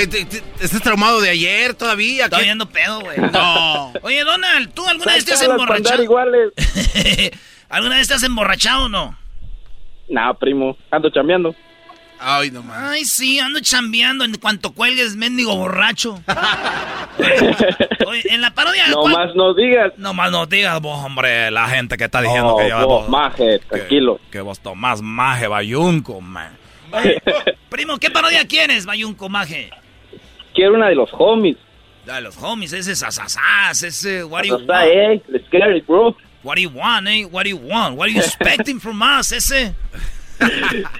[0.60, 2.26] estás traumado de ayer todavía.
[2.26, 2.46] Estoy ¿qué?
[2.46, 3.18] viendo pedo, güey.
[3.20, 3.94] No.
[4.02, 6.04] Oye, Donald, ¿tú alguna vez te has emborrachado?
[6.04, 6.54] iguales.
[7.70, 9.18] ¿Alguna vez te has emborrachado o no?
[10.10, 11.56] Nah, primo, ando chambeando.
[12.26, 12.78] Ay, no más.
[12.91, 16.24] Ay, sí, ando chambeando en cuanto cuelgues, mendigo borracho.
[18.08, 18.88] Oye, en la parodia...
[18.88, 19.91] No ¿cuál- más no digas.
[19.98, 22.56] No más no digas vos, hombre, la gente que está No,
[22.88, 24.20] vos, maje, tranquilo.
[24.32, 26.58] Que vos tomás maje bayunco, man.
[26.91, 27.22] Oye,
[27.70, 29.70] primo, ¿qué parodia quieres, bayunco maje?
[30.54, 31.58] Quiero una de los homies.
[32.06, 34.88] De los homies, ese sasasas, ese what do you want?
[34.88, 36.16] eh, let's get it, bro.
[36.44, 37.26] What do you want, eh?
[37.26, 37.98] What do you want?
[37.98, 39.74] What are you expecting from us, ese?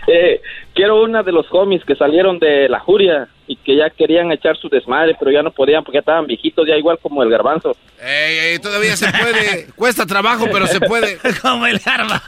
[0.08, 0.40] Eh,
[0.74, 4.58] quiero una de los homies que salieron de la juria y que ya querían echar
[4.58, 7.76] su desmadre, pero ya no podían porque ya estaban viejitos, ya igual como el garbanzo.
[8.02, 9.68] Ey, ey, todavía se puede.
[9.76, 11.18] Cuesta trabajo, pero se puede.
[11.42, 12.22] Como el garba.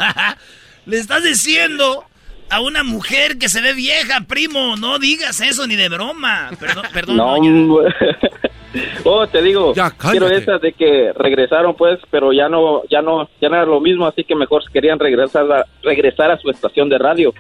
[0.86, 2.06] Le estás diciendo
[2.50, 4.76] a una mujer que se ve vieja, primo.
[4.78, 6.52] No digas eso ni de broma.
[6.60, 7.18] Perdón, perdón.
[7.18, 7.36] No,
[9.04, 9.74] oh, te digo,
[10.10, 13.80] quiero esas de que regresaron, pues, pero ya no, ya no, ya no era lo
[13.80, 17.34] mismo, así que mejor querían regresar a, regresar a su estación de radio.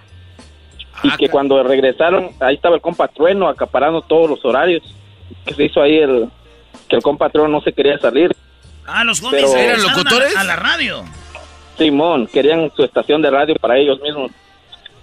[1.07, 4.83] Y que cuando regresaron, ahí estaba el compa Trueno acaparando todos los horarios.
[5.45, 6.29] Que se hizo ahí el,
[6.87, 8.35] que el compa Trueno no se quería salir.
[8.85, 10.35] Ah, los homies ¿Eran a locutores?
[10.35, 11.03] A, la radio.
[11.77, 14.31] Simón, querían su estación de radio para ellos mismos.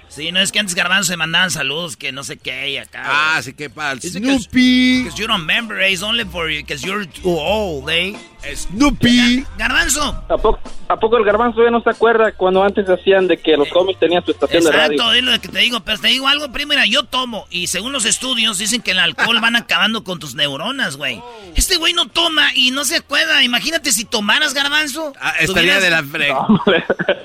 [0.08, 3.02] Sí, no es que antes Garbanzo se mandaban saludos que no sé qué y acá.
[3.04, 4.00] Ah, sí que pal.
[4.00, 5.04] Snoopy.
[5.04, 8.14] Because you don't remember, eh, it's only for because you're too old, eh.
[8.54, 9.44] Snoopy.
[9.56, 10.24] Garbanzo.
[10.28, 13.56] ¿A poco, ¿A poco el garbanzo ya no se acuerda cuando antes hacían de que
[13.56, 14.92] los cómics tenían su estación de radio?
[14.92, 17.68] Exacto, es lo que te digo, pero te digo algo, primo, mira, yo tomo, y
[17.68, 21.22] según los estudios dicen que el alcohol van acabando con tus neuronas, güey.
[21.54, 25.12] Este güey no toma y no se acuerda, imagínate si tomaras garbanzo.
[25.20, 26.34] Ah, estaría de la fre.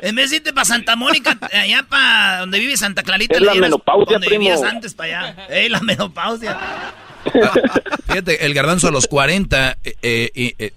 [0.01, 3.55] En vez de irte para Santa Mónica, allá para donde vive Santa Clarita, Es la
[3.55, 4.41] menopausia, donde primo.
[4.41, 5.47] vivías antes para allá.
[5.49, 6.57] Ey, la menopausia.
[8.07, 10.73] Fíjate, el garbanzo a los 40 eh, eh, eh,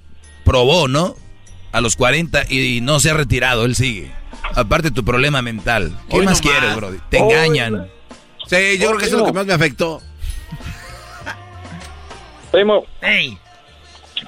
[0.50, 1.14] probó, ¿no?
[1.70, 4.10] A los 40 y, no se ha retirado, él sigue.
[4.56, 5.96] Aparte tu problema mental.
[6.08, 6.60] ¿Qué Hoy más nomás.
[6.60, 6.90] quieres, bro?
[7.08, 7.88] Te Hoy, engañan.
[8.48, 10.02] Sí, yo creo que eso es lo que más me afectó.
[12.50, 12.84] Primo.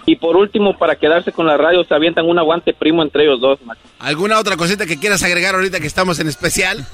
[0.07, 3.41] Y por último, para quedarse con la radio, se avientan un aguante primo entre ellos
[3.41, 3.61] dos.
[3.63, 3.77] man.
[3.99, 6.87] ¿Alguna otra cosita que quieras agregar ahorita que estamos en especial?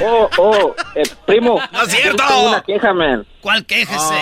[0.00, 1.60] Oh, oh, eh, primo.
[1.72, 2.22] ¡No es cierto!
[2.46, 3.26] una queja, man.
[3.40, 3.98] ¿Cuál quejese?
[3.98, 4.14] Sí,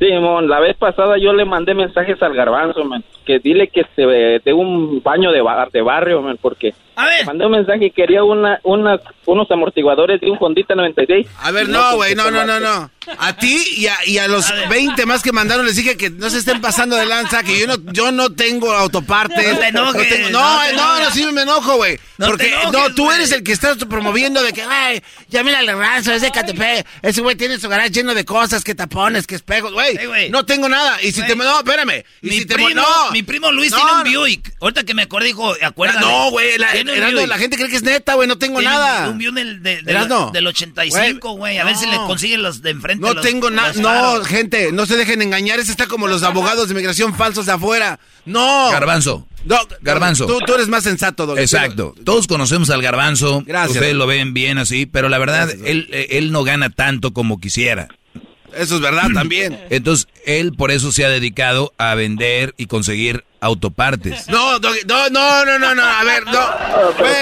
[0.00, 2.82] mon, la vez pasada yo le mandé mensajes al garbanzo,
[3.24, 6.74] que dile que se de un baño de, bar, de barrio, porque
[7.04, 11.26] le mandé un mensaje y quería una, unas, unos amortiguadores de un Hondita 96.
[11.42, 12.90] A ver, no, güey, no, no, no, no.
[13.18, 16.28] A ti y a, y a los 20 más que mandaron les dije que no
[16.28, 19.52] se estén pasando de lanza, que yo no, yo no tengo autopartes.
[19.52, 21.98] No te enojes, tengo- no no, te no, no, sí me enojo, güey.
[22.18, 23.16] No te porque enojes, no, tú güey.
[23.18, 27.20] eres el que estás promoviendo de que, ay, ya mira el ranzo, ese Catepec, ese
[27.20, 29.96] güey tiene su garage lleno de cosas, que tapones, que espejos, güey.
[30.30, 31.00] No tengo nada.
[31.00, 32.04] Y si te, no, espérame.
[32.22, 33.10] Y Mi si te, primo, no.
[33.12, 34.20] mi primo Luis No, tiene un no.
[34.20, 34.52] Buick.
[34.60, 36.00] Ahorita que me acordé, dijo, acuérdate.
[36.00, 39.08] No, güey, la, gente cree que es neta, güey, no tengo Tiene nada.
[39.08, 40.30] Un del, de- Erasmo.
[40.32, 41.58] del 85, güey.
[41.58, 43.06] A ver si le consiguen los de enfrente.
[43.06, 43.72] No los- tengo nada.
[43.76, 45.58] No, gente, no se dejen engañar.
[45.58, 47.98] Ese está como los abogados de inmigración falsos de afuera.
[48.24, 48.70] No.
[48.70, 49.26] Garbanzo.
[49.44, 50.26] No, Garbanzo.
[50.26, 51.40] Tú, tú eres más sensato, Doggy.
[51.40, 51.94] Exacto.
[52.04, 53.42] Todos conocemos al garbanzo.
[53.46, 53.76] Gracias.
[53.76, 57.40] Ustedes lo ven bien así, pero la verdad, él, eh, él no gana tanto como
[57.40, 57.88] quisiera.
[58.56, 59.60] Eso es verdad también.
[59.70, 64.28] Entonces, él por eso se ha dedicado a vender y conseguir autopartes.
[64.28, 66.32] No, no, no, no, no, no, a ver, no.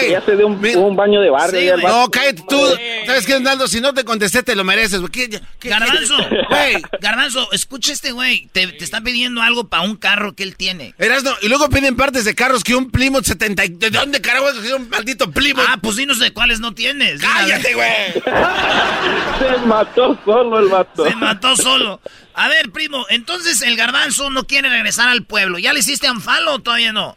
[0.00, 1.60] Que ya se dé un, un baño de barrio.
[1.60, 1.86] Sí, güey.
[1.94, 2.60] no, cállate tú.
[3.06, 3.68] ¿Sabes qué, Naldo?
[3.68, 5.10] Si no te contesté, te lo mereces, güey.
[5.12, 6.16] ¿Qué- qué- Garbanzo,
[6.50, 6.82] Güey.
[7.00, 8.48] Garbanzo, escucha este güey.
[8.52, 10.94] Te, te está pidiendo algo para un carro que él tiene.
[10.98, 13.64] Erasno, y luego piden partes de carros que un Plymouth 70.
[13.64, 15.64] y- ¿De dónde carajo es un maldito Plymouth?
[15.68, 17.20] Ah, pues sí, no sé cuáles no tienes.
[17.20, 18.12] ¡Cállate, güey!
[19.38, 21.04] Se mató solo el vato.
[21.08, 22.00] Se mató solo.
[22.34, 25.58] A ver, primo, entonces el garbanzo no quiere regresar al pueblo.
[25.58, 27.14] ¿Ya le hiciste anfalo o todavía no?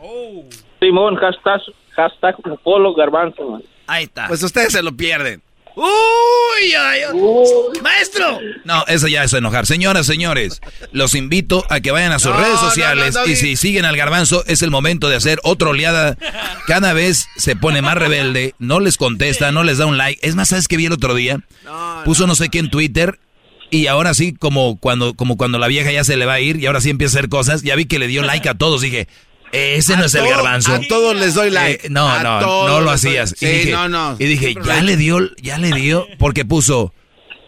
[0.79, 1.61] Simón, hashtag,
[1.95, 3.63] hashtag Polo Garbanzo, man.
[3.87, 4.27] Ahí está.
[4.27, 5.41] Pues ustedes se lo pierden.
[5.75, 7.81] Uy, ay, ay.
[7.83, 8.39] Maestro.
[8.65, 9.67] No, eso ya es enojar.
[9.67, 10.59] Señoras, señores,
[10.91, 13.85] los invito a que vayan a sus No, redes no, no, sociales y si siguen
[13.85, 16.17] al garbanzo es el momento de hacer otra oleada.
[16.65, 20.19] Cada vez se pone más rebelde, no les contesta, no les da un like.
[20.27, 21.41] Es más, ¿sabes qué vi el otro día?
[22.05, 23.19] Puso no sé qué en Twitter
[23.69, 26.57] y ahora sí, como cuando, como cuando la vieja ya se le va a ir
[26.57, 28.81] y ahora sí empieza a hacer cosas, ya vi que le dio like a todos.
[28.81, 29.07] Dije,
[29.51, 30.73] ese no es el garbanzo.
[30.73, 31.87] A todos les doy like.
[31.87, 33.33] Eh, no, A no, todos no lo hacías.
[33.37, 34.15] Sí, y dije, no, no.
[34.19, 36.93] Y dije, ya le dio, ya le dio, porque puso,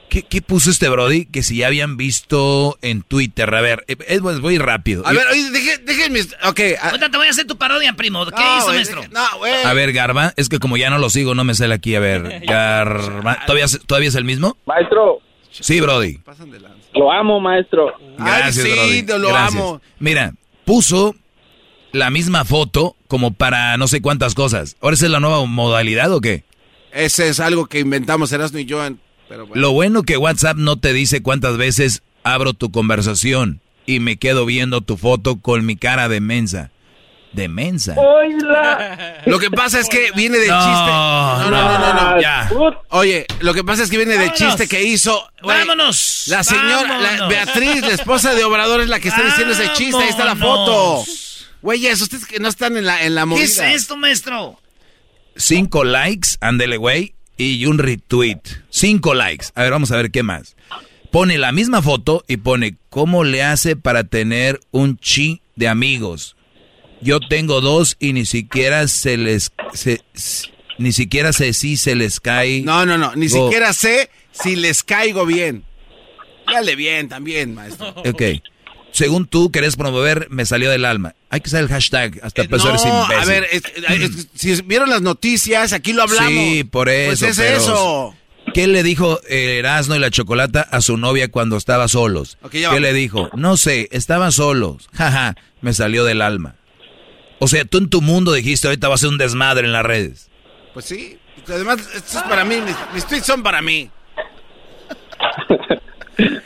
[0.09, 1.25] ¿qué, qué puso este Brody?
[1.25, 3.53] Que si ya habían visto en Twitter.
[3.53, 5.05] A ver, eh, es, voy rápido.
[5.05, 6.21] A ver, oye, deje- déjenme.
[6.45, 6.61] Ok.
[6.81, 8.25] Ahorita te voy a hacer tu parodia, primo.
[8.25, 9.03] ¿Qué No, hizo, güey, maestro?
[9.11, 9.53] No, güey.
[9.65, 11.95] A ver, Garba, es que como ya no lo sigo, no me sale aquí.
[11.95, 14.57] A ver, Garba, ¿todavía, ¿todavía es el mismo?
[14.65, 15.19] Maestro,
[15.59, 16.19] Sí, Brody.
[16.93, 17.93] lo amo, maestro.
[18.17, 18.71] Gracias, sí,
[19.03, 19.21] Brody.
[19.21, 19.61] lo Gracias.
[19.61, 19.81] amo.
[19.99, 20.33] Mira,
[20.65, 21.15] puso
[21.91, 24.77] la misma foto como para no sé cuántas cosas.
[24.81, 26.43] ¿Ahora esa es la nueva modalidad o qué?
[26.91, 28.83] Ese es algo que inventamos Erasmo y yo.
[28.85, 29.61] en- Pero bueno.
[29.61, 34.45] Lo bueno que WhatsApp no te dice cuántas veces abro tu conversación y me quedo
[34.45, 36.71] viendo tu foto con mi cara de mensa.
[37.31, 37.95] De mensa.
[39.25, 40.91] Lo que pasa es que viene de No, chiste.
[40.91, 42.21] No, no, no, no, no.
[42.21, 42.49] Ya.
[42.89, 44.37] Oye, lo que pasa es que viene de Vámonos.
[44.37, 45.23] chiste que hizo.
[45.43, 46.23] Vámonos.
[46.27, 47.27] La señora, la.
[47.27, 50.01] Beatriz, la esposa de Obrador, es la que está diciendo ese chiste.
[50.01, 51.03] Ahí está la foto.
[51.61, 53.43] Güeyes, ustedes que no están en la, en la ¿Qué movida.
[53.43, 54.59] es esto, maestro?
[55.35, 58.39] Cinco likes, ándele, güey, y un retweet.
[58.69, 59.47] Cinco likes.
[59.55, 60.55] A ver, vamos a ver qué más.
[61.11, 66.35] Pone la misma foto y pone cómo le hace para tener un chi de amigos.
[67.01, 69.51] Yo tengo dos y ni siquiera se les...
[69.73, 70.01] se-
[70.77, 72.61] ni siquiera sé si se les cae...
[72.61, 73.13] No, no, no.
[73.15, 73.45] Ni Go.
[73.47, 75.63] siquiera sé si les caigo bien.
[76.51, 77.89] Dale bien también, maestro.
[77.89, 78.21] Ok.
[78.91, 81.15] Según tú querés promover, me salió del alma.
[81.29, 82.89] Hay que usar el hashtag hasta Eh, no, imbécil.
[82.91, 86.31] a ver, es- es- si vieron las noticias, aquí lo hablamos.
[86.31, 87.25] Sí, por eso.
[87.25, 88.15] Pues es pero- eso.
[88.53, 92.39] ¿Qué le dijo eh, Erasmo y la Chocolata a su novia cuando estaba solos?
[92.49, 93.29] ¿Qué le dijo?
[93.35, 94.89] No sé, estaban solos.
[94.93, 96.55] Jaja, me salió del alma.
[97.39, 99.83] O sea, tú en tu mundo dijiste, ahorita va a ser un desmadre en las
[99.85, 100.29] redes.
[100.73, 101.17] Pues sí.
[101.47, 102.57] Además, esto es para mí.
[102.61, 103.89] Mis, mis tweets son para mí.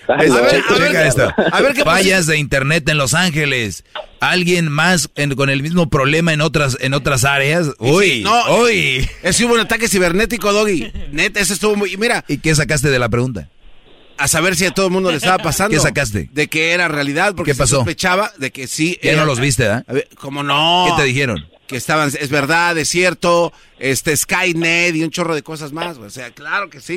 [0.07, 1.33] A ver, a ver, checa esto.
[1.51, 3.83] a ver qué Fallas de internet en Los Ángeles.
[4.19, 7.69] Alguien más en- con el mismo problema en otras en otras áreas.
[7.79, 9.09] Uy, no, uy.
[9.23, 10.91] Es hubo un ataque cibernético, Doggy.
[11.11, 11.97] Neta, eso estuvo muy.
[11.97, 13.49] Mira, ¿Y qué sacaste de la pregunta?
[14.17, 15.75] A saber si a todo el mundo le estaba pasando.
[15.75, 16.29] ¿Qué sacaste?
[16.31, 17.69] De que era realidad, porque ¿Qué pasó?
[17.71, 18.99] se sospechaba de que sí.
[19.01, 19.83] Ya era- no los viste, ¿ah?
[19.87, 20.85] A ver, ¿Cómo no?
[20.89, 21.47] ¿Qué te dijeron?
[21.67, 25.97] Que estaban, es verdad, es cierto, este Skynet y un chorro de cosas más.
[25.97, 26.07] güey.
[26.07, 26.95] O sea, claro que sí.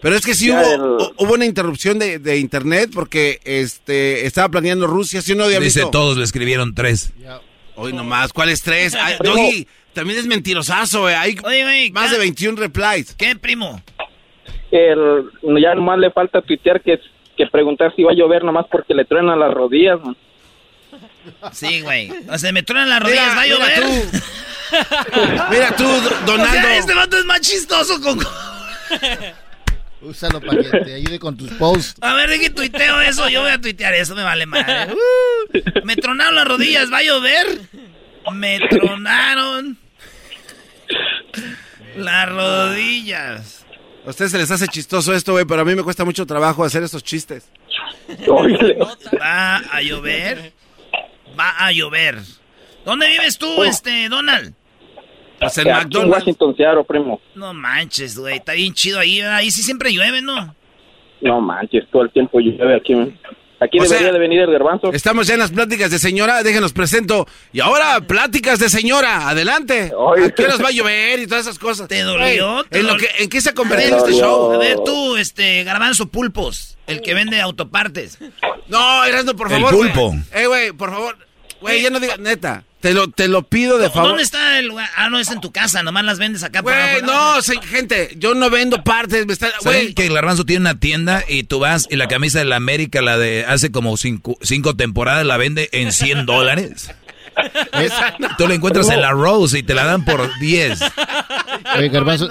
[0.00, 4.26] Pero es que sí Ya hubo, el- hubo una interrupción de, de internet porque este
[4.26, 5.90] estaba planeando Rusia, si no, Dice, visto?
[5.90, 7.12] todos le escribieron tres.
[7.76, 8.94] Hoy nomás, ¿cuál es tres?
[8.94, 11.14] Ay, Doggy, también es mentirosazo, güey.
[11.14, 13.14] Hay Oye, más de 21 replies.
[13.16, 13.82] ¿Qué, primo?
[14.72, 15.30] El,
[15.62, 16.98] ya nomás le falta tuitear que,
[17.36, 20.16] que preguntar si va a llover nomás porque le truenan las rodillas, man.
[21.52, 22.10] Sí, güey.
[22.30, 24.04] O sea, me truenan las rodillas, Mira, va a mira llover.
[25.50, 26.52] Mira tú, O Donaldo.
[26.52, 28.18] sea, este vato es más chistoso con...
[30.00, 31.94] Úsalo para que te ayude con tus posts.
[32.00, 34.92] A ver, que tuiteo eso, yo voy a tuitear eso, me vale madre.
[34.92, 37.46] Uh, me tronaron las rodillas, ¿va a llover?
[38.32, 39.76] Me tronaron
[41.96, 43.61] las rodillas.
[44.04, 46.64] A ustedes se les hace chistoso esto, güey, pero a mí me cuesta mucho trabajo
[46.64, 47.48] hacer estos chistes.
[49.20, 50.52] ¿Va a llover?
[51.38, 52.18] Va a llover.
[52.84, 54.54] ¿Dónde vives tú, este, Donald?
[55.38, 56.18] Pues en Aquí en McDonald's.
[56.18, 57.20] Washington, Seattle, primo.
[57.34, 60.54] No manches, güey, está bien chido ahí, ahí sí siempre llueve, ¿no?
[61.20, 63.16] No manches, todo el tiempo llueve aquí, man.
[63.62, 64.92] Aquí O debería sea, de venir el garbanzo.
[64.92, 67.26] Estamos ya en las pláticas de señora, déjenos presento.
[67.52, 69.92] Y ahora, pláticas de señora, adelante.
[70.16, 70.24] Ay.
[70.24, 71.86] ¿A qué horas va a llover y todas esas cosas?
[71.88, 72.64] ¿Te dolió?
[72.64, 74.52] ¿Te ¿en, lo que, ¿En qué se ha convertido ver, este show?
[74.52, 78.18] A ver, tú, este, Garbanzo Pulpos, el que vende autopartes.
[78.68, 79.76] No, Erasmo, por El favor.
[79.76, 79.92] güey.
[79.92, 80.16] pulpo.
[80.32, 81.16] Eh, güey, por favor.
[81.60, 82.64] Güey, ya no digas, neta.
[82.82, 84.08] Te lo, te lo pido de favor.
[84.08, 84.90] ¿Dónde está el lugar?
[84.96, 88.34] Ah, no, es en tu casa, nomás las vendes acá Güey, no, sí, gente, yo
[88.34, 89.94] no vendo partes, me está, ¿Saben güey.
[89.94, 93.00] que el garbanzo tiene una tienda y tú vas y la camisa de la América,
[93.00, 96.90] la de hace como cinco, cinco temporadas, la vende en 100 dólares?
[98.38, 100.80] Tú la encuentras en la Rose y te la dan por 10.
[101.76, 102.28] Oye, Garbanzo.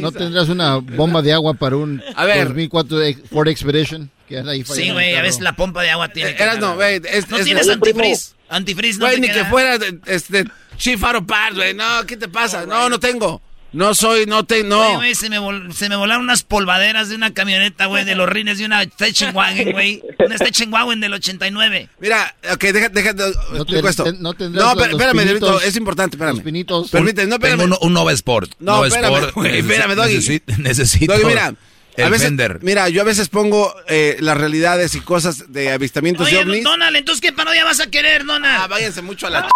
[0.00, 2.46] ¿no tendrás una bomba de agua para un A ver.
[2.48, 4.10] 2004 de Ford Expedition?
[4.28, 6.34] Que anda ahí Sí, güey, a veces la pompa de agua tiene.
[6.76, 8.34] güey, es, ¿No es- tienes antifriz?
[8.48, 9.42] Antifriz no Güey, te ni queda.
[9.44, 10.44] que fuera este
[10.76, 11.74] Chief Auto Parts, güey.
[11.74, 12.66] No, ¿qué te pasa?
[12.66, 13.40] No, no tengo.
[13.74, 14.78] No soy, no te, no.
[14.78, 18.14] Güey, güey, se me, vol- se me volaron unas polvaderas de una camioneta, güey, de
[18.14, 20.02] los rines de una station wagon, güey.
[20.24, 21.88] Una station wagon del 89.
[22.00, 23.26] Mira, ok, deja, deja, no,
[23.56, 24.04] explico te- esto.
[24.04, 26.36] te- no tendrás no, los- espérame, los espérame, pinitos, es importante, espérame.
[26.36, 26.90] los pinitos.
[26.90, 27.60] Permíteme, no, espérame.
[27.60, 28.52] Tengo un, un Nova Sport.
[28.60, 29.34] No, Nova espérame, Sport.
[29.34, 30.16] güey, espérame, Doggy.
[30.18, 31.12] necesi- Necesito.
[31.12, 31.54] Doggy, mira,
[31.96, 32.58] el a veces, Fender.
[32.62, 36.64] mira, yo a veces pongo eh, las realidades y cosas de avistamientos de Oye, ovnis.
[36.64, 38.62] Donald, entonces, ¿qué parodia vas a querer, Donald?
[38.62, 39.48] Ah, váyanse mucho a la...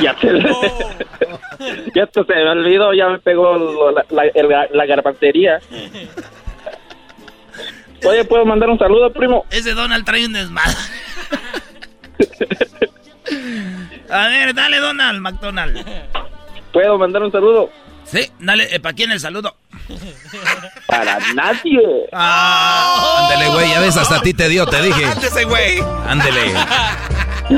[0.00, 0.28] ya te...
[1.94, 5.58] ya te se me olvidó, ya me pegó la, la, el- la garbantería.
[8.04, 9.44] Oye, ¿puedo mandar un saludo, primo?
[9.50, 10.74] Ese Donald trae un desmadre.
[14.10, 15.84] A ver, dale, Donald, McDonald.
[16.72, 17.70] ¿Puedo mandar un saludo?
[18.04, 19.56] Sí, dale, ¿para quién el saludo?
[20.86, 21.80] Para nadie.
[22.12, 23.28] Ah.
[23.30, 25.04] Ándele, güey, ya ves, hasta a ti te dio, te dije.
[25.06, 25.78] Ándese, güey.
[26.08, 26.52] Ándele.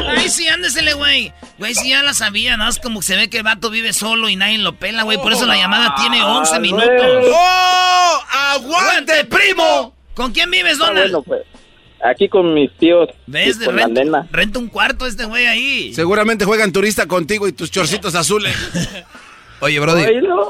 [0.09, 1.33] Ay, sí, ándesele, güey.
[1.59, 2.69] Güey, sí, ya la sabía, ¿no?
[2.69, 5.19] Es como que se ve que el vato vive solo y nadie lo pela, güey.
[5.19, 6.89] Por eso la llamada tiene 11 minutos.
[7.33, 8.19] ¡Oh!
[8.33, 9.95] ¡Aguante, primo!
[10.15, 11.13] ¿Con quién vives, Ah, Donald?
[11.13, 11.43] bueno, pues.
[12.05, 13.09] Aquí con mis tíos.
[13.27, 13.57] ¿Ves?
[13.59, 14.27] con la Renta, nena.
[14.31, 15.95] renta un cuarto este güey ahí.
[15.95, 18.55] Seguramente juegan turista contigo y tus chorcitos azules.
[19.61, 20.05] Oye, Brody.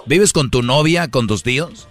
[0.07, 1.87] ¿vives con tu novia, con tus tíos?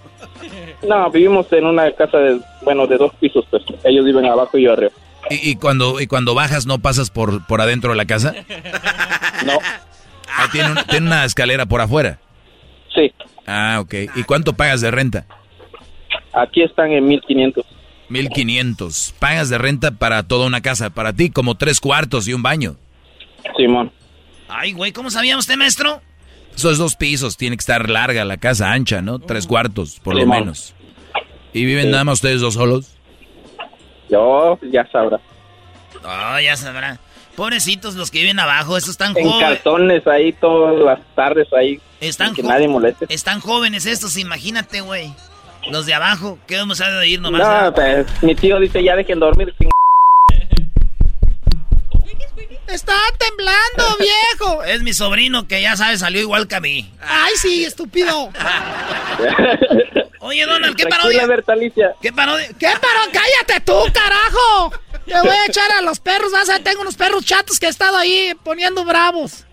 [0.85, 3.64] No, vivimos en una casa de, bueno, de dos pisos, pues.
[3.85, 4.91] Ellos viven abajo y yo arriba.
[5.29, 8.33] ¿Y, y cuando, y cuando bajas no pasas por, por adentro de la casa?
[9.45, 9.57] No.
[10.37, 12.17] Ah, ¿tiene, un- ¿Tiene una escalera por afuera?
[12.95, 13.11] Sí.
[13.45, 13.93] Ah, ok.
[14.15, 15.25] ¿Y cuánto pagas de renta?
[16.33, 17.65] Aquí están en 1500.
[18.07, 19.15] 1500.
[19.19, 20.91] Pagas de renta para toda una casa.
[20.91, 22.77] Para ti, como tres cuartos y un baño.
[23.57, 23.91] Simón.
[24.47, 26.01] Ay, güey, ¿cómo sabía usted, maestro?
[26.55, 29.19] Esos dos pisos, tiene que estar larga la casa, ancha, ¿no?
[29.19, 30.73] Tres cuartos, por lo menos.
[31.51, 31.91] ¿Y viven Sí.
[31.91, 32.93] nada más ustedes dos solos?
[34.14, 35.19] Yo, ya sabrá.
[36.03, 36.99] Oh, ya sabrá.
[37.35, 39.56] Pobrecitos los que viven abajo, esos están En jóvenes.
[39.56, 41.81] cartones ahí todas las tardes ahí.
[41.99, 43.07] Están, que nadie moleste.
[43.10, 45.11] están jóvenes estos, imagínate, güey.
[45.72, 47.41] Los de abajo, ¿qué vamos a de ir nomás?
[47.41, 49.52] No, pues, mi tío dice ya dejen dormir.
[49.57, 49.69] sin-
[52.68, 54.64] Está temblando, viejo.
[54.64, 56.91] Es mi sobrino que ya sabes, salió igual que a mí.
[57.02, 58.30] Ay, sí, estúpido.
[60.23, 61.27] Oye, Donald, ¿qué parodia?
[61.27, 61.95] Bertalicia.
[62.01, 62.47] ¿Qué parodia?
[62.57, 63.11] ¿Qué parodia?
[63.11, 64.71] ¡Cállate tú, carajo!
[65.05, 67.65] Te voy a echar a los perros, vas a ver, tengo unos perros chatos que
[67.65, 69.45] he estado ahí poniendo bravos.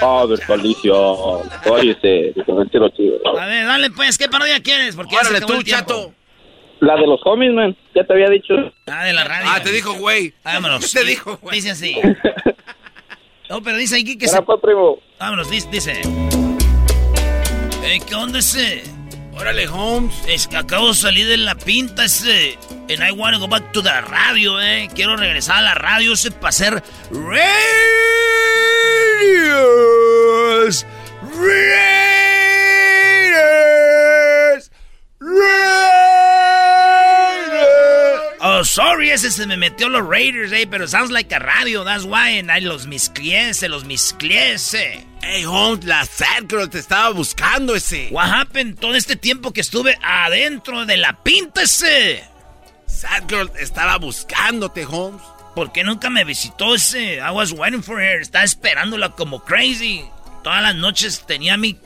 [0.00, 0.92] Oh, Bertalicia.
[0.92, 3.16] Óyese, diferente lo chido.
[3.38, 4.96] A ver, dale pues, ¿qué parodia quieres?
[4.96, 6.12] Porque Órale tú, chato.
[6.80, 7.76] La de los homies, man.
[7.94, 8.54] Ya te había dicho.
[8.86, 9.50] Ah, de la radio.
[9.52, 10.34] Ah, te dijo, güey.
[10.42, 10.92] Vámonos.
[10.92, 11.56] Te dijo, güey.
[11.56, 11.96] Dice así.
[13.50, 14.42] No, pero dice aquí que se...
[14.42, 14.98] pues, primo.
[15.18, 15.66] Vámonos, dice...
[15.72, 16.02] dice.
[17.82, 18.82] Eh, ¿Qué onda ese?
[19.38, 20.14] Órale, Holmes.
[20.26, 22.58] Es que acabo de salir de la pinta ese.
[22.90, 24.88] And I want to go back to the radio, eh.
[24.94, 27.54] Quiero regresar a la radio ese para hacer Raiders.
[31.22, 31.60] Raiders.
[35.20, 35.58] Raiders.
[38.40, 40.66] Oh, sorry, ese se me metió los Raiders, eh.
[40.70, 42.38] Pero sounds like a radio, that's why.
[42.38, 45.04] And I los miscliese, los miscliese.
[45.22, 48.08] Hey, Holmes, la sad girl te estaba buscando ese.
[48.12, 52.22] What happened todo este tiempo que estuve adentro de la pinta ese?
[52.86, 55.20] Sad girl estaba buscándote, Holmes.
[55.56, 57.16] ¿Por qué nunca me visitó ese?
[57.16, 58.20] I was waiting for her.
[58.20, 60.04] Estaba esperándola como crazy.
[60.44, 61.76] Todas las noches tenía mi,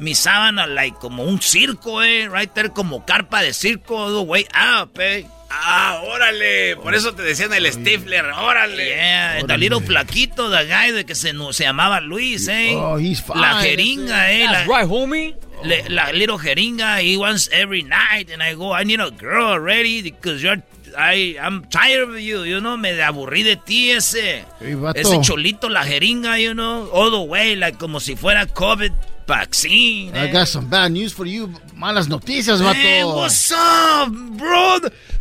[0.00, 2.28] mi sábana like como un circo, eh.
[2.28, 5.24] Right there como carpa de circo, the way up, eh.
[5.50, 6.76] Ah, órale.
[6.76, 8.24] Por eso te decían el Stifler.
[8.26, 8.86] Órale.
[8.86, 12.74] Yeah, the little flaquito, the guy de que se, se llamaba Luis, eh.
[12.76, 13.40] Oh, he's fine.
[13.40, 14.46] La jeringa, eh.
[14.46, 15.34] That's la, right, homie.
[15.64, 19.46] le- la little jeringa, he wants every night, and I go, I need a girl
[19.46, 20.62] already because you're,
[20.96, 25.68] I, I'm tired of you, you know, me aburrí de ti ese, Hey, ese cholito,
[25.68, 28.92] la jeringa, you know, all the way, like como si fuera COVID
[29.30, 30.12] vaccine.
[30.14, 30.32] I eh.
[30.32, 31.46] got some bad news for you.
[31.78, 32.74] Malas noticias, vato.
[32.74, 34.78] Hey, what's up, bro?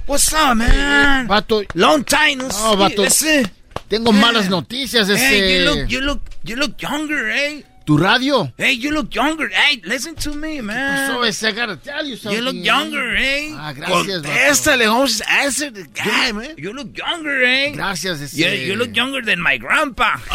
[0.07, 1.27] What's up, man?
[1.27, 3.05] Vato, Long time no, vato.
[3.05, 3.45] ese.
[3.87, 5.51] tengo malas noticias, Hey, ese.
[5.53, 7.61] you look, you look, you look younger, eh?
[7.89, 8.47] Tu radio.
[8.55, 9.49] Hey, you look younger.
[9.49, 11.09] Hey, listen to me, man.
[11.09, 12.37] So, ese, I gotta tell you something.
[12.37, 13.49] You look younger, eh?
[13.57, 14.21] Ah, gracias.
[14.21, 15.21] Contéstale, Holmes.
[15.21, 16.53] Answer the guy, man.
[16.55, 17.71] You look younger, eh?
[17.71, 18.37] Gracias, ese.
[18.37, 20.17] You, you look younger than my grandpa.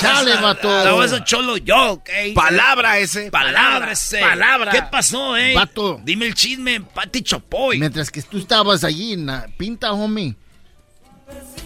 [0.00, 0.82] Chale, vato.
[0.82, 2.34] That was a cholo joke, eh?
[2.34, 3.30] Palabra ese.
[3.30, 4.18] Palabra, ese.
[4.18, 4.72] Palabra.
[4.72, 5.54] ¿Qué pasó, eh?
[5.54, 6.00] Vato.
[6.02, 7.78] Dime el chisme, Pati Chopoy.
[7.78, 10.34] Mientras que tú estabas allí en la pinta, homie,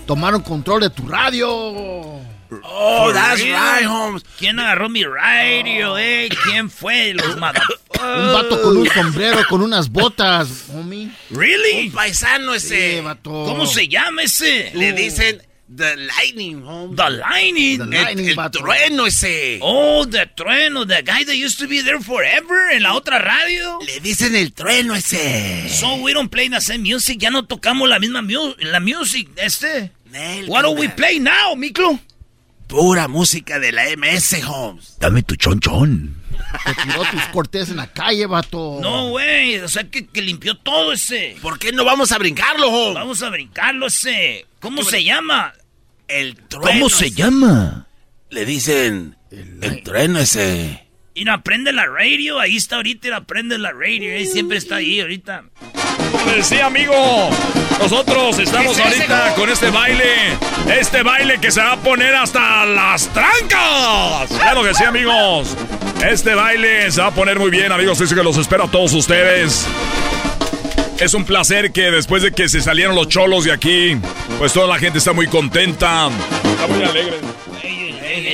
[0.05, 2.21] tomaron control de tu radio.
[2.65, 3.55] Oh, For that's real?
[3.57, 4.25] right, Holmes.
[4.39, 6.29] ¿Quién agarró mi radio, eh?
[6.45, 7.15] ¿Quién fue?
[7.15, 7.81] Los motherfuckers.
[7.95, 11.11] Un vato con un sombrero, con unas botas, homie.
[11.31, 11.87] ¿Really?
[11.89, 12.97] Un paisano ese.
[12.97, 13.31] Sí, vato.
[13.31, 14.73] ¿Cómo se llama ese?
[14.75, 15.43] Le dicen
[15.75, 16.97] The lightning, home.
[16.97, 17.79] The lightning.
[17.79, 19.59] The lightning, el, el trueno ese.
[19.63, 20.85] Oh, the trueno.
[20.87, 23.79] The guy that used to be there forever en la otra radio.
[23.87, 25.71] Le dicen el trueno ese.
[25.71, 27.19] So we don't play the same music.
[27.21, 29.93] Ya no tocamos la misma mu la music, este.
[30.47, 31.99] What do we play now, Miklo?
[32.73, 34.97] Pura música de la MS, Holmes.
[34.99, 36.17] Dame tu chonchón.
[36.65, 38.79] Te tiró tus cortes en la calle, vato.
[38.81, 39.59] No, güey.
[39.59, 41.37] O sea, que, que, limpió todo ese.
[41.43, 42.95] ¿Por qué no vamos a brincarlo, Holmes?
[42.95, 44.47] Vamos a brincarlo ese.
[44.59, 45.53] ¿Cómo se llama?
[46.09, 46.71] El trueno.
[46.71, 47.89] ¿Cómo se llama?
[48.31, 50.89] Le dicen el, el trueno ese.
[51.13, 54.77] Y no aprende la radio, ahí está ahorita, y aprende la radio, y siempre está
[54.77, 55.45] ahí ahorita.
[56.13, 57.31] Como decía, amigo,
[57.81, 60.37] nosotros estamos ¿Es ahorita con este baile,
[60.79, 64.29] este baile que se va a poner hasta las trancas.
[64.29, 65.57] Claro que sí, amigos.
[66.09, 68.93] Este baile se va a poner muy bien, amigos, dice que los espero a todos
[68.93, 69.67] ustedes.
[70.99, 73.97] Es un placer que después de que se salieron los cholos de aquí,
[74.39, 76.09] pues toda la gente está muy contenta.
[76.45, 77.17] Está muy alegre.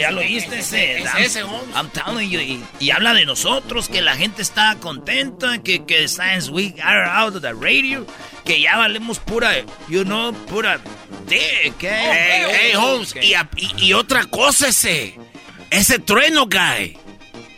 [0.00, 0.98] Ya lo oíste ese.
[0.98, 1.40] Es ese,
[1.74, 2.40] I'm telling you.
[2.40, 7.08] Y, y, habla de nosotros, que la gente está contenta, que, que Science Week are
[7.08, 8.06] out of the radio,
[8.44, 9.52] que ya valemos pura,
[9.88, 10.80] you know, pura
[11.26, 11.88] dick, eh.
[11.90, 15.18] Hey, hey, Holmes, y, y, y otra cosa ese.
[15.70, 16.98] Ese trueno, guy.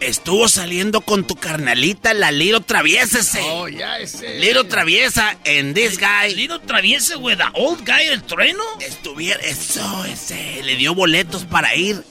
[0.00, 3.42] Estuvo saliendo con tu carnalita, la Liro Traviesa ese.
[3.42, 4.38] Oh, ya ese.
[4.38, 6.34] Liro Traviesa en this guy.
[6.34, 8.62] Liro Traviesa, güey, the old guy, el trueno.
[8.80, 10.62] Estuviera, eso, ese.
[10.62, 12.02] Le dio boletos para ir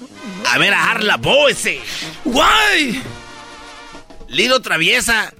[0.47, 1.79] a ver a Harla Bo ese.
[2.25, 3.01] Why?
[4.27, 5.33] Liro Traviesa.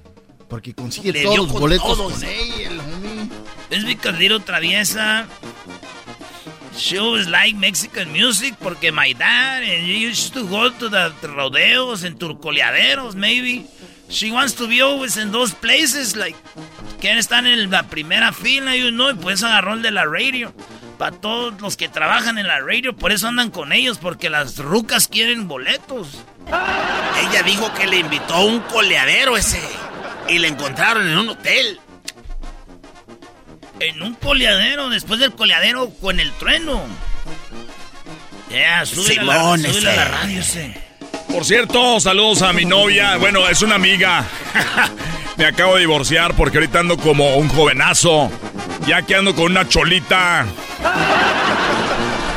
[0.48, 2.12] Porque consigue todos los boletos todos.
[2.14, 3.28] con él, el homie.
[3.70, 5.28] Es because Liro Traviesa
[6.76, 11.12] she was like Mexican music porque my dad and you used to go to the
[11.28, 13.66] rodeos and turcoleaderos maybe.
[14.10, 16.36] She wants to be always in those places like
[17.00, 20.52] quieren estar en la primera fila you know, y pues agarró el de la radio.
[20.98, 24.58] Para todos los que trabajan en la radio, por eso andan con ellos, porque las
[24.58, 26.08] rucas quieren boletos.
[26.46, 29.62] Ella dijo que le invitó a un coleadero ese
[30.28, 31.80] y le encontraron en un hotel.
[33.78, 36.82] En un coleadero, después del coleadero con el trueno.
[38.50, 40.89] Ya, yeah, sube la, la, la radio ese.
[41.32, 43.16] Por cierto, saludos a mi novia.
[43.16, 44.24] Bueno, es una amiga.
[45.36, 48.30] Me acabo de divorciar porque ahorita ando como un jovenazo.
[48.86, 50.46] Ya que ando con una cholita.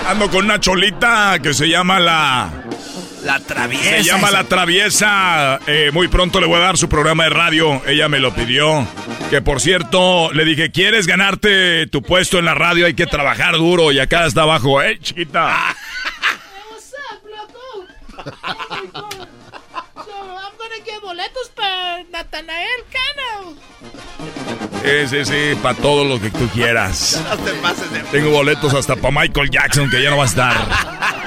[0.08, 2.50] Ando con una cholita que se llama la...
[3.24, 3.90] La traviesa.
[3.90, 5.60] Se llama La Traviesa.
[5.66, 7.82] Eh, muy pronto le voy a dar su programa de radio.
[7.88, 8.86] Ella me lo pidió.
[9.30, 12.86] Que por cierto, le dije, ¿quieres ganarte tu puesto en la radio?
[12.86, 13.94] Hay que trabajar duro.
[13.94, 15.74] Y acá está abajo, ¿eh, chiquita?
[21.14, 23.56] Boletos para Natanael Cano.
[24.84, 27.22] Sí, sí, sí, para todo lo que tú quieras.
[27.30, 28.00] No te pases de...
[28.12, 31.23] Tengo boletos hasta para Michael Jackson, que ya no va a estar.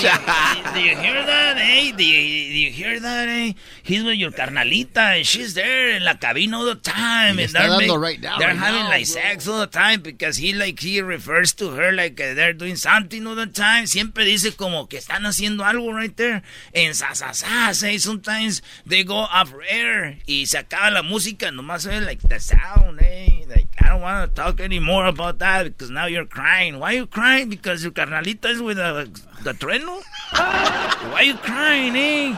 [0.74, 1.92] do you hear that, eh?
[1.92, 3.52] Do you, do you hear that, eh?
[3.82, 7.38] He's with your carnalita, and she's there in la cabina all the time.
[7.38, 9.20] And they're, make, right now, they're right having now, like bro.
[9.20, 12.76] sex all the time because he like he refers to her like uh, they're doing
[12.76, 13.86] something all the time.
[13.86, 16.42] Siempre dice como que están haciendo algo right there.
[16.72, 17.98] En sasasas, eh?
[17.98, 23.00] Sometimes they go off air y se acaba la música, nomás se like the sound,
[23.02, 23.44] eh?
[23.46, 26.78] Like I don't want to talk anymore about that because now you're crying.
[26.78, 27.50] Why are you crying?
[27.50, 29.10] Because your carnalita is with a,
[29.42, 30.00] the trueno?
[30.32, 32.34] Why are you crying, eh?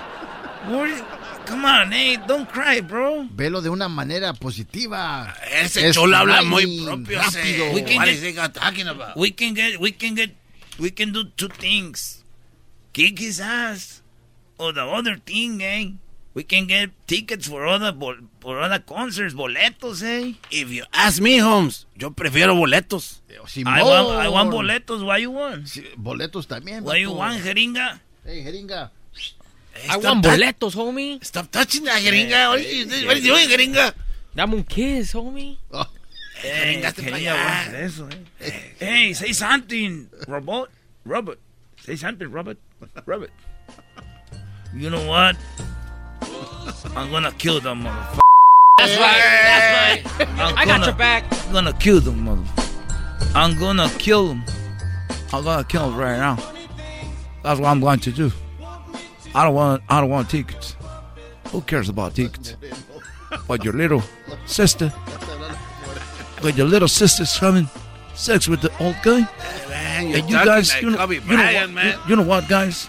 [0.68, 2.16] What- Come on, eh?
[2.28, 3.26] Don't cry, bro.
[3.34, 5.34] Velo de una manera positiva.
[5.50, 7.18] Ese Es cholo habla muy propio.
[7.18, 7.64] rápido.
[7.66, 7.74] ese.
[7.74, 9.16] We can What get- is he talking about?
[9.16, 10.30] We can get, we can get,
[10.78, 12.22] we can do two things.
[12.92, 14.02] Kick his ass.
[14.56, 15.90] Or the other thing, eh?
[16.34, 20.32] We can get tickets for other, bol- for other concerts, boletos, eh?
[20.50, 23.20] If you ask me, Holmes, yo prefiero boletos.
[23.66, 25.04] I want, I want boletos.
[25.04, 25.66] Why you want?
[25.98, 26.84] boletos también.
[26.84, 28.00] Why you want, jeringa?
[28.24, 28.90] Hey, jeringa.
[29.90, 31.22] I want boletos, homie.
[31.22, 32.48] Stop touching that jeringa.
[32.48, 33.92] What are you, what are you doing, jeringa?
[34.34, 35.58] Dame un kiss, homie.
[35.70, 35.84] Eh,
[36.42, 37.64] Jeringaste para jeringa, allá.
[37.64, 38.08] guarda eso,
[38.40, 38.74] eh.
[38.80, 40.70] Hey, say something, Robot.
[41.04, 41.38] Robert.
[41.84, 42.56] Say something, Robert.
[43.04, 43.30] Robert.
[44.74, 45.36] You know what?
[46.96, 48.20] I'm gonna kill them motherfucker.
[48.78, 50.02] That's right.
[50.04, 50.28] That's right.
[50.40, 51.24] I'm I got gonna- your back.
[51.46, 52.42] I'm gonna kill them, mother.
[53.34, 54.44] I'm gonna kill them.
[55.32, 56.36] I'm gonna kill them right now.
[57.42, 58.30] That's what I'm going to do.
[59.34, 59.82] I don't want.
[59.88, 60.76] I don't want tickets.
[61.50, 62.56] Who cares about tickets?
[63.48, 64.02] But your little
[64.46, 64.92] sister,
[66.42, 67.68] but your little sister's having
[68.14, 69.20] sex with the old guy.
[69.68, 71.86] Man, you're And you guys, you know, you know what, man.
[71.86, 72.88] you, you know what, guys?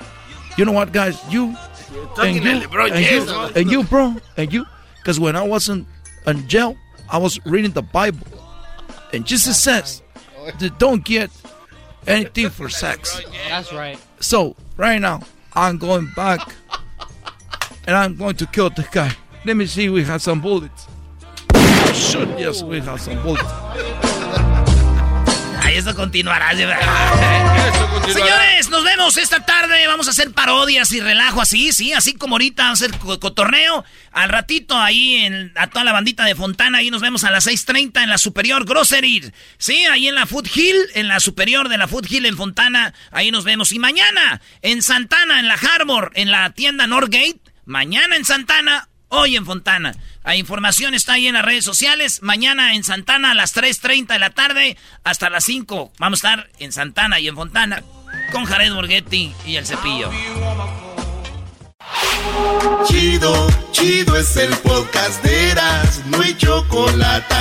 [0.57, 1.19] You know what, guys?
[1.31, 1.72] You talking
[2.19, 3.49] and you, like LeBron and, James, you bro.
[3.55, 4.65] and you, bro, and you,
[4.97, 5.85] because when I was in,
[6.27, 6.75] in jail,
[7.09, 8.27] I was reading the Bible,
[9.11, 10.01] and Jesus says,
[10.59, 11.29] they don't get
[12.07, 13.21] anything for sex.
[13.49, 13.97] That's right.
[14.19, 15.21] So right now,
[15.53, 16.53] I'm going back,
[17.87, 19.11] and I'm going to kill the guy.
[19.45, 19.89] Let me see.
[19.89, 20.87] We have some bullets.
[21.93, 22.27] Shoot!
[22.39, 24.12] yes, we have some bullets.
[25.77, 26.51] Esto continuará.
[28.11, 29.87] Señores, nos vemos esta tarde.
[29.87, 33.19] Vamos a hacer parodias y relajo así, sí, así como ahorita vamos a hacer co-
[33.19, 33.83] cotorreo.
[34.11, 37.47] Al ratito ahí en, a toda la bandita de Fontana, ahí nos vemos a las
[37.47, 39.31] 6.30 en la Superior Grocery.
[39.57, 42.93] Sí, ahí en la Food Hill, en la Superior de la Food Hill en Fontana,
[43.11, 43.71] ahí nos vemos.
[43.71, 47.39] Y mañana en Santana, en la Harbor, en la tienda Northgate.
[47.65, 49.95] Mañana en Santana, hoy en Fontana.
[50.23, 52.21] La información está ahí en las redes sociales.
[52.21, 55.93] Mañana en Santana a las 3.30 de la tarde hasta las 5.
[55.99, 57.83] Vamos a estar en Santana y en Fontana
[58.31, 60.09] con Jared Borghetti y el cepillo.
[62.87, 67.35] Chido, chido es el podcast de Eras, no hay chocolate.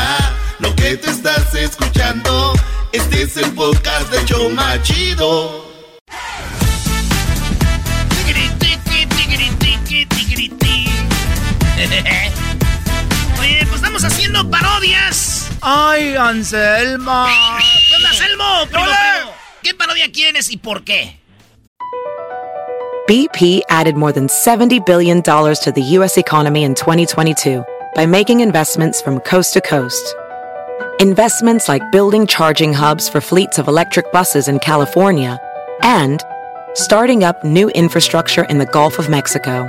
[0.59, 2.53] Lo que te estás escuchando,
[2.93, 5.62] este es el podcast de Choma Chido.
[13.41, 15.51] Oye, pues estamos haciendo parodias.
[15.61, 17.27] Ay, Anselmo.
[17.89, 18.45] ¿Qué onda, Anselmo?
[18.71, 19.33] Primo, primo.
[19.63, 21.19] ¿Qué parodia quieres y por qué?
[23.09, 26.17] BP added more than $70 billion to the U.S.
[26.19, 27.65] economy in 2022
[27.97, 30.15] by making investments from coast to coast.
[31.01, 35.41] Investments like building charging hubs for fleets of electric buses in California
[35.83, 36.23] and
[36.75, 39.69] starting up new infrastructure in the Gulf of Mexico.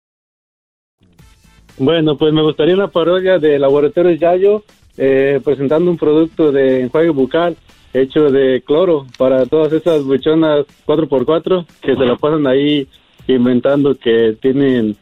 [1.81, 4.63] Bueno, pues me gustaría una parodia de Laboratorios Yayo
[4.97, 7.57] eh, presentando un producto de enjuague bucal
[7.91, 12.87] hecho de cloro para todas esas buchonas 4x4 que se la pasan ahí
[13.25, 14.95] inventando que tienen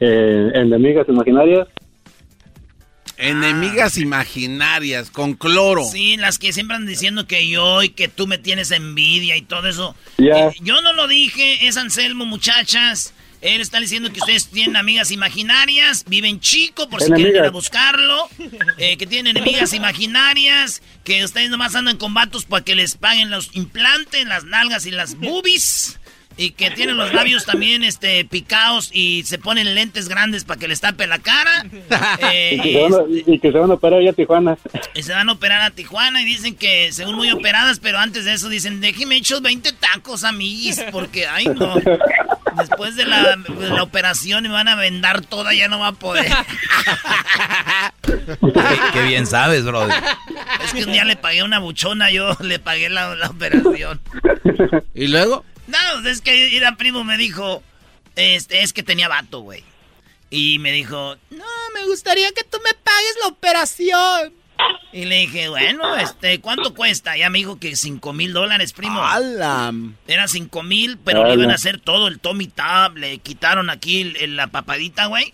[0.00, 1.68] eh, enemigas imaginarias.
[3.16, 5.84] Enemigas imaginarias con cloro.
[5.84, 9.42] Sí, las que siempre andan diciendo que yo y que tú me tienes envidia y
[9.42, 9.94] todo eso.
[10.16, 10.48] Ya.
[10.48, 13.14] Eh, yo no lo dije, es Anselmo, muchachas.
[13.40, 17.50] Él está diciendo que ustedes tienen amigas imaginarias, viven chico por si quieren ir a
[17.50, 18.28] buscarlo,
[18.78, 23.30] eh, que tienen enemigas imaginarias, que ustedes nomás andan con vatos para que les paguen
[23.30, 25.98] los implantes, las nalgas y las boobies.
[26.38, 30.68] Y que tienen los labios también este, picados y se ponen lentes grandes para que
[30.68, 31.66] les tape la cara.
[32.20, 34.58] Eh, y, que se van a, y que se van a operar allá a Tijuana.
[34.94, 38.24] y se van a operar a Tijuana y dicen que según muy operadas, pero antes
[38.24, 41.74] de eso dicen, déjeme echar 20 tacos, amiguis, porque, ay, no.
[42.56, 45.92] Después de la, de la operación me van a vendar toda, ya no va a
[45.92, 46.30] poder.
[48.02, 49.86] Qué, qué bien sabes, bro.
[49.86, 54.00] Es que un día le pagué una buchona, yo le pagué la, la operación.
[54.94, 55.44] ¿Y luego?
[55.68, 57.62] No, es que era primo me dijo,
[58.16, 59.62] este, es que tenía vato, güey.
[60.30, 64.34] Y me dijo, No, me gustaría que tú me pagues la operación.
[64.92, 67.16] Y le dije, bueno, este, ¿cuánto cuesta?
[67.16, 69.00] Ya me dijo que cinco mil dólares, primo.
[70.08, 72.96] Era cinco mil, pero le iban a hacer todo el Tommy Tab.
[72.96, 75.32] Le quitaron aquí la papadita, güey.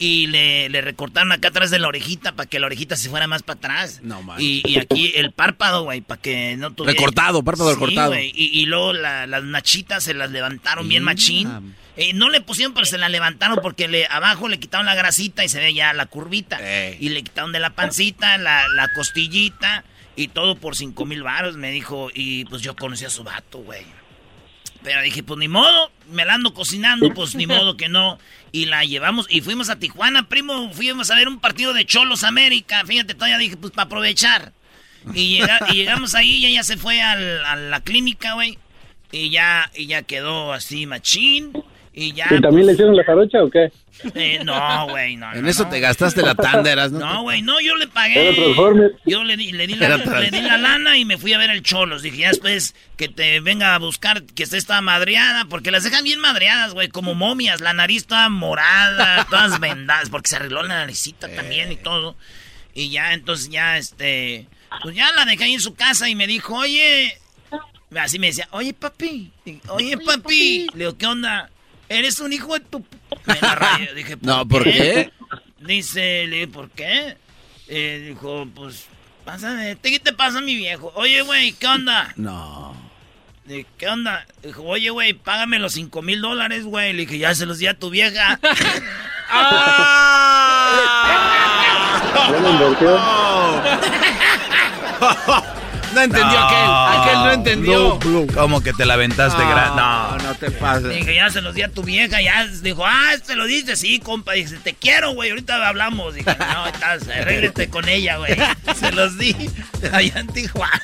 [0.00, 3.26] Y le, le recortaron acá atrás de la orejita para que la orejita se fuera
[3.26, 4.00] más para atrás.
[4.02, 4.36] No, man.
[4.40, 6.92] Y, y aquí el párpado, güey, para que no tuviera...
[6.92, 8.14] Recortado, párpado Sí, recortado.
[8.16, 11.74] Y, y luego la- las nachitas se las levantaron bien machín.
[11.96, 15.44] Eh, no le pusieron, pero se la levantaron porque le, abajo le quitaron la grasita
[15.44, 16.60] y se ve ya la curvita.
[17.00, 19.82] Y le quitaron de la pancita, la, la costillita
[20.14, 22.08] y todo por cinco mil varos, me dijo.
[22.14, 23.82] Y pues yo conocí a su vato, güey.
[24.82, 28.18] Pero dije, pues ni modo, me la ando cocinando, pues ni modo que no.
[28.52, 32.22] Y la llevamos y fuimos a Tijuana, primo, fuimos a ver un partido de Cholos
[32.24, 32.82] América.
[32.86, 34.52] Fíjate, todavía dije, pues para aprovechar.
[35.14, 38.58] Y, llega- y llegamos ahí y ella se fue al- a la clínica, güey.
[39.10, 41.52] Y ya, y ya quedó así machín.
[41.98, 42.28] Y ya.
[42.30, 43.72] ¿Y también le hicieron la jarocha o qué?
[44.14, 45.32] Eh, no, güey, no.
[45.32, 45.70] En no, eso no.
[45.70, 47.00] te gastaste la tanda, eras, ¿no?
[47.00, 48.32] No, güey, no, yo le pagué.
[49.04, 51.38] Yo le di, le, di la, Era le di la lana y me fui a
[51.38, 52.02] ver el Cholos.
[52.02, 56.04] Dije, ya después que te venga a buscar que esté esta madreada, porque las dejan
[56.04, 57.60] bien madreadas, güey, como momias.
[57.60, 62.14] La nariz toda morada, todas vendadas, porque se arregló la naricita también y todo.
[62.74, 64.46] Y ya, entonces ya, este,
[64.84, 67.18] pues ya la dejé ahí en su casa y me dijo, oye,
[67.96, 69.32] Así me decía, oye, papi,
[69.68, 70.66] oye, papi.
[70.74, 71.50] Le digo, ¿qué onda?
[71.88, 72.84] Eres un hijo de tu...
[73.24, 73.94] Me la rayé.
[73.94, 75.10] Dije, ¿por No, ¿por qué?
[75.60, 77.16] Dice, le dije, ¿por qué?
[77.68, 78.86] Eh, dijo, pues,
[79.24, 80.92] pásame, ¿qué te pasa, mi viejo?
[80.94, 82.12] Oye, güey, ¿qué onda?
[82.16, 82.74] No.
[83.44, 84.26] Dije, ¿qué onda?
[84.42, 86.92] Dijo, oye, güey, págame los cinco mil dólares, güey.
[86.92, 88.38] Le dije, ya se los di a tu vieja.
[95.98, 97.00] No entendió aquel.
[97.00, 97.98] Aquel no entendió.
[98.34, 100.90] ¿Cómo que te la aventaste No, gran- No, no te pases.
[100.94, 102.20] Dije, ya se los di a tu vieja.
[102.22, 104.32] Ya dijo, ah, se lo dice, sí, compa.
[104.34, 105.30] Dice, te quiero, güey.
[105.30, 106.14] Ahorita hablamos.
[106.14, 108.34] Dije, no, estás, arréglate con ella, güey.
[108.78, 109.34] Se los di
[109.92, 110.82] allá en Tijuana.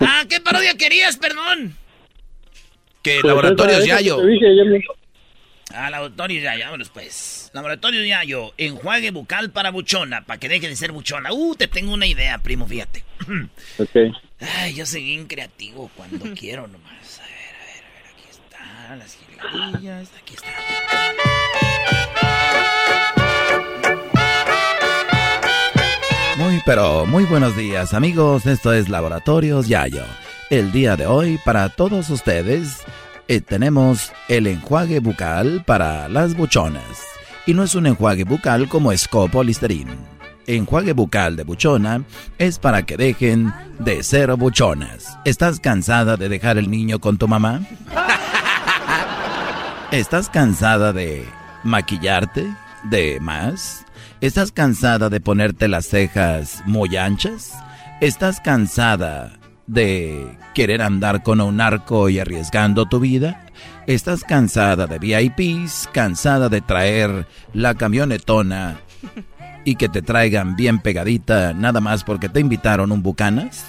[0.00, 1.76] ah, ¿qué parodia querías, perdón?
[3.02, 4.16] Que Pues Laboratorios Yayo.
[4.18, 4.84] que te dije, yo me-
[5.76, 7.50] Ah, Laboratorios Yayo, vámonos pues.
[7.52, 11.32] Laboratorios Yayo, enjuague bucal para buchona, para que deje de ser buchona.
[11.32, 13.02] Uh, te tengo una idea, primo, fíjate.
[13.78, 14.14] Ok.
[14.40, 17.20] Ay, yo soy bien creativo cuando quiero nomás.
[17.20, 20.50] A ver, a ver, a ver, aquí está, las jilguerillas, aquí está.
[26.36, 30.04] Muy pero muy buenos días amigos, esto es Laboratorios Yayo.
[30.50, 32.84] El día de hoy para todos ustedes
[33.28, 37.04] eh, tenemos el enjuague bucal para las buchonas.
[37.46, 39.92] Y no es un enjuague bucal como Scopo o Listerine.
[40.46, 42.02] Enjuague bucal de buchona
[42.38, 45.18] es para que dejen de ser buchonas.
[45.24, 47.62] ¿Estás cansada de dejar el niño con tu mamá?
[49.90, 51.26] ¿Estás cansada de
[51.62, 52.46] maquillarte?
[52.84, 53.86] ¿De más?
[54.20, 57.52] ¿Estás cansada de ponerte las cejas muy anchas?
[58.00, 59.32] ¿Estás cansada
[59.66, 63.46] de querer andar con un narco y arriesgando tu vida?
[63.86, 65.88] ¿Estás cansada de VIPs?
[65.92, 68.80] ¿Cansada de traer la camionetona
[69.64, 73.64] y que te traigan bien pegadita nada más porque te invitaron un bucanas?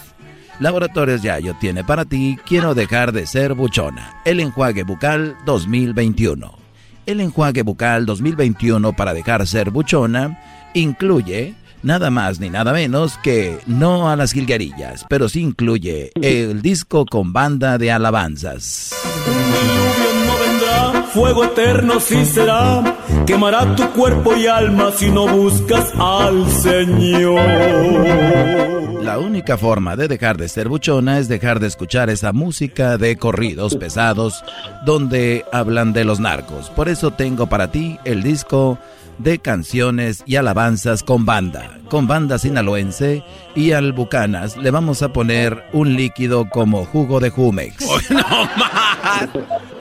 [0.60, 4.22] Laboratorios Yayo tiene para ti Quiero dejar de ser buchona.
[4.24, 6.58] El enjuague bucal 2021.
[7.06, 10.40] El enjuague bucal 2021 para dejar ser buchona
[10.74, 11.56] incluye
[11.86, 17.06] nada más ni nada menos que no a las jilguerillas, pero sí incluye el disco
[17.06, 18.92] con banda de alabanzas.
[20.26, 22.84] no vendrá, fuego eterno sí será,
[23.26, 27.40] quemará tu cuerpo y alma si no buscas al Señor.
[29.04, 33.18] La única forma de dejar de ser buchona es dejar de escuchar esa música de
[33.18, 34.44] corridos pesados
[34.84, 36.72] donde hablan de los narcos.
[36.72, 38.80] Por eso tengo para ti el disco
[39.18, 41.80] de canciones y alabanzas con banda.
[41.90, 43.24] Con banda sinaloense
[43.56, 47.86] y al Bucanas le vamos a poner un líquido como jugo de Jumex.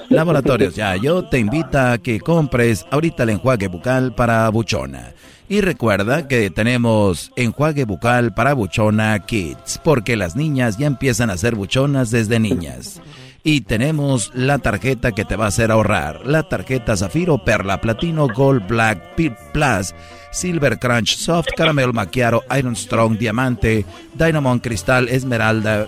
[0.09, 5.12] Laboratorios Yayo te invita a que compres ahorita el enjuague bucal para buchona.
[5.48, 11.36] Y recuerda que tenemos enjuague bucal para buchona kids, porque las niñas ya empiezan a
[11.36, 13.02] ser buchonas desde niñas.
[13.46, 18.26] Y tenemos la tarjeta que te va a hacer ahorrar, la tarjeta Zafiro, Perla, Platino,
[18.26, 19.94] Gold, Black, Pit Plus,
[20.32, 23.84] Silver Crunch, Soft, Caramel Macchiato, Iron Strong, Diamante,
[24.14, 25.86] Dynamon Cristal, Esmeralda,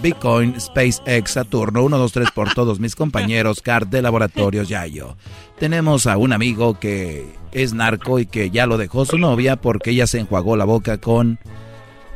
[0.00, 5.18] Bitcoin, SpaceX, Saturno, 1, 2, 3 por todos mis compañeros, CAR de Laboratorios Yayo.
[5.58, 9.90] Tenemos a un amigo que es narco y que ya lo dejó su novia porque
[9.90, 11.38] ella se enjuagó la boca con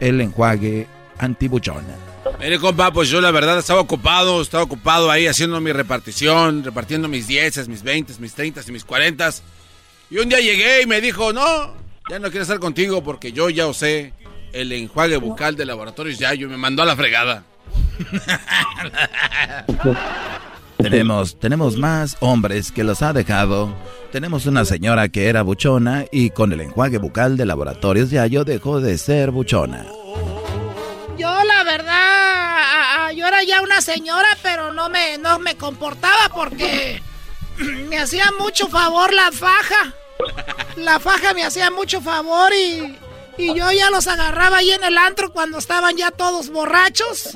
[0.01, 0.87] el enjuague
[1.19, 2.16] antibuchona.
[2.39, 7.09] Mire, compa, pues yo la verdad estaba ocupado, estaba ocupado ahí haciendo mi repartición, repartiendo
[7.09, 9.31] mis 10, mis 20, mis 30 y mis 40.
[10.11, 11.75] Y un día llegué y me dijo, no,
[12.09, 14.13] ya no quiero estar contigo porque yo ya usé
[14.53, 17.45] el enjuague bucal de laboratorios Yayo y me mandó a la fregada.
[20.77, 23.75] Tenemos, tenemos más hombres que los ha dejado.
[24.13, 28.81] Tenemos una señora que era buchona y con el enjuague bucal de laboratorios Yayo dejó
[28.81, 29.87] de ser buchona.
[33.27, 37.03] Yo era ya una señora, pero no me, no me comportaba porque
[37.57, 39.95] me hacía mucho favor la faja.
[40.77, 42.97] La faja me hacía mucho favor y,
[43.37, 47.31] y yo ya los agarraba ahí en el antro cuando estaban ya todos borrachos.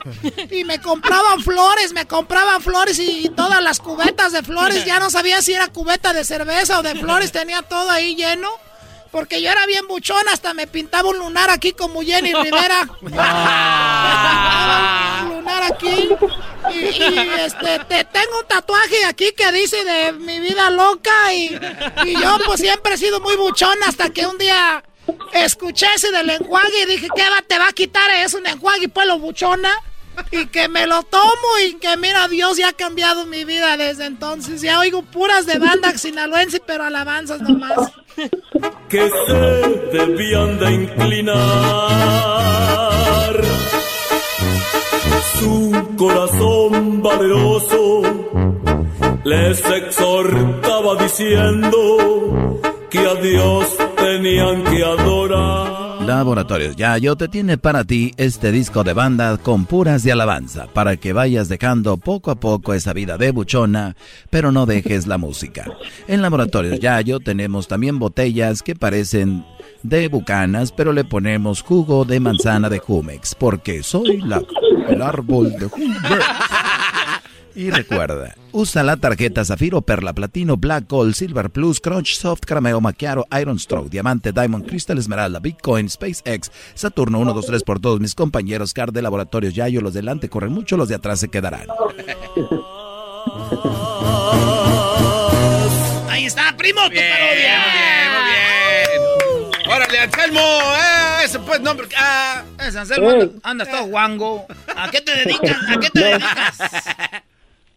[0.50, 4.84] Y me compraban flores, me compraban flores y todas las cubetas de flores.
[4.84, 8.48] Ya no sabía si era cubeta de cerveza o de flores, tenía todo ahí lleno.
[9.10, 12.88] Porque yo era bien buchón, hasta me pintaba un lunar aquí como Jenny Rivera.
[15.22, 16.10] un lunar aquí.
[16.72, 21.34] Y, y, este, te, tengo un tatuaje aquí que dice de mi vida loca.
[21.34, 21.58] Y,
[22.06, 24.84] y yo pues siempre he sido muy buchón hasta que un día
[25.32, 28.10] escuché ese del enjuague y dije, ¿qué va, te va a quitar?
[28.10, 29.74] Es un enjuague y pues lo buchona.
[30.30, 34.06] Y que me lo tomo y que mira, Dios ya ha cambiado mi vida desde
[34.06, 34.60] entonces.
[34.62, 37.90] Ya oigo puras de banda sinaloense, pero alabanzas nomás.
[38.88, 41.40] que se debían de inclinar.
[45.38, 48.02] Su corazón valeroso
[49.24, 52.60] les exhortaba diciendo
[52.90, 55.89] que a Dios tenían que adorar.
[56.06, 60.96] Laboratorios yo te tiene para ti este disco de banda con puras de alabanza, para
[60.96, 63.96] que vayas dejando poco a poco esa vida de buchona,
[64.30, 65.66] pero no dejes la música.
[66.08, 69.44] En Laboratorios Yayo tenemos también botellas que parecen
[69.82, 74.42] de bucanas, pero le ponemos jugo de manzana de Jumex, porque soy la,
[74.88, 76.00] el árbol de Jumex.
[77.60, 82.80] Y recuerda, usa la tarjeta Zafiro, Perla, Platino, Black Gold, Silver Plus, Crunch, Soft, Caramelo,
[82.80, 88.00] Macchiato, Iron Stroke, Diamante, Diamond, Crystal, Esmeralda, Bitcoin, SpaceX, Saturno 1, 2, 3 por todos
[88.00, 91.66] mis compañeros, Car de Laboratorios Yayo, los delante corren mucho, los de atrás se quedarán.
[96.08, 97.58] Ahí está, primo, tu bien, parodia.
[97.60, 98.22] Muy bien, muy
[99.60, 99.76] bien.
[99.76, 101.88] Órale, Anselmo, eh, ese pues nombre.
[101.94, 102.42] Ah.
[102.58, 104.46] Ese Anselmo, anda, andas todo guango.
[104.74, 105.58] ¿A qué te dedicas?
[105.68, 106.58] ¿A qué te dedicas?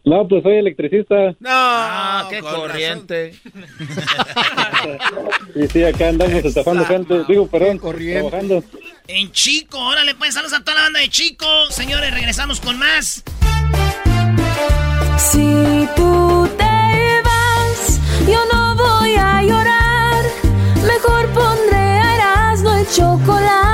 [0.04, 1.34] No, pues soy electricista.
[1.40, 3.34] No, ah, qué corriente.
[5.54, 7.24] y sí, acá andamos estafando gente.
[7.26, 8.62] Digo, perdón, trabajando.
[9.08, 11.46] En Chico, órale, pues saludos a toda la banda de Chico.
[11.70, 13.24] Señores, regresamos con más.
[15.16, 20.24] Si tú te vas, yo no voy a llorar.
[20.86, 23.73] Mejor pondré a Erasmo el chocolate,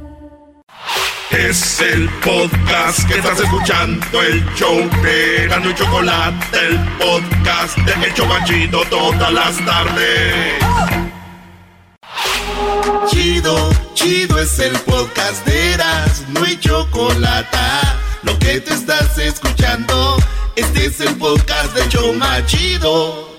[1.31, 8.13] Es el podcast que estás escuchando, el show de y Chocolate, el podcast de El
[8.13, 10.55] Chocachito todas las tardes.
[13.09, 17.57] Chido, chido es el podcast de Eras, no hay chocolate.
[18.23, 20.17] Lo que te estás escuchando,
[20.57, 23.29] este es el podcast de Choma Chido.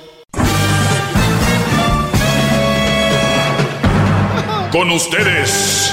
[4.73, 5.93] Con ustedes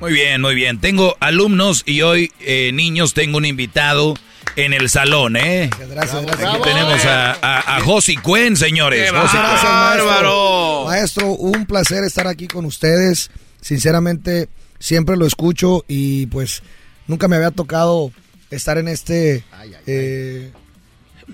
[0.00, 0.80] Muy bien, muy bien.
[0.80, 4.14] Tengo alumnos y hoy, eh, niños, tengo un invitado
[4.56, 5.70] en el salón, ¿eh?
[5.90, 6.54] Gracias, gracias.
[6.54, 7.82] Aquí tenemos a, a,
[8.22, 9.12] Cuen, señores.
[9.12, 10.84] Muchas gracias, maestro.
[10.86, 13.30] Maestro, un placer estar aquí con ustedes.
[13.60, 14.48] Sinceramente,
[14.78, 16.62] siempre lo escucho y pues
[17.06, 18.12] nunca me había tocado
[18.50, 19.44] estar en este...
[19.86, 20.52] Eh,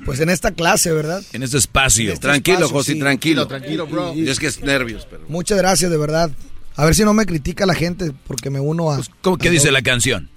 [0.06, 1.22] pues en esta clase, ¿verdad?
[1.32, 2.12] En este espacio.
[2.12, 3.46] Este tranquilo, Josi, tranquilo.
[3.46, 4.14] Tranquilo, bro.
[4.14, 5.24] Y, es que es nervios, pero...
[5.28, 6.30] Muchas gracias, de verdad.
[6.76, 8.96] A ver si no me critica la gente porque me uno a...
[8.96, 10.30] Pues, ¿cómo, ¿Qué dice la canción?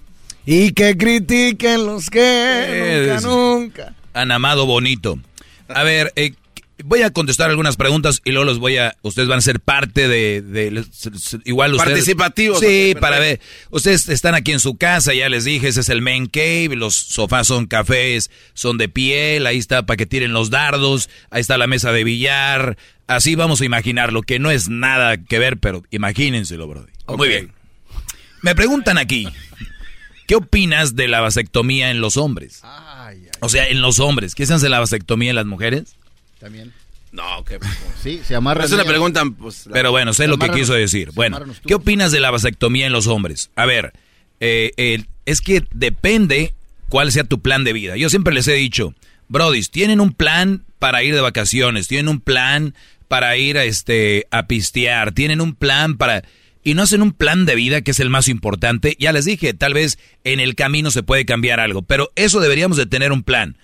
[0.46, 3.94] Y que critiquen los que nunca, nunca.
[4.14, 5.18] Han amado bonito.
[5.68, 6.34] A ver, eh,
[6.84, 8.96] voy a contestar algunas preguntas y luego los voy a.
[9.02, 10.86] Ustedes van a ser parte de.
[11.46, 11.94] igual ustedes.
[11.94, 12.60] Participativos.
[12.60, 13.40] Sí, para ver.
[13.70, 16.76] Ustedes están aquí en su casa, ya les dije, ese es el main cave.
[16.76, 19.48] Los sofás son cafés, son de piel.
[19.48, 21.10] Ahí está para que tiren los dardos.
[21.30, 22.78] Ahí está la mesa de billar.
[23.08, 26.88] Así vamos a imaginarlo, que no es nada que ver, pero imagínenselo, bro.
[27.08, 27.52] Muy bien.
[28.42, 29.28] Me preguntan aquí.
[30.28, 32.64] ¿Qué opinas de la vasectomía en los hombres?
[33.42, 34.34] O sea, en los hombres.
[34.34, 35.98] ¿Qué se hace la vasectomía en las mujeres?
[36.46, 36.74] También.
[37.12, 37.58] No, que
[38.04, 38.66] sí, se amarra.
[38.66, 41.10] Es una pregunta, pues, pero bueno, sé lo que quiso decir.
[41.16, 43.50] Bueno, ¿qué opinas de la vasectomía en los hombres?
[43.56, 43.94] A ver,
[44.40, 46.54] eh, es que depende
[46.88, 47.98] cuál sea tu plan de vida.
[47.98, 48.94] Yo siempre les he dicho,
[49.28, 52.76] brodis, tienen un plan para ir de vacaciones, tienen un plan
[53.08, 56.26] para ir a este a pistear, tienen un plan para
[56.64, 58.96] y no hacen un plan de vida que es el más importante.
[59.00, 62.78] Ya les dije, tal vez en el camino se puede cambiar algo, pero eso deberíamos
[62.78, 63.58] de tener un plan.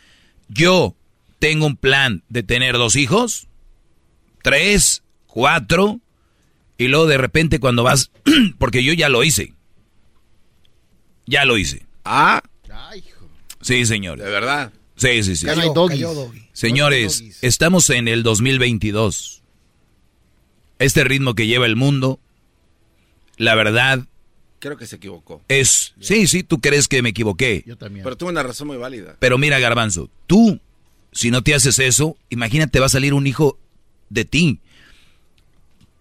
[0.48, 0.96] Yo
[1.42, 3.48] tengo un plan de tener dos hijos,
[4.44, 6.00] tres, cuatro,
[6.78, 8.12] y luego de repente cuando vas,
[8.60, 9.56] porque yo ya lo hice,
[11.26, 11.88] ya lo hice.
[12.06, 12.44] Ah.
[13.60, 14.20] Sí, señor.
[14.20, 14.72] De verdad.
[14.96, 15.48] Sí, sí, sí.
[16.54, 19.42] Señores, estamos en el 2022.
[20.78, 22.20] Este ritmo que lleva el mundo,
[23.38, 24.06] la verdad...
[24.60, 25.42] Creo que se equivocó.
[25.48, 27.64] Es, sí, sí, tú crees que me equivoqué.
[27.66, 28.04] Yo también.
[28.04, 29.16] Pero tuve una razón muy válida.
[29.18, 30.60] Pero mira, Garbanzo, tú
[31.12, 33.58] si no te haces eso, imagínate, va a salir un hijo
[34.10, 34.60] de ti.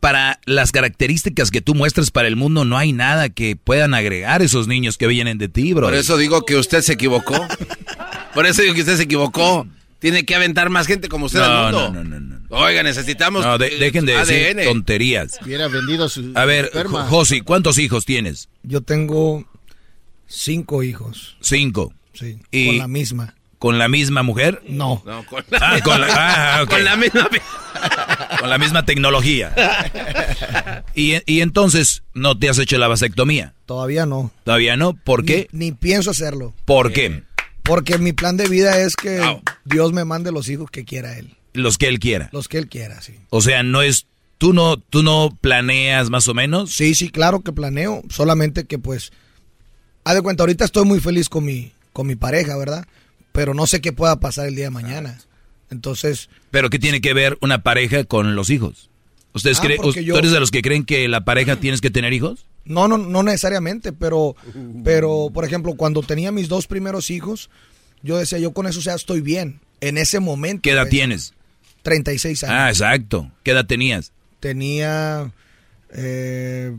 [0.01, 4.41] Para las características que tú muestras para el mundo, no hay nada que puedan agregar
[4.41, 5.89] esos niños que vienen de ti, bro.
[5.89, 7.47] Por eso digo que usted se equivocó.
[8.33, 9.67] Por eso digo que usted se equivocó.
[9.99, 11.93] Tiene que aventar más gente como usted No, al mundo.
[11.93, 13.45] no, no, no, Oiga, necesitamos.
[13.45, 15.39] No, de- eh, dejen de decir tonterías.
[15.45, 17.05] Hubiera vendido su A ver, esperma.
[17.07, 18.49] Josi, ¿cuántos hijos tienes?
[18.63, 19.45] Yo tengo
[20.27, 21.37] cinco hijos.
[21.43, 21.93] Cinco.
[22.15, 22.39] Sí.
[22.51, 23.35] Y- Con la misma.
[23.61, 24.63] ¿Con la misma mujer?
[24.67, 25.03] No.
[25.05, 26.71] No, con Ah, con la, ah, ok.
[26.71, 27.29] Con la misma.
[28.41, 29.55] Con la misma tecnología.
[30.95, 33.53] Y, y entonces, ¿no te has hecho la vasectomía?
[33.67, 34.31] Todavía no.
[34.45, 34.95] ¿Todavía no?
[34.95, 35.47] ¿Por qué?
[35.53, 36.55] Ni, ni pienso hacerlo.
[36.65, 37.23] ¿Por qué?
[37.63, 39.23] Porque mi plan de vida es que
[39.67, 41.37] Dios me mande los hijos que quiera Él.
[41.53, 42.31] Los que él quiera.
[42.33, 43.15] Los que Él quiera, sí.
[43.29, 44.07] O sea, no es...
[44.39, 46.73] ¿Tú no, tú no planeas más o menos?
[46.73, 48.03] Sí, sí, claro que planeo.
[48.09, 49.13] Solamente que pues...
[50.05, 52.87] Haz de cuenta, ahorita estoy muy feliz con mi, con mi pareja, ¿verdad?
[53.33, 55.19] Pero no sé qué pueda pasar el día de mañana.
[55.71, 56.29] Entonces...
[56.51, 58.91] ¿Pero qué tiene que ver una pareja con los hijos?
[59.33, 61.91] ¿Ustedes Ah, creen, yo- ¿Tú eres de los que creen que la pareja tienes que
[61.91, 62.47] tener hijos?
[62.65, 64.35] No, no, no necesariamente, pero,
[64.85, 67.49] pero, por ejemplo, cuando tenía mis dos primeros hijos,
[68.03, 69.61] yo decía, yo con eso ya estoy bien.
[69.81, 70.63] En ese momento.
[70.63, 71.35] ¿Qué edad pues, tienes?
[71.83, 72.55] 36 años.
[72.59, 73.31] Ah, exacto.
[73.45, 74.13] ¿Qué edad tenías?
[74.41, 75.33] Tenía
[75.91, 76.77] eh,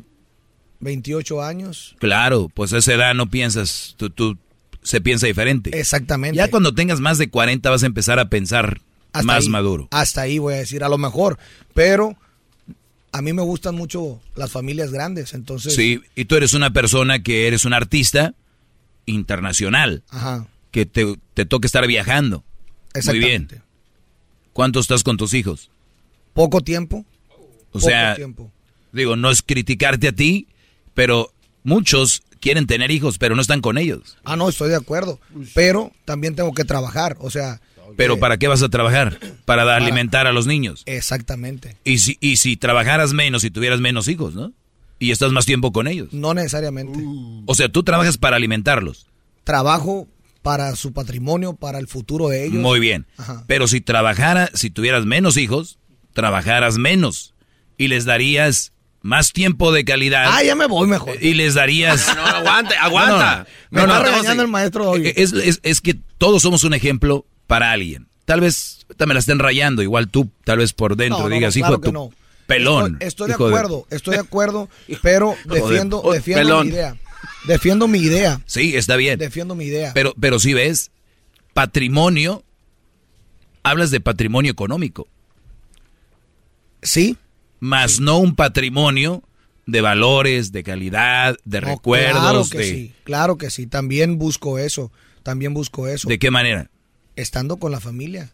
[0.82, 1.96] 28 años.
[2.00, 4.38] Claro, pues a esa edad no piensas, tú, tú
[4.84, 5.78] se piensa diferente.
[5.80, 6.38] Exactamente.
[6.38, 8.82] Ya cuando tengas más de 40 vas a empezar a pensar
[9.14, 9.88] Hasta más ahí, maduro.
[9.92, 11.38] Hasta ahí voy a decir, a lo mejor.
[11.74, 12.18] Pero
[13.12, 15.76] a mí me gustan mucho las familias grandes, entonces.
[15.76, 18.34] Sí, y tú eres una persona que eres un artista
[19.06, 20.48] internacional, Ajá.
[20.72, 22.44] que te, te toca estar viajando.
[23.06, 23.44] Muy bien.
[23.44, 23.62] Exactamente.
[24.54, 25.70] ¿Cuánto estás con tus hijos?
[26.34, 27.06] Poco tiempo.
[27.70, 28.52] O poco sea, tiempo.
[28.92, 30.48] digo, no es criticarte a ti,
[30.94, 31.32] pero
[31.64, 34.18] muchos quieren tener hijos, pero no están con ellos.
[34.26, 35.20] Ah, no, estoy de acuerdo.
[35.54, 37.62] Pero también tengo que trabajar, o sea.
[37.96, 39.18] Pero eh, ¿para qué vas a trabajar?
[39.46, 40.84] Para dar- alimentar a los niños.
[40.86, 41.78] Exactamente.
[41.86, 44.52] Y si, y si trabajaras menos y tuvieras menos hijos, ¿no?
[45.00, 46.12] Y estás más tiempo con ellos.
[46.14, 47.00] No necesariamente.
[47.46, 49.08] O sea, tú trabajas para alimentarlos.
[49.44, 50.08] Trabajo
[50.42, 52.62] para su patrimonio, para el futuro de ellos.
[52.62, 53.06] Muy bien.
[53.18, 53.44] Ajá.
[53.48, 55.80] Pero si trabajara, si tuvieras menos hijos,
[56.14, 57.34] trabajaras menos.
[57.78, 60.26] Y les darías más tiempo de calidad.
[60.28, 61.16] Ah, ya me voy mejor.
[61.22, 62.08] Y les darías...
[62.16, 63.48] No, aguante, aguanta.
[63.70, 65.12] Me está regañando el maestro hoy.
[65.16, 68.08] Es, es- es que todos somos un ejemplo para alguien.
[68.26, 71.56] Tal vez me la estén rayando, igual tú, tal vez por dentro No, no, digas,
[71.56, 72.10] no, hijo claro tu no.
[72.46, 72.94] pelón.
[73.00, 74.70] Estoy, estoy de hijo acuerdo, estoy de acuerdo,
[75.02, 76.68] pero defiendo, oh, defiendo pelón.
[76.68, 76.96] mi idea.
[77.46, 78.40] Defiendo mi idea.
[78.46, 79.18] Sí, está bien.
[79.18, 79.92] Defiendo mi idea.
[79.94, 80.92] Pero, pero si ves,
[81.54, 82.44] patrimonio,
[83.64, 85.08] hablas de patrimonio económico.
[86.84, 87.18] Sí.
[87.62, 89.24] Más no un patrimonio
[89.66, 92.20] de valores, de calidad, de No, recuerdos.
[92.20, 93.68] Claro que de, sí, claro que sí.
[93.68, 94.92] También busco eso.
[95.24, 96.10] También busco eso.
[96.10, 96.70] ¿De qué manera?
[97.16, 98.34] Estando con la familia.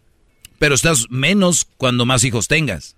[0.57, 2.95] Pero estás menos cuando más hijos tengas.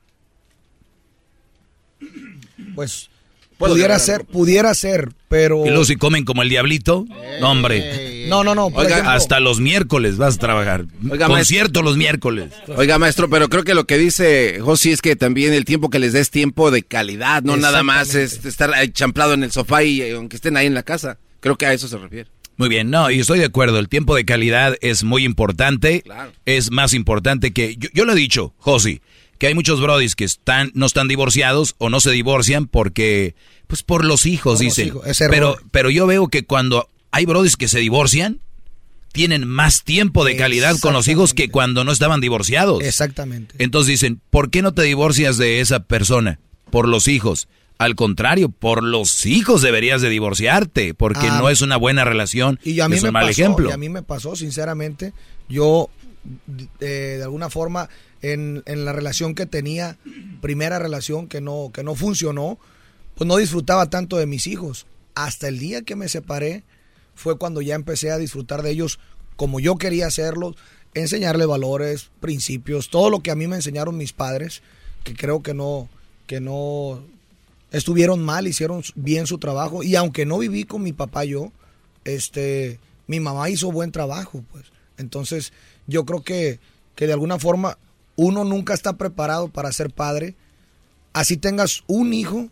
[2.75, 3.18] Pues ¿Puedo
[3.67, 5.65] pudiera ser, pudiera ser, pero.
[5.65, 7.05] Y luego si comen como el diablito,
[7.41, 8.25] no, hombre.
[8.27, 8.69] No, no, no.
[8.69, 10.85] por Oiga, ejemplo- Hasta los miércoles vas a trabajar.
[11.09, 12.51] Oiga, Concierto los miércoles.
[12.75, 15.99] Oiga, maestro, pero creo que lo que dice Josi es que también el tiempo que
[15.99, 20.01] les des tiempo de calidad, no nada más es estar champlado en el sofá y
[20.01, 21.17] eh, aunque estén ahí en la casa.
[21.39, 22.29] Creo que a eso se refiere.
[22.57, 26.03] Muy bien, no, y estoy de acuerdo, el tiempo de calidad es muy importante,
[26.45, 28.99] es más importante que, yo, yo lo he dicho, Josi,
[29.39, 33.33] que hay muchos brodis que están, no están divorciados o no se divorcian porque,
[33.67, 34.87] pues por los hijos, Por los dicen.
[34.89, 38.39] hijos, ese pero, pero yo veo que cuando hay brodis que se divorcian,
[39.11, 42.83] tienen más tiempo de calidad con los hijos que cuando no estaban divorciados.
[42.83, 43.55] Exactamente.
[43.57, 46.39] Entonces dicen, ¿por qué no te divorcias de esa persona?
[46.69, 47.47] Por los hijos.
[47.79, 51.39] Al contrario, por los hijos deberías de divorciarte, porque Ah.
[51.39, 53.69] no es una buena relación, Y a mí es me un mal pasó, ejemplo.
[53.69, 55.13] y a mí me pasó, sinceramente,
[55.47, 55.89] yo
[56.81, 57.89] eh, de alguna forma
[58.21, 59.97] en, en la relación que tenía,
[60.41, 62.59] primera relación que no, que no funcionó,
[63.15, 64.85] pues no disfrutaba tanto de mis hijos.
[65.15, 66.63] Hasta el día que me separé
[67.15, 68.99] fue cuando ya empecé a disfrutar de ellos
[69.35, 70.55] como yo quería hacerlo,
[70.93, 74.61] enseñarle valores, principios, todo lo que a mí me enseñaron mis padres,
[75.03, 75.89] que creo que no,
[76.27, 77.01] que no
[77.71, 79.83] estuvieron mal, hicieron bien su trabajo.
[79.83, 81.51] Y aunque no viví con mi papá yo,
[82.05, 84.65] este, mi mamá hizo buen trabajo, pues.
[84.97, 85.53] Entonces,
[85.87, 86.59] yo creo que,
[86.95, 87.77] que de alguna forma
[88.19, 90.35] uno nunca está preparado para ser padre.
[91.13, 92.49] Así tengas un hijo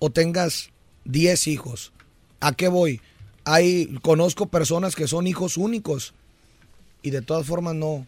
[0.00, 0.70] o tengas
[1.04, 1.92] diez hijos.
[2.40, 3.00] ¿A qué voy?
[3.44, 6.12] Hay, conozco personas que son hijos únicos
[7.02, 8.04] y de todas formas no,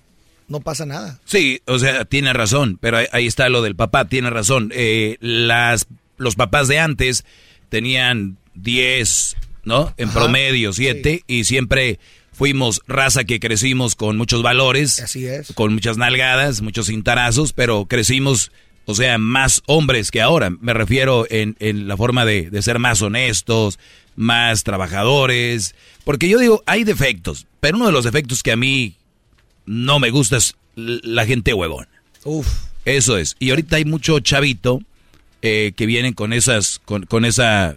[0.48, 1.20] no pasa nada.
[1.24, 4.72] Sí, o sea, tiene razón, pero ahí, ahí está lo del papá, tiene razón.
[4.74, 5.86] Eh, las,
[6.16, 7.24] los papás de antes
[7.68, 9.94] tenían 10, ¿no?
[9.98, 12.00] En Ajá, promedio, 7, y siempre
[12.36, 15.00] fuimos raza que crecimos con muchos valores.
[15.00, 15.52] Así es.
[15.54, 18.52] Con muchas nalgadas, muchos cintarazos, pero crecimos,
[18.84, 20.50] o sea, más hombres que ahora.
[20.50, 23.78] Me refiero en, en la forma de, de ser más honestos,
[24.16, 25.74] más trabajadores.
[26.04, 28.94] Porque yo digo, hay defectos, pero uno de los defectos que a mí
[29.64, 31.88] no me gusta es la gente huevón.
[32.24, 32.46] Uf.
[32.84, 33.34] Eso es.
[33.38, 34.80] Y ahorita hay mucho chavito
[35.40, 37.76] eh, que vienen con esas, con, con esa,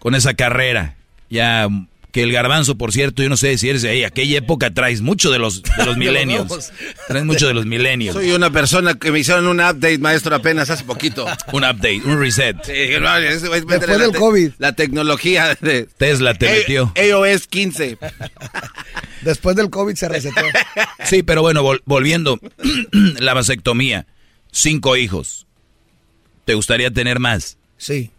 [0.00, 0.96] con esa carrera.
[1.30, 1.68] Ya
[2.12, 5.00] que el garbanzo, por cierto, yo no sé si eres de ahí, aquella época traes
[5.00, 6.72] mucho de los, de los millennials.
[7.08, 8.14] traes mucho de los millennials.
[8.16, 11.26] Soy una persona que me hicieron un update, maestro, apenas hace poquito.
[11.52, 12.56] Un update, un reset.
[12.64, 14.52] Sí, no, Después del COVID.
[14.58, 16.92] La tecnología de Tesla te metió.
[16.96, 17.98] iOS 15.
[19.22, 20.40] Después del COVID se resetó.
[21.04, 22.38] Sí, pero bueno, vol- volviendo,
[22.92, 24.06] la vasectomía,
[24.52, 25.46] cinco hijos.
[26.44, 27.58] ¿Te gustaría tener más?
[27.76, 28.10] Sí.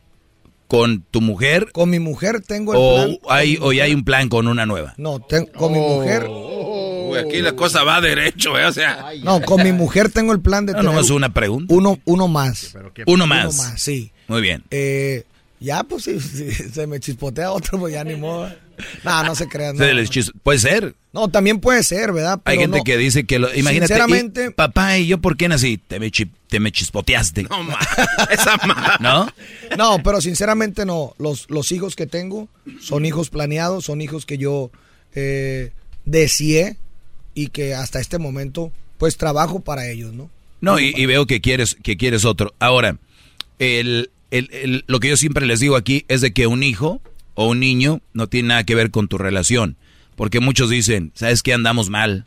[0.71, 1.67] ¿Con tu mujer?
[1.73, 3.37] Con mi mujer tengo el ¿O plan.
[3.37, 4.93] hay, o ya hay un plan con una nueva?
[4.95, 6.27] No, ten- con mi mujer.
[6.29, 9.07] Uy, aquí la cosa va derecho, eh, o sea.
[9.21, 11.73] No, con mi mujer tengo el plan de No, tener nomás una pregunta.
[11.73, 12.73] uno, uno más.
[13.05, 13.53] Uno más.
[13.53, 14.11] Uno más, sí.
[14.29, 14.63] Muy bien.
[14.71, 15.25] Eh,
[15.59, 18.49] ya, pues si, si se me chispotea otro, pues ya ni modo.
[19.03, 19.75] No, no se crean.
[19.77, 20.95] No, Se Puede ser.
[21.13, 22.39] No, también puede ser, ¿verdad?
[22.45, 22.83] Hay gente no.
[22.83, 23.53] que dice que lo.
[23.53, 23.87] Imagínate.
[23.87, 25.77] Sinceramente- y, papá, ¿y yo por qué nací?
[25.77, 27.43] Te me, chi- te me chispoteaste.
[27.43, 27.77] No, ma,
[28.31, 29.27] esa ma- ¿No?
[29.77, 31.13] No, pero sinceramente no.
[31.17, 32.47] Los, los hijos que tengo
[32.79, 34.71] son hijos planeados, son hijos que yo
[35.15, 35.71] eh,
[36.05, 36.77] deseé
[37.33, 40.29] y que hasta este momento pues trabajo para ellos, ¿no?
[40.61, 42.53] No, y, y veo que quieres, que quieres otro.
[42.59, 42.97] Ahora,
[43.59, 47.01] el, el- el- lo que yo siempre les digo aquí es de que un hijo
[47.35, 49.75] o un niño no tiene nada que ver con tu relación.
[50.15, 51.53] Porque muchos dicen, ¿sabes qué?
[51.53, 52.25] Andamos mal.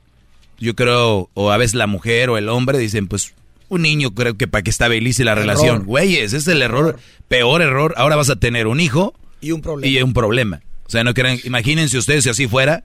[0.58, 3.34] Yo creo, o a veces la mujer o el hombre dicen, pues
[3.68, 5.42] un niño creo que para que estabilice la Error.
[5.44, 5.84] relación.
[5.84, 6.98] Güeyes, ese es el error,
[7.28, 7.94] peor error.
[7.96, 9.86] Ahora vas a tener un hijo Y un problema.
[9.92, 10.60] y un problema.
[10.86, 12.84] O sea, no crean, imagínense ustedes si así fuera.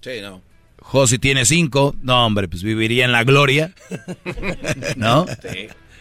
[0.00, 0.40] Sí, no.
[0.80, 3.74] Josi tiene cinco, no hombre, pues viviría en la gloria,
[4.96, 5.26] ¿no?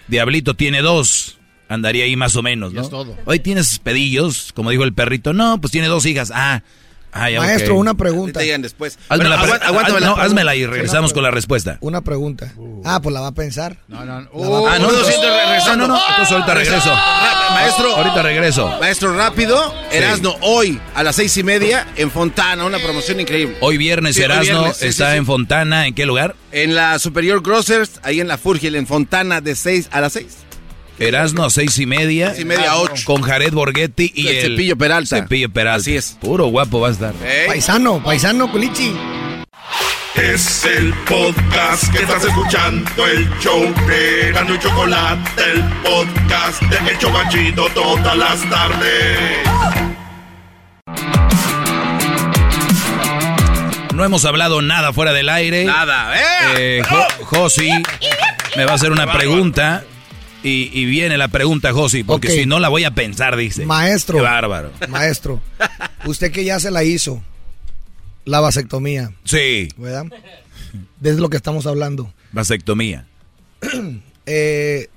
[0.08, 1.38] Diablito tiene dos,
[1.70, 2.82] andaría ahí más o menos, ¿no?
[2.82, 3.16] Ya es todo.
[3.26, 6.64] Hoy tienes pedillos, como dijo el perrito, no, pues tiene dos hijas, ah,
[7.12, 8.40] ah ya, Maestro, una pregunta.
[8.40, 8.98] Ahorita llegan después.
[9.10, 11.78] Hazme Bueno, la aguántame no, házmela y regresamos con la respuesta.
[11.82, 12.54] Una pregunta.
[12.86, 13.78] Ah, pues la va a pensar.
[13.88, 16.94] No, no, va a Ah, no, no, no, no, no, entonces ahorita regreso.
[17.50, 18.78] Maestro, Ahorita regreso.
[18.80, 19.74] maestro, rápido.
[19.92, 23.58] Erasno, hoy a las seis y media en Fontana, una promoción increíble.
[23.62, 25.18] Hoy viernes Sí, hoy Erasno viernes, sí, está sí, sí.
[25.18, 26.36] en Fontana, ¿en qué lugar?
[26.52, 30.38] En la Superior Grocers, ahí en la Furgil, en Fontana, de 6 a las 6.
[31.00, 32.30] Erasno a seis y media.
[32.30, 33.04] Seis y media a ocho.
[33.06, 35.18] Con Jared Borghetti y El el, Cepillo Peralta.
[35.18, 35.82] Cepillo Peralta.
[35.82, 36.18] Así es.
[36.20, 37.14] Puro guapo va a estar.
[37.48, 38.96] Paisano, paisano, culichi.
[40.16, 46.90] Es el podcast que estás escuchando, el show de Gano y Chocolate, el podcast de
[46.92, 49.48] El Chobachito todas las tardes.
[53.94, 55.66] No hemos hablado nada fuera del aire.
[55.66, 56.22] Nada, ¿eh?
[56.58, 57.70] Eh, Jo- Josi
[58.56, 59.84] me va a hacer una pregunta.
[60.44, 63.66] Y, y viene la pregunta, Josi, porque si no la voy a pensar, dice.
[63.66, 64.18] Maestro.
[64.18, 64.72] Qué bárbaro.
[64.90, 65.42] Maestro,
[66.06, 67.22] usted que ya se la hizo,
[68.26, 70.06] la vasectomía, Sí, ¿verdad?
[71.00, 72.14] Desde lo que estamos hablando.
[72.32, 73.06] vasectomía.
[74.30, 74.90] Eh,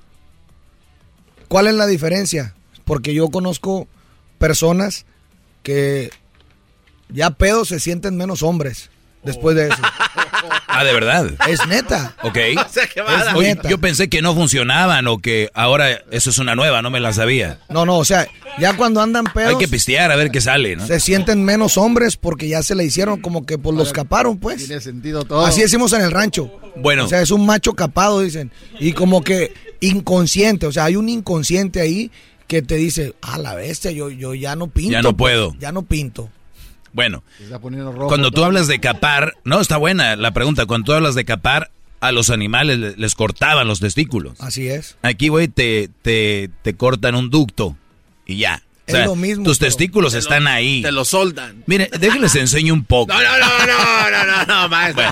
[1.47, 2.53] ¿Cuál es la diferencia?
[2.83, 3.87] Porque yo conozco
[4.39, 5.05] personas
[5.63, 6.09] que
[7.07, 8.89] ya pedos se sienten menos hombres
[9.23, 9.77] después de eso.
[10.73, 11.29] Ah, de verdad.
[11.49, 12.15] Es neta.
[12.23, 12.37] Ok.
[12.65, 13.69] O sea, que va a- Es Oye, neta.
[13.69, 17.11] yo pensé que no funcionaban o que ahora eso es una nueva, no me la
[17.13, 17.59] sabía.
[17.69, 18.25] No, no, o sea,
[18.57, 20.87] ya cuando andan pedos Hay que pistear a ver qué sale, ¿no?
[20.87, 24.65] se sienten menos hombres porque ya se le hicieron como que pues los caparon, pues.
[24.65, 25.45] Tiene sentido todo.
[25.45, 26.49] Así decimos en el rancho.
[26.77, 27.05] Bueno.
[27.05, 28.49] O sea, es un macho capado, dicen.
[28.79, 32.11] Y como que inconsciente, o sea, hay un inconsciente ahí
[32.47, 34.91] que te dice, a la bestia, yo, yo ya no pinto.
[34.93, 35.55] Ya no pues, puedo.
[35.59, 36.29] ya no pinto.
[36.93, 38.07] Bueno, Se está poniendo rojo.
[38.07, 41.71] cuando tú hablas de capar, no, está buena la pregunta, cuando tú hablas de capar,
[42.01, 44.41] a los animales le- les cortaban los testículos.
[44.41, 44.97] Así es.
[45.03, 47.77] Aquí, güey, te, te, te cortan un ducto
[48.25, 48.63] y ya.
[48.87, 50.81] Es lo mismo, Tus testículos están ahí.
[50.81, 51.63] Te lo soldan.
[51.67, 53.13] Mire, déjenles enseño un poco.
[53.13, 55.03] No, no, no, no, no, no, no, maestro.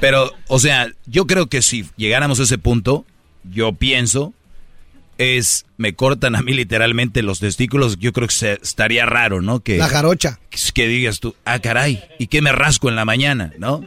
[0.00, 3.04] Pero, o sea, yo creo que si llegáramos a ese punto,
[3.44, 4.34] yo pienso,
[5.18, 9.60] es, me cortan a mí literalmente los testículos, yo creo que se- estaría raro, ¿no?
[9.60, 10.38] Que, La jarocha.
[10.74, 13.86] que digas tú, ah, caray, ¿y qué me rasco en la mañana, no?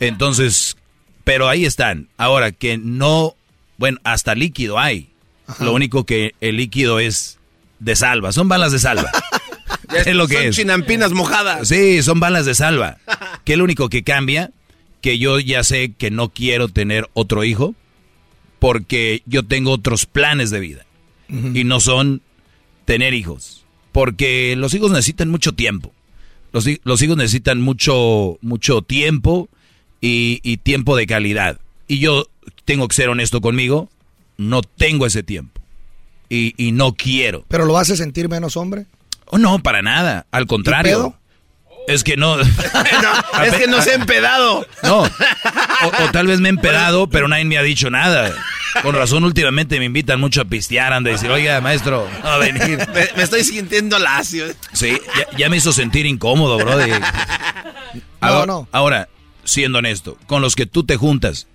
[0.00, 0.76] Entonces,
[1.24, 2.08] pero ahí están.
[2.18, 3.34] Ahora, que no,
[3.78, 5.08] bueno, hasta líquido hay.
[5.60, 7.38] Lo único que el líquido es
[7.78, 9.10] de salva, son balas de salva.
[10.04, 10.56] Es lo que son es.
[10.56, 11.68] chinampinas mojadas.
[11.68, 12.98] Sí, son balas de salva.
[13.44, 14.50] Que es lo único que cambia,
[15.00, 17.76] que yo ya sé que no quiero tener otro hijo,
[18.66, 20.84] porque yo tengo otros planes de vida.
[21.28, 22.20] Y no son
[22.84, 23.64] tener hijos.
[23.92, 25.92] Porque los hijos necesitan mucho tiempo.
[26.52, 29.48] Los, hi- los hijos necesitan mucho, mucho tiempo
[30.00, 31.60] y, y tiempo de calidad.
[31.86, 32.26] Y yo
[32.64, 33.88] tengo que ser honesto conmigo,
[34.36, 35.60] no tengo ese tiempo.
[36.28, 37.44] Y, y no quiero.
[37.46, 38.86] ¿Pero lo hace sentir menos hombre?
[39.26, 40.26] Oh, no, para nada.
[40.32, 41.14] Al contrario.
[41.86, 42.38] Es que no.
[42.40, 44.66] es que no se ha empedado.
[44.82, 45.02] No.
[45.02, 48.32] O, o tal vez me he empedado, pero nadie me ha dicho nada.
[48.82, 52.38] Con razón, últimamente me invitan mucho a pistear, anda a decir, oiga, maestro, no a
[52.38, 52.78] venir.
[52.92, 54.46] Me, me estoy sintiendo lacio.
[54.72, 56.76] Sí, ya, ya me hizo sentir incómodo, bro.
[56.76, 56.92] de-
[58.20, 58.68] Ahora, no.
[58.72, 59.08] ahora,
[59.44, 61.46] siendo honesto, con los que tú te juntas,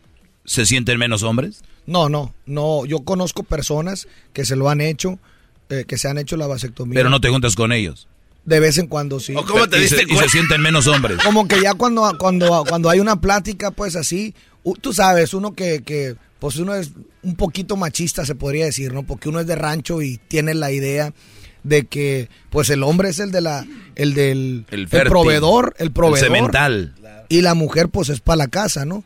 [0.46, 1.62] ¿se sienten menos hombres?
[1.86, 2.86] No, no, no.
[2.86, 5.20] Yo conozco personas que se lo han hecho,
[5.70, 6.96] eh, que se han hecho la vasectomía.
[6.96, 8.08] Pero no te juntas con ellos.
[8.46, 9.34] De vez en cuando sí.
[9.84, 11.18] Y se- y se sienten menos hombres.
[11.24, 14.34] Como que ya cuando, cuando, cuando hay una plática, pues así,
[14.82, 16.92] tú sabes, uno que, que, pues uno es
[17.22, 19.04] un poquito machista, se podría decir, ¿no?
[19.04, 21.14] Porque uno es de rancho y tiene la idea
[21.64, 25.92] de que, pues el hombre es el de la, el del El el proveedor, el
[25.92, 26.28] proveedor.
[26.28, 26.96] semental.
[27.30, 29.04] Y la mujer, pues es para la casa, ¿no?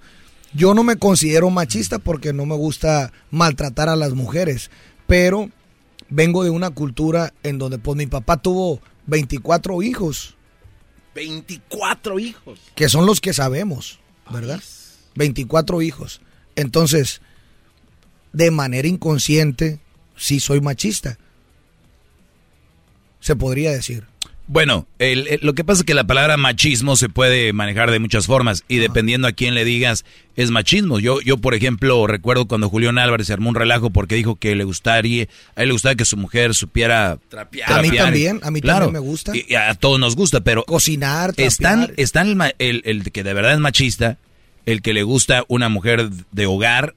[0.53, 4.72] Yo no me considero machista porque no me gusta maltratar a las mujeres,
[5.06, 5.49] pero
[6.10, 10.36] vengo de una cultura en donde, pues mi papá tuvo 24 hijos.
[11.14, 12.60] 24 hijos.
[12.76, 13.99] que son los que sabemos,
[14.30, 14.61] ¿verdad?
[15.15, 16.22] 24 hijos.
[16.56, 17.22] Entonces,
[18.34, 19.80] de manera inconsciente,
[20.18, 21.18] sí soy machista.
[23.22, 24.06] Se podría decir.
[24.48, 27.98] Bueno, el- el- lo que pasa es que la palabra machismo se puede manejar de
[27.98, 30.06] muchas formas y dependiendo a quién le digas
[30.36, 31.00] es machismo.
[31.00, 34.56] Yo, yo por ejemplo, recuerdo cuando Julián Álvarez se armó un relajo porque dijo que
[34.56, 37.72] le gustaría, a él le gustaba que su mujer supiera Trapear.
[37.74, 39.32] A mí también, a mí Claro, también me gusta.
[39.36, 42.00] Y, a todos nos gusta, pero Cocinar, están, trapear.
[42.00, 44.18] están el, ma- el- el que de verdad es machista,
[44.68, 46.94] el que le gusta una mujer de hogar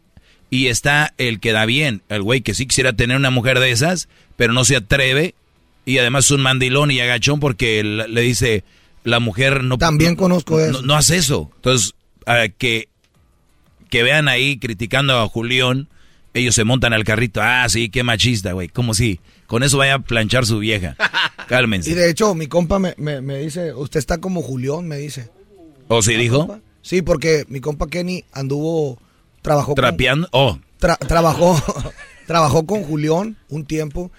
[0.51, 3.71] y está el que da bien, el güey que sí quisiera tener una mujer de
[3.71, 5.35] esas, pero no se atreve
[5.89, 8.65] y además es un mandilón y agachón porque le dice
[9.05, 10.83] la mujer no También conozco no, eso.
[10.83, 11.51] no hace eso.
[11.57, 11.95] Entonces,
[12.27, 12.89] ah, que
[13.91, 15.89] que vean ahí criticando a Julián,
[16.35, 19.95] ellos se montan al carrito, ah, sí, qué machista, güey, como si con eso vaya
[19.95, 20.95] a planchar su vieja.
[21.49, 21.91] Cálmense.
[21.91, 25.31] Y de hecho, mi compa me, me- me dice, usted está como Julián, me dice.
[25.89, 26.61] ¿O sí dijo?
[26.83, 29.01] Sí, porque mi compa Kenny anduvo,
[29.41, 30.29] trabajó con- Trapeando.
[30.33, 31.59] Oh, Tra- trabajó,
[32.27, 34.13] trabajó con Julián un tiempo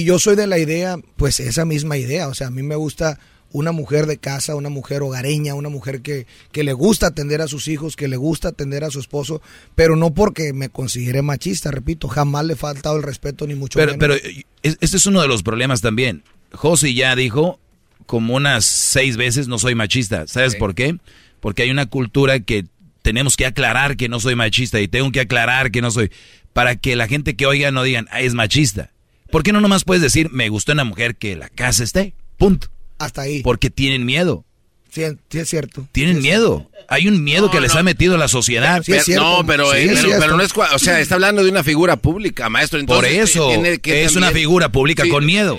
[0.00, 2.76] y yo soy de la idea, pues esa misma idea, o sea, a mí me
[2.76, 3.18] gusta
[3.52, 7.46] una mujer de casa, una mujer hogareña, una mujer que, que le gusta atender a
[7.46, 9.40] sus hijos, que le gusta atender a su esposo,
[9.76, 13.78] pero no porque me considere machista, repito, jamás le he faltado el respeto ni mucho
[13.78, 14.00] pero, menos.
[14.00, 16.24] pero eh, es- este es uno de los problemas también.
[16.52, 17.60] Josi ya dijo
[18.06, 20.26] como unas seis veces no soy machista.
[20.26, 20.96] ¿Sabes por qué?
[21.40, 22.64] Porque hay una cultura que
[23.02, 26.10] tenemos que aclarar que no soy machista y tengo que aclarar que no soy
[26.52, 28.90] para que la gente que oiga no digan, ah, es machista.
[29.34, 32.14] ¿Por qué no nomás puedes decir, me gustó una mujer que la casa esté?
[32.38, 32.68] Punto.
[32.98, 33.42] Hasta ahí.
[33.42, 34.44] Porque tienen miedo.
[34.92, 35.88] Sí, sí es cierto.
[35.90, 36.70] Tienen miedo.
[36.88, 38.80] Hay un miedo que les ha metido la sociedad.
[38.86, 41.64] Pero- no, pero, eh, pero, pero no es, cua- o sea, está hablando de una
[41.64, 42.78] figura pública, maestro.
[42.86, 45.58] Por eso, tiene que es también- una figura pública Sí, con miedo.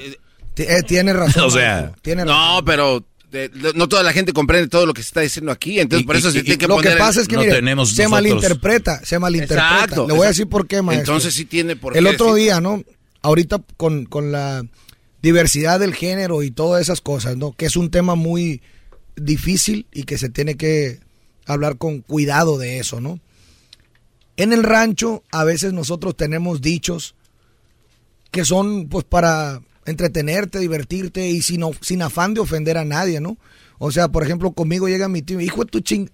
[0.56, 1.12] eh, tiene
[1.42, 1.44] razón.
[1.44, 5.02] O sea, tiene no, pero de- de- no toda la gente comprende todo lo que
[5.04, 6.94] se está diciendo aquí, entonces Y- por eso y- se y- tiene que Lo poner
[6.94, 9.74] que pasa es que mire, se nosotros- malinterpreta, se malinterpreta.
[9.82, 11.14] Exacto, Le voy a decir por qué, maestro.
[11.16, 12.82] Entonces sí tiene por El qué otro decir- día, ¿no?
[13.26, 14.64] Ahorita con, con la
[15.24, 17.54] diversidad del género y todas esas cosas, ¿no?
[17.54, 18.62] Que es un tema muy
[19.16, 21.00] difícil y que se tiene que
[21.48, 23.20] hablar con cuidado de eso, ¿no?
[24.38, 27.16] En el rancho a veces nosotros tenemos dichos
[28.30, 33.40] que son pues para entretenerte, divertirte y sin, sin afán de ofender a nadie, ¿no?
[33.80, 36.12] O sea, por ejemplo, conmigo llega mi tío, hijo de tu ching,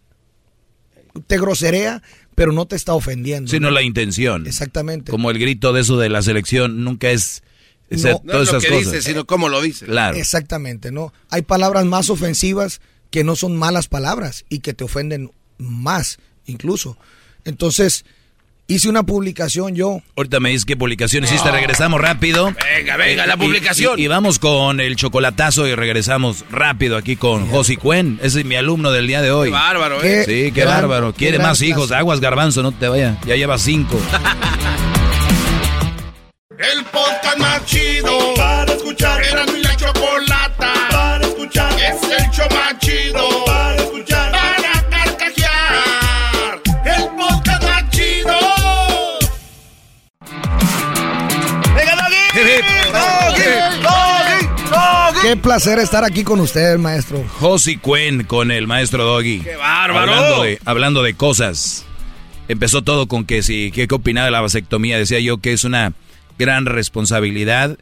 [1.28, 2.02] te groserea,
[2.36, 3.50] pero no te está ofendiendo.
[3.50, 4.48] Sino la intención.
[4.48, 5.12] Exactamente.
[5.12, 7.44] Como el grito de eso de la selección nunca es...
[7.90, 7.98] No.
[7.98, 8.92] No todas es lo esas que cosas.
[8.94, 9.86] dice, sino cómo lo dice.
[9.86, 10.16] Claro.
[10.16, 11.12] Exactamente, ¿no?
[11.30, 12.80] Hay palabras más ofensivas
[13.10, 16.98] que no son malas palabras y que te ofenden más, incluso.
[17.44, 18.06] Entonces,
[18.76, 20.02] hice una publicación yo.
[20.16, 22.54] Ahorita me dices qué publicación hiciste, regresamos rápido.
[22.78, 24.00] Venga, venga, la publicación.
[24.00, 28.20] Y, y vamos con el chocolatazo y regresamos rápido aquí con Josi Cuen.
[28.22, 29.50] Ese es mi alumno del día de hoy.
[29.50, 30.24] Qué bárbaro, ¿eh?
[30.26, 31.14] Sí, qué gran- bárbaro.
[31.14, 31.88] Quiere más hijos.
[31.88, 32.00] clase.
[32.00, 33.18] Aguas garbanzo, no te vaya.
[33.26, 34.00] Ya lleva cinco.
[36.58, 39.22] El podcast más chido para escuchar.
[39.24, 41.74] Era mi la chocolata para escuchar.
[41.74, 43.41] Es el show más chido
[55.32, 57.24] Qué placer estar aquí con ustedes, maestro.
[57.40, 59.40] Josi Cuen con el maestro Doggy.
[59.40, 60.12] ¡Qué bárbaro!
[60.12, 61.86] Hablando de, hablando de cosas.
[62.50, 64.98] Empezó todo con que si, ¿qué, qué opinaba de la vasectomía?
[64.98, 65.94] Decía yo que es una
[66.38, 67.78] gran responsabilidad.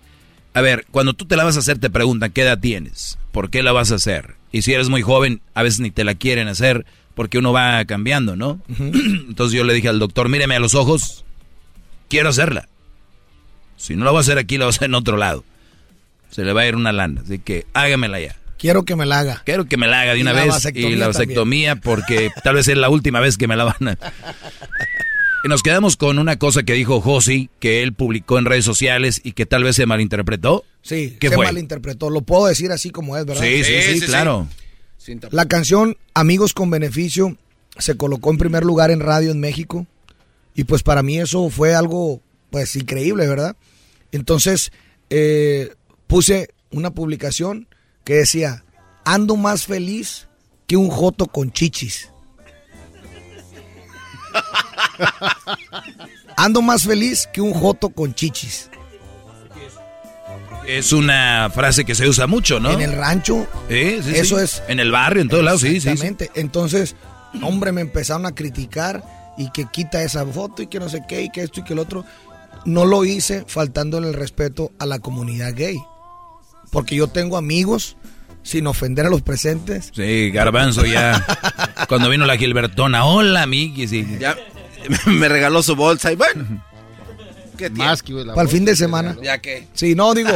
[0.53, 3.49] A ver, cuando tú te la vas a hacer te preguntan qué edad tienes, por
[3.49, 6.13] qué la vas a hacer, Y si eres muy joven, a veces ni te la
[6.13, 8.61] quieren hacer porque uno va cambiando, ¿no?
[8.77, 11.25] Entonces yo le dije al doctor, míreme a los ojos,
[12.09, 12.69] quiero hacerla.
[13.75, 15.43] Si no la voy a hacer aquí, la voy a hacer en otro lado.
[16.29, 18.35] Se le va a ir una lana, así que hágamela ya.
[18.57, 19.41] Quiero que me la haga.
[19.45, 20.49] Quiero que me la haga de Y una la vez.
[20.49, 23.87] vasectomía Y la vasectomía, porque tal vez es la última vez que me la van
[23.89, 23.97] a...
[25.41, 29.21] Y nos quedamos con una cosa que dijo Josi, que él publicó en redes sociales
[29.23, 30.65] y que tal vez se malinterpretó.
[30.81, 31.45] Sí, ¿Qué se fue?
[31.45, 32.09] malinterpretó.
[32.09, 33.41] Lo puedo decir así como es, ¿verdad?
[33.43, 34.49] Sí, sí, sí, claro.
[35.31, 37.37] La canción Amigos con Beneficio
[37.77, 39.87] se colocó en primer lugar en radio en México.
[40.55, 43.55] Y pues para mí eso fue algo, pues, increíble, ¿verdad?
[44.11, 44.73] Entonces,
[45.09, 45.71] eh,
[46.09, 47.67] puse una publicación
[48.03, 48.65] que decía,
[49.05, 50.27] ando más feliz
[50.65, 52.09] que un joto con chichis.
[56.37, 58.69] Ando más feliz que un joto con chichis.
[60.65, 62.71] Es una frase que se usa mucho, ¿no?
[62.71, 63.45] En el rancho.
[63.67, 64.43] Sí, sí, Eso sí.
[64.43, 64.63] es.
[64.67, 65.89] En el barrio, en todos lados, sí, sí, sí.
[65.89, 66.31] Exactamente.
[66.35, 66.95] Entonces,
[67.41, 69.03] hombre, me empezaron a criticar
[69.37, 71.73] y que quita esa foto y que no sé qué y que esto y que
[71.73, 72.05] el otro.
[72.65, 75.77] No lo hice faltándole el respeto a la comunidad gay.
[76.71, 77.97] Porque yo tengo amigos,
[78.43, 79.91] sin ofender a los presentes.
[79.93, 81.23] Sí, Garbanzo ya.
[81.87, 83.87] Cuando vino la Gilbertona, hola, Miki.
[83.87, 84.17] Sí.
[84.19, 84.35] Ya
[85.05, 86.63] me regaló su bolsa y bueno.
[87.57, 89.17] ¿Qué Más Para el fin de semana.
[89.21, 89.67] Ya que.
[89.73, 90.31] Sí, no, digo,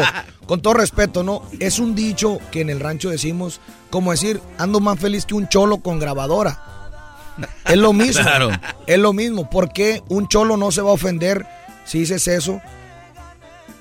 [0.45, 1.44] con todo respeto, ¿no?
[1.60, 5.48] Es un dicho que en el rancho decimos, como decir, ando más feliz que un
[5.48, 6.62] cholo con grabadora.
[7.66, 8.22] Es lo mismo.
[8.22, 8.52] Claro.
[8.86, 9.50] Es lo mismo.
[9.50, 11.45] ¿Por qué un cholo no se va a ofender
[11.86, 12.62] si dices eso?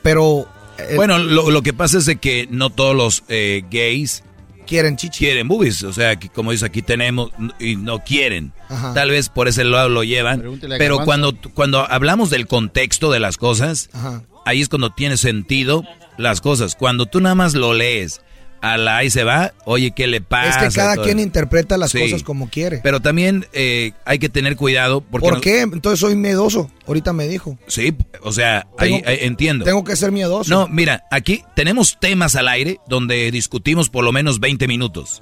[0.02, 0.46] Pero.
[0.78, 4.22] Eh, Bueno, lo, lo que pasa es de que no todos los eh, gays
[4.66, 5.18] quieren chichis.
[5.18, 5.82] Quieren boobies.
[5.82, 8.52] O sea, que como dice aquí tenemos y no quieren.
[8.68, 8.94] Ajá.
[8.94, 10.40] Tal vez por ese lado lo llevan.
[10.40, 14.22] Pregúntele Pero cuando, cuando hablamos del contexto de las cosas, Ajá.
[14.46, 15.84] ahí es cuando tiene sentido
[16.16, 16.74] las cosas.
[16.74, 18.22] Cuando tú nada más lo lees,
[18.62, 20.68] a la ahí se va, oye, ¿qué le Es pasa?
[20.68, 21.98] que cada quien interpreta las Sí.
[22.00, 22.78] cosas como quiere.
[22.82, 25.28] Pero también eh, hay que tener cuidado porque...
[25.28, 25.60] ¿Por qué?
[25.62, 26.70] Entonces soy miedoso.
[26.86, 27.58] Ahorita me dijo.
[27.66, 29.64] Sí, o sea, ahí, Tengo- ahí entiendo.
[29.64, 30.48] Tengo que ser miedoso.
[30.48, 35.20] No, mira, aquí tenemos temas al aire donde discutimos por lo menos 20 minutos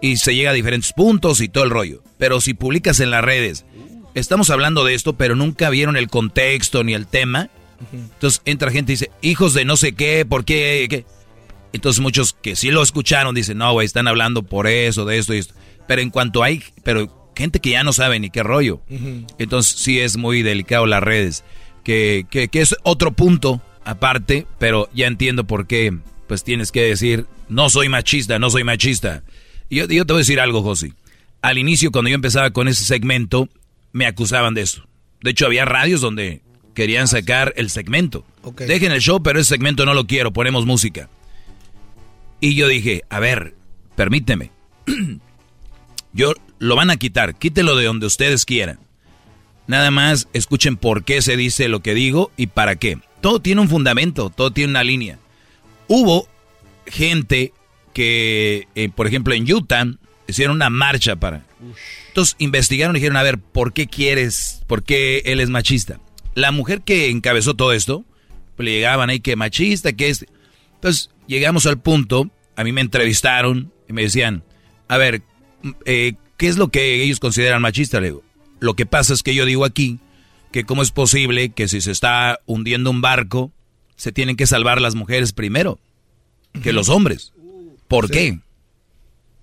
[0.00, 2.02] y se llega a diferentes puntos y todo el rollo.
[2.18, 3.66] Pero si publicas en las redes,
[4.14, 7.50] estamos hablando de esto, pero nunca vieron el contexto ni el tema.
[7.92, 10.86] Entonces entra gente y dice, hijos de no sé qué, ¿por qué?
[10.90, 11.04] qué?".
[11.72, 15.34] Entonces muchos que sí lo escucharon dicen, no, güey, están hablando por eso, de esto
[15.34, 15.54] y esto.
[15.86, 18.80] Pero en cuanto hay, pero gente que ya no sabe ni qué rollo.
[19.38, 21.44] Entonces sí es muy delicado las redes.
[21.84, 25.96] Que, que, que es otro punto aparte, pero ya entiendo por qué.
[26.26, 29.22] Pues tienes que decir, no soy machista, no soy machista.
[29.68, 30.92] Y yo, yo te voy a decir algo, José.
[31.42, 33.48] Al inicio, cuando yo empezaba con ese segmento,
[33.92, 34.86] me acusaban de eso.
[35.22, 36.42] De hecho, había radios donde
[36.74, 38.24] querían sacar el segmento.
[38.42, 38.62] Ok.
[38.62, 41.08] Dejen el show, pero ese segmento no lo quiero, ponemos música.
[42.40, 43.54] Y yo dije, a ver,
[43.96, 44.50] permíteme.
[46.12, 48.80] yo lo van a quitar, quítelo de donde ustedes quieran.
[49.66, 52.98] Nada más escuchen por qué se dice lo que digo y para qué.
[53.20, 55.18] Todo tiene un fundamento, todo tiene una línea.
[55.86, 56.28] Hubo
[56.86, 57.52] gente
[57.92, 59.86] que, eh, por ejemplo, en Utah
[60.26, 61.44] hicieron una marcha para...
[62.08, 66.00] Entonces investigaron y dijeron, a ver, ¿por qué quieres, por qué él es machista?
[66.34, 68.04] La mujer que encabezó todo esto,
[68.56, 70.26] pues le llegaban ahí que machista, que es...
[70.80, 74.42] Entonces llegamos al punto, a mí me entrevistaron y me decían,
[74.88, 75.22] a ver,
[75.84, 78.00] eh, ¿qué es lo que ellos consideran machista?
[78.00, 78.22] Le digo,
[78.60, 79.98] lo que pasa es que yo digo aquí
[80.52, 83.52] que cómo es posible que si se está hundiendo un barco,
[83.96, 85.78] se tienen que salvar las mujeres primero
[86.62, 87.32] que los hombres.
[87.86, 88.12] ¿Por Sí.
[88.12, 88.38] qué?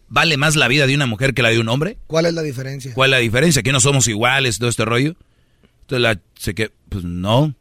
[0.10, 1.98] ¿Vale más la vida de una mujer que la de un hombre?
[2.08, 2.94] ¿Cuál es la diferencia?
[2.94, 3.62] ¿Cuál es la diferencia?
[3.62, 5.16] ¿Que no somos iguales, todo este rollo?
[5.82, 7.54] Entonces la se que pues no.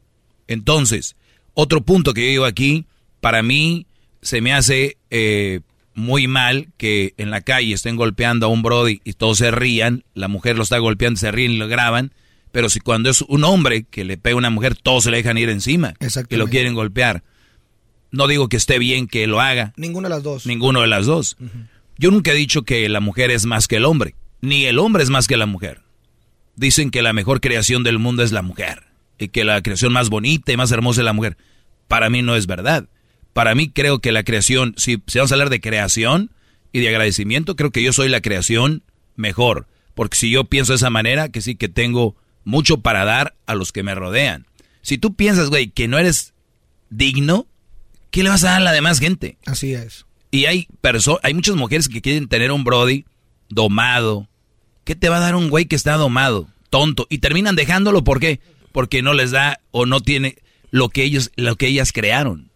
[0.48, 1.16] Entonces,
[1.54, 2.86] otro punto que yo digo aquí,
[3.20, 3.86] para mí
[4.22, 5.60] se me hace eh,
[5.94, 10.04] muy mal que en la calle estén golpeando a un brody y todos se rían,
[10.14, 12.12] la mujer lo está golpeando, se ríen y lo graban,
[12.52, 15.18] pero si cuando es un hombre que le pega a una mujer, todos se le
[15.18, 15.94] dejan ir encima,
[16.28, 17.22] que lo quieren golpear.
[18.10, 20.46] No digo que esté bien que lo haga, Ninguna de las dos.
[20.46, 21.36] ninguno de las dos.
[21.98, 25.02] Yo nunca he dicho que la mujer es más que el hombre, ni el hombre
[25.02, 25.80] es más que la mujer.
[26.54, 28.84] Dicen que la mejor creación del mundo es la mujer
[29.18, 31.36] y que la creación más bonita y más hermosa es la mujer.
[31.88, 32.88] Para mí no es verdad.
[33.36, 36.30] Para mí creo que la creación, si, si vamos a hablar de creación
[36.72, 38.82] y de agradecimiento, creo que yo soy la creación
[39.14, 39.66] mejor.
[39.94, 43.54] Porque si yo pienso de esa manera, que sí que tengo mucho para dar a
[43.54, 44.46] los que me rodean.
[44.80, 46.32] Si tú piensas, güey, que no eres
[46.88, 47.46] digno,
[48.10, 49.36] ¿qué le vas a dar a la demás gente?
[49.44, 50.06] Así es.
[50.30, 53.04] Y hay perso hay muchas mujeres que quieren tener un Brody
[53.50, 54.30] domado.
[54.84, 56.48] ¿Qué te va a dar un güey que está domado?
[56.70, 57.06] Tonto.
[57.10, 58.40] Y terminan dejándolo, ¿por qué?
[58.72, 60.38] Porque no les da o no tiene
[60.70, 62.50] lo que ellos, lo que ellas crearon.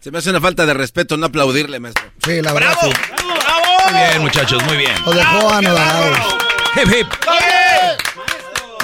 [0.00, 2.04] Se me hace una falta de respeto no aplaudirle, maestro.
[2.24, 2.76] Sí, la verdad.
[2.80, 2.92] ¡Bravo!
[2.94, 3.92] sí.
[3.92, 4.92] Muy bien, muchachos, muy bien.
[5.04, 6.18] Los dejó anodados.
[6.76, 7.06] Hip, hip.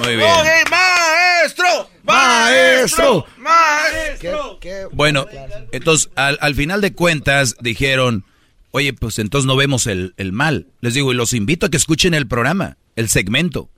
[0.02, 0.30] Muy bien.
[0.70, 1.90] maestro!
[2.02, 3.26] ¡Maestro!
[3.38, 4.58] ¡Maestro!
[4.92, 5.26] Bueno,
[5.72, 8.24] entonces al, al final de cuentas dijeron,
[8.72, 10.66] oye, pues entonces no vemos el, el mal.
[10.80, 13.70] Les digo, y los invito a que escuchen el programa, el segmento.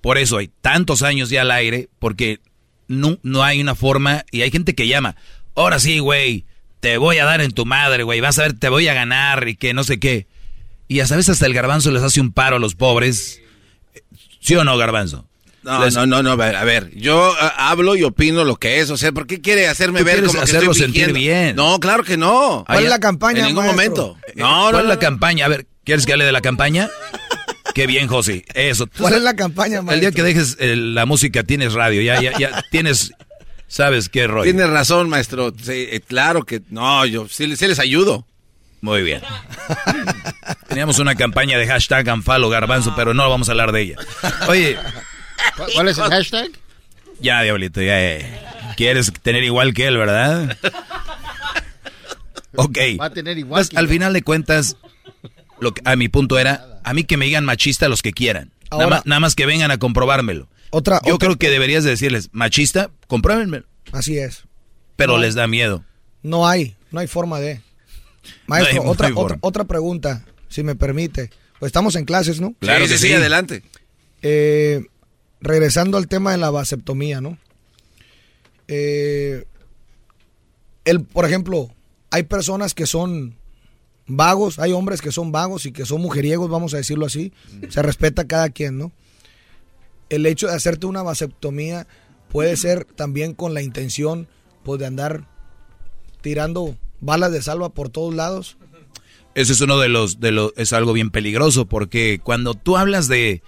[0.00, 2.40] Por eso hay tantos años ya al aire, porque
[2.88, 5.16] no, no hay una forma, y hay gente que llama,
[5.54, 6.44] ahora sí, güey,
[6.84, 9.48] te voy a dar en tu madre, güey, vas a ver, te voy a ganar
[9.48, 10.26] y que no sé qué.
[10.86, 13.40] Y a sabes, hasta el garbanzo les hace un paro a los pobres.
[14.40, 15.26] ¿Sí o no, garbanzo?
[15.62, 18.90] No, Les- no, no, no, a ver, yo ah, hablo y opino lo que es,
[18.90, 21.56] o sea, ¿por qué quiere hacerme Tú ver como que hacerlo estoy sentir bien.
[21.56, 22.64] No, claro que no.
[22.66, 24.08] ¿Cuál es la campaña, En ningún maestro?
[24.08, 24.18] momento.
[24.28, 25.00] Eh, No, no, ¿Cuál es la no.
[25.00, 25.46] campaña?
[25.46, 26.90] A ver, ¿quieres que hable de la campaña?
[27.74, 28.44] Qué bien, José.
[28.52, 28.86] Eso.
[28.98, 30.12] ¿Cuál es la campaña, El día maestro?
[30.16, 33.12] que dejes eh, la música tienes radio, ya, ya, ya tienes,
[33.74, 34.44] sabes qué rollo.
[34.44, 35.52] Tienes razón, maestro.
[35.60, 38.26] Sí, eh, claro que no, yo sí, sí les ayudo.
[38.80, 39.22] Muy bien.
[40.68, 43.96] Teníamos una campaña de hashtag Anfalo Garbanzo, pero no vamos a hablar de ella.
[44.48, 44.76] Oye,
[45.74, 46.50] ¿Cuál es el hashtag?
[47.20, 48.00] ya, Diablito, ya.
[48.02, 48.40] eh.
[48.76, 50.56] Quieres tener igual que él, ¿verdad?
[52.56, 52.78] Ok.
[53.00, 53.92] Va a tener igual Pues, que al yo.
[53.92, 54.76] final de cuentas,
[55.60, 58.50] lo que, a mi punto era, a mí que me digan machista los que quieran.
[58.70, 60.48] nada, más, nada más que vengan a comprobármelo.
[60.74, 63.64] Otra, Yo otra- creo que deberías de decirles, machista, compruébenmelo.
[63.92, 64.44] Así es.
[64.96, 65.18] Pero No.
[65.22, 65.84] les da miedo.
[66.22, 67.60] No hay, no hay forma de.
[68.46, 71.30] Maestro, No hay- no otra, otra, otra pregunta, si me permite.
[71.60, 72.54] Pues estamos en clases, ¿no?
[72.58, 73.62] Claro que sí, adelante.
[74.22, 74.84] Eh,
[75.40, 77.38] regresando al tema de la vasectomía, ¿no?
[78.68, 79.44] Eh,
[80.84, 81.70] el, por ejemplo,
[82.10, 83.36] hay personas que son
[84.06, 87.32] vagos, hay hombres que son vagos y que son mujeriegos, vamos a decirlo así.
[87.68, 88.92] Se respeta a cada quien, ¿no?
[90.08, 91.86] El hecho de hacerte una vasectomía
[92.28, 94.28] puede ser también con la intención
[94.62, 95.28] pues, de andar
[96.20, 98.56] tirando balas de salva por todos lados.
[99.34, 103.08] Ese es uno de los, de los, es algo bien peligroso porque cuando tú hablas
[103.08, 103.42] de,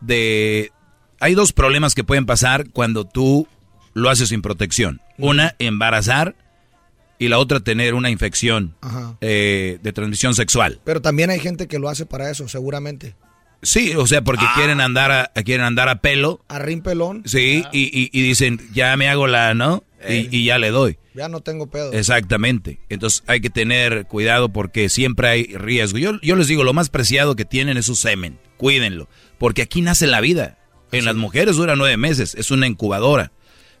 [0.00, 0.72] de,
[1.20, 3.46] hay dos problemas que pueden pasar cuando tú
[3.94, 5.00] lo haces sin protección.
[5.16, 6.34] Una, embarazar
[7.18, 8.76] y la otra, tener una infección
[9.20, 10.80] eh, de transmisión sexual.
[10.84, 13.14] Pero también hay gente que lo hace para eso, seguramente.
[13.62, 16.44] Sí, o sea, porque quieren andar a, quieren andar a pelo.
[16.48, 17.22] A rimpelón.
[17.26, 19.82] Sí, y, y- y dicen, ya me hago la, ¿no?
[20.08, 20.96] Y, y ya le doy.
[21.14, 21.92] Ya no tengo pedo.
[21.92, 22.78] Exactamente.
[22.88, 25.98] Entonces hay que tener cuidado porque siempre hay riesgo.
[25.98, 28.38] Yo, yo les digo, lo más preciado que tienen es su semen.
[28.56, 29.08] Cuídenlo.
[29.38, 30.58] Porque aquí nace la vida.
[30.92, 32.36] En las mujeres dura nueve meses.
[32.36, 33.32] Es una incubadora.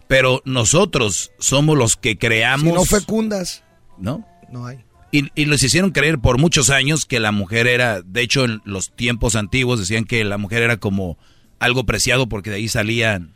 [0.08, 2.66] Pero nosotros somos los que creamos...
[2.66, 3.62] Si no fecundas,
[3.98, 4.26] ¿No?
[4.50, 4.78] no hay.
[5.10, 8.60] Y, y les hicieron creer por muchos años que la mujer era, de hecho en
[8.64, 11.18] los tiempos antiguos decían que la mujer era como
[11.58, 13.34] algo preciado porque de ahí salían,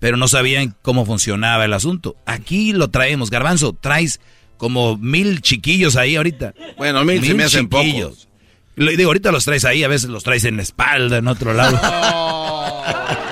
[0.00, 2.16] pero no sabían cómo funcionaba el asunto.
[2.26, 4.20] Aquí lo traemos, garbanzo, traes
[4.56, 6.54] como mil chiquillos ahí ahorita.
[6.76, 8.28] Bueno, mil se me hacen chiquillos.
[8.74, 11.54] Le digo, ahorita los traes ahí, a veces los traes en la espalda, en otro
[11.54, 11.80] lado.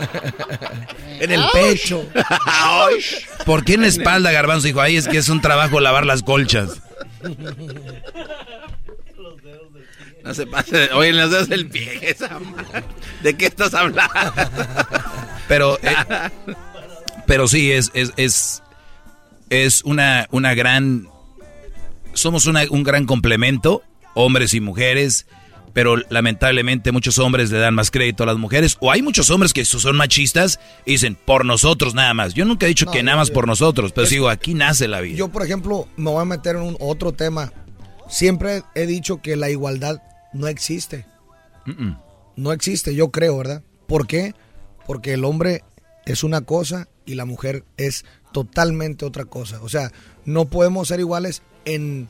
[1.20, 2.04] En el pecho.
[3.46, 4.66] ¿Por qué en la espalda, garbanzo?
[4.66, 6.80] Dijo, ahí es que es un trabajo lavar las colchas.
[10.24, 10.90] No se pase.
[10.92, 11.98] Oye, en los dedos del pie.
[12.02, 12.38] esa.
[13.22, 14.02] ¿De qué estás hablando?
[15.48, 15.94] Pero, eh,
[17.26, 18.62] pero sí, es, es, es,
[19.48, 21.08] es una, una gran...
[22.12, 23.82] Somos una- un gran complemento,
[24.14, 25.26] hombres y mujeres,
[25.72, 29.52] pero lamentablemente muchos hombres le dan más crédito a las mujeres, o hay muchos hombres
[29.52, 32.34] que son machistas y dicen, por nosotros nada más.
[32.34, 34.54] Yo nunca he dicho No, que nada más yo- por nosotros, pero Es- digo, aquí
[34.54, 35.16] nace la vida.
[35.16, 37.52] Yo, por ejemplo, me voy a meter en un otro tema.
[38.08, 41.06] Siempre he dicho que la igualdad no existe.
[42.36, 43.62] No existe, yo creo, ¿verdad?
[43.86, 44.34] ¿Por qué?
[44.86, 45.62] Porque el hombre
[46.06, 49.60] es una cosa y la mujer es totalmente otra cosa.
[49.62, 49.92] O sea,
[50.24, 52.08] no podemos ser iguales en...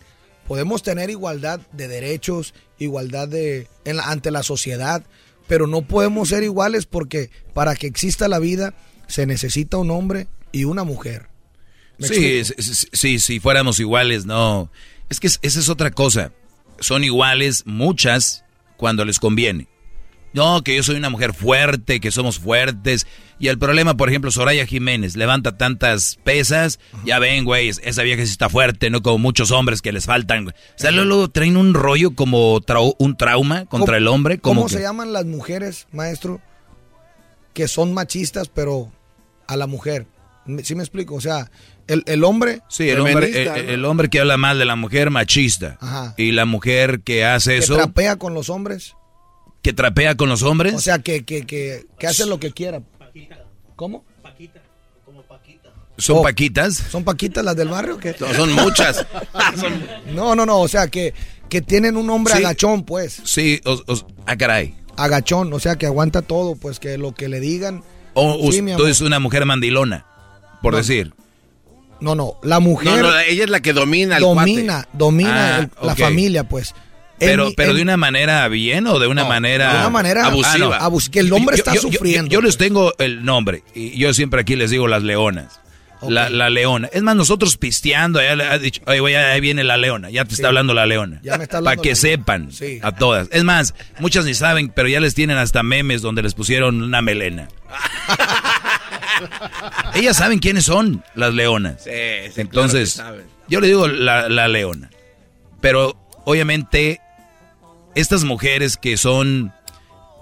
[0.51, 5.05] Podemos tener igualdad de derechos, igualdad de en la- ante la sociedad,
[5.47, 8.75] pero no podemos ser iguales porque para que exista la vida
[9.07, 11.29] se necesita un hombre y una mujer.
[11.99, 14.73] ¿Me Sí, es- sí, si fuéramos iguales, no.
[15.09, 16.33] Es que es- esa es otra cosa.
[16.81, 18.43] Son iguales muchas
[18.77, 19.69] cuando les conviene.
[20.33, 23.07] No, que yo soy una mujer fuerte, que somos fuertes.
[23.41, 26.78] Y el problema, por ejemplo, Soraya Jiménez levanta tantas pesas.
[27.05, 30.49] Ya ven, güey, esa vieja sí está fuerte, no como muchos hombres que les faltan.
[30.49, 34.39] O sea, luego, traen un rollo como trau- un trauma contra ¿Cómo- el hombre.
[34.39, 36.41] Como ¿Cómo que- se llaman las mujeres, maestro,
[37.55, 38.92] que son machistas, pero
[39.49, 40.07] a la mujer?
[40.62, 41.15] ¿Sí me explico?
[41.17, 41.50] O sea,
[41.86, 42.60] el, el hombre...
[42.68, 43.55] Sí, el hombre, el, ¿no?
[43.57, 45.76] el hombre que habla mal de la mujer machista.
[45.81, 46.15] Ajá.
[46.17, 48.94] Y la mujer que hace que eso, trapea con los hombres.
[49.62, 50.74] Que trapea con los hombres.
[50.74, 52.82] O sea, que, que, que, que hace lo que quiera.
[53.76, 54.05] ¿Cómo?
[55.98, 56.22] ¿Son Oh.
[56.22, 56.76] paquitas?
[56.90, 57.97] ¿Son paquitas las del barrio?
[57.97, 58.14] o qué?
[58.18, 59.06] No, son muchas.
[60.14, 61.12] No, no, no, o sea, que,
[61.50, 62.39] que tienen un hombre Sí.
[62.42, 63.20] agachón, pues.
[63.24, 64.74] Sí, os, os- ah, caray.
[64.97, 67.82] Agachón, o sea, que aguanta todo, pues que lo que le digan.
[68.14, 70.06] O Sí, tú es una mujer mandilona,
[70.62, 70.78] por No.
[70.78, 71.12] decir.
[72.00, 75.58] No, no, la mujer No, no, ella es la que domina al domina, domina Ah,
[75.60, 76.74] el- la familia, pues.
[77.20, 80.26] Pero, En- pero en- de una manera bien o de una manera de una manera
[80.26, 80.78] abusiva.
[80.81, 82.31] abus- que el hombre está yo, yo- sufriendo.
[82.31, 85.60] Yo, les tengo el nombre y yo siempre aquí les digo las leonas.
[86.08, 86.89] La, la leona.
[86.94, 90.08] Es más, nosotros pisteando, ya le ha dicho, oye, güey, ahí viene la leona.
[90.08, 91.20] Ya te está hablando la leona.
[91.23, 92.78] Ya me está Para que sepan Sí.
[92.82, 93.28] a todas.
[93.32, 97.02] Es más, muchas ni saben, pero ya les tienen hasta memes donde les pusieron una
[97.02, 97.49] melena.
[99.94, 101.84] Ellas saben quiénes son las leonas.
[101.84, 101.90] Sí,
[102.34, 103.18] sí, Entonces, claro
[103.49, 104.90] yo le digo la, la leona.
[105.60, 107.00] Pero obviamente,
[107.94, 109.52] estas mujeres que son,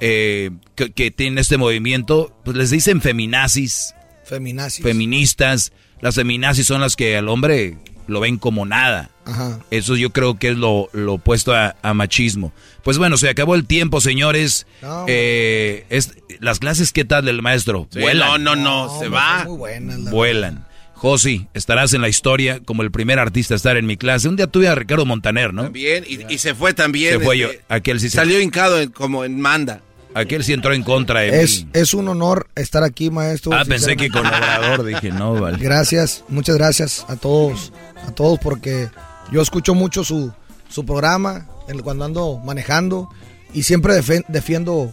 [0.00, 4.82] eh, que, que tienen este movimiento, pues les dicen feminazis, Feminazis.
[4.84, 5.72] feministas.
[6.00, 9.10] Las feminazis son las que al hombre lo ven como nada.
[9.26, 9.58] Ajá.
[9.70, 12.52] Eso yo creo que es lo, lo opuesto a, a machismo.
[12.84, 14.66] Pues bueno, se acabó el tiempo, señores.
[14.80, 17.88] No, Eh, es, las clases, ¿qué tal del maestro?
[17.90, 18.44] Sí, Vuelan.
[18.44, 19.44] no, no, no, se va.
[19.44, 19.98] Muy buenas.
[19.98, 20.67] la- Vuelan.
[20.98, 24.28] Josi, estarás en la historia como el primer artista a estar en mi clase.
[24.28, 25.62] Un día tuve a Ricardo Montaner, ¿no?
[25.64, 27.18] También, y, y se fue también.
[27.18, 27.60] Se fue este, yo.
[27.68, 29.80] Aquel sí se- Salió hincado en- como en manda.
[30.14, 31.70] Aquel sí entró en contra de Es, mí.
[31.74, 33.52] es un honor estar aquí, maestro.
[33.52, 34.06] Ah, pensé que.
[34.08, 34.84] Obrador.
[34.84, 35.58] Dije, no, vale.
[35.58, 37.72] Gracias, muchas gracias a todos,
[38.06, 38.88] a todos porque
[39.30, 40.32] yo escucho mucho su,
[40.68, 43.08] su programa el- cuando ando manejando
[43.54, 44.92] y siempre defen- defiendo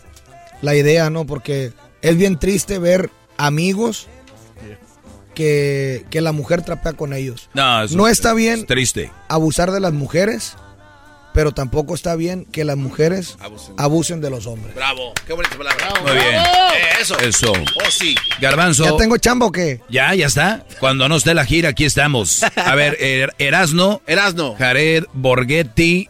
[0.61, 1.25] la idea, ¿no?
[1.25, 1.71] Porque
[2.03, 4.07] es bien triste ver amigos
[5.35, 7.49] que, que la mujer trapea con ellos.
[7.53, 9.11] No, eso No es- está bien es triste.
[9.27, 10.55] abusar de las mujeres,
[11.33, 13.75] pero tampoco está bien que las mujeres Abusen.
[13.77, 14.73] abusen de los hombres.
[14.73, 15.89] Bravo, qué bonita palabra.
[16.01, 16.35] Muy bien.
[16.35, 16.41] Eh,
[17.01, 17.19] eso.
[17.19, 17.51] Eso.
[17.51, 18.15] Oh, sí.
[18.39, 18.85] Garbanzo.
[18.85, 19.81] ¿Ya tengo chamba o qué?
[19.89, 20.65] Ya, ya está.
[20.79, 22.41] Cuando no esté la gira, aquí estamos.
[22.55, 24.55] A ver, Er- Erasno, Erasno.
[24.57, 26.07] Jared Borghetti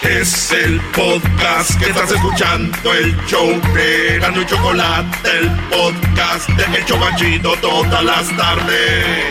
[0.02, 6.78] Es el podcast que estás escuchando, el show de Gano y Chocolate, el podcast de
[6.78, 9.26] El Chocachito todas las tardes.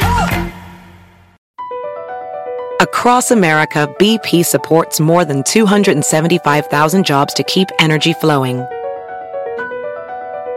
[2.80, 8.66] Across America, BP supports more than 275,000 jobs to keep energy flowing.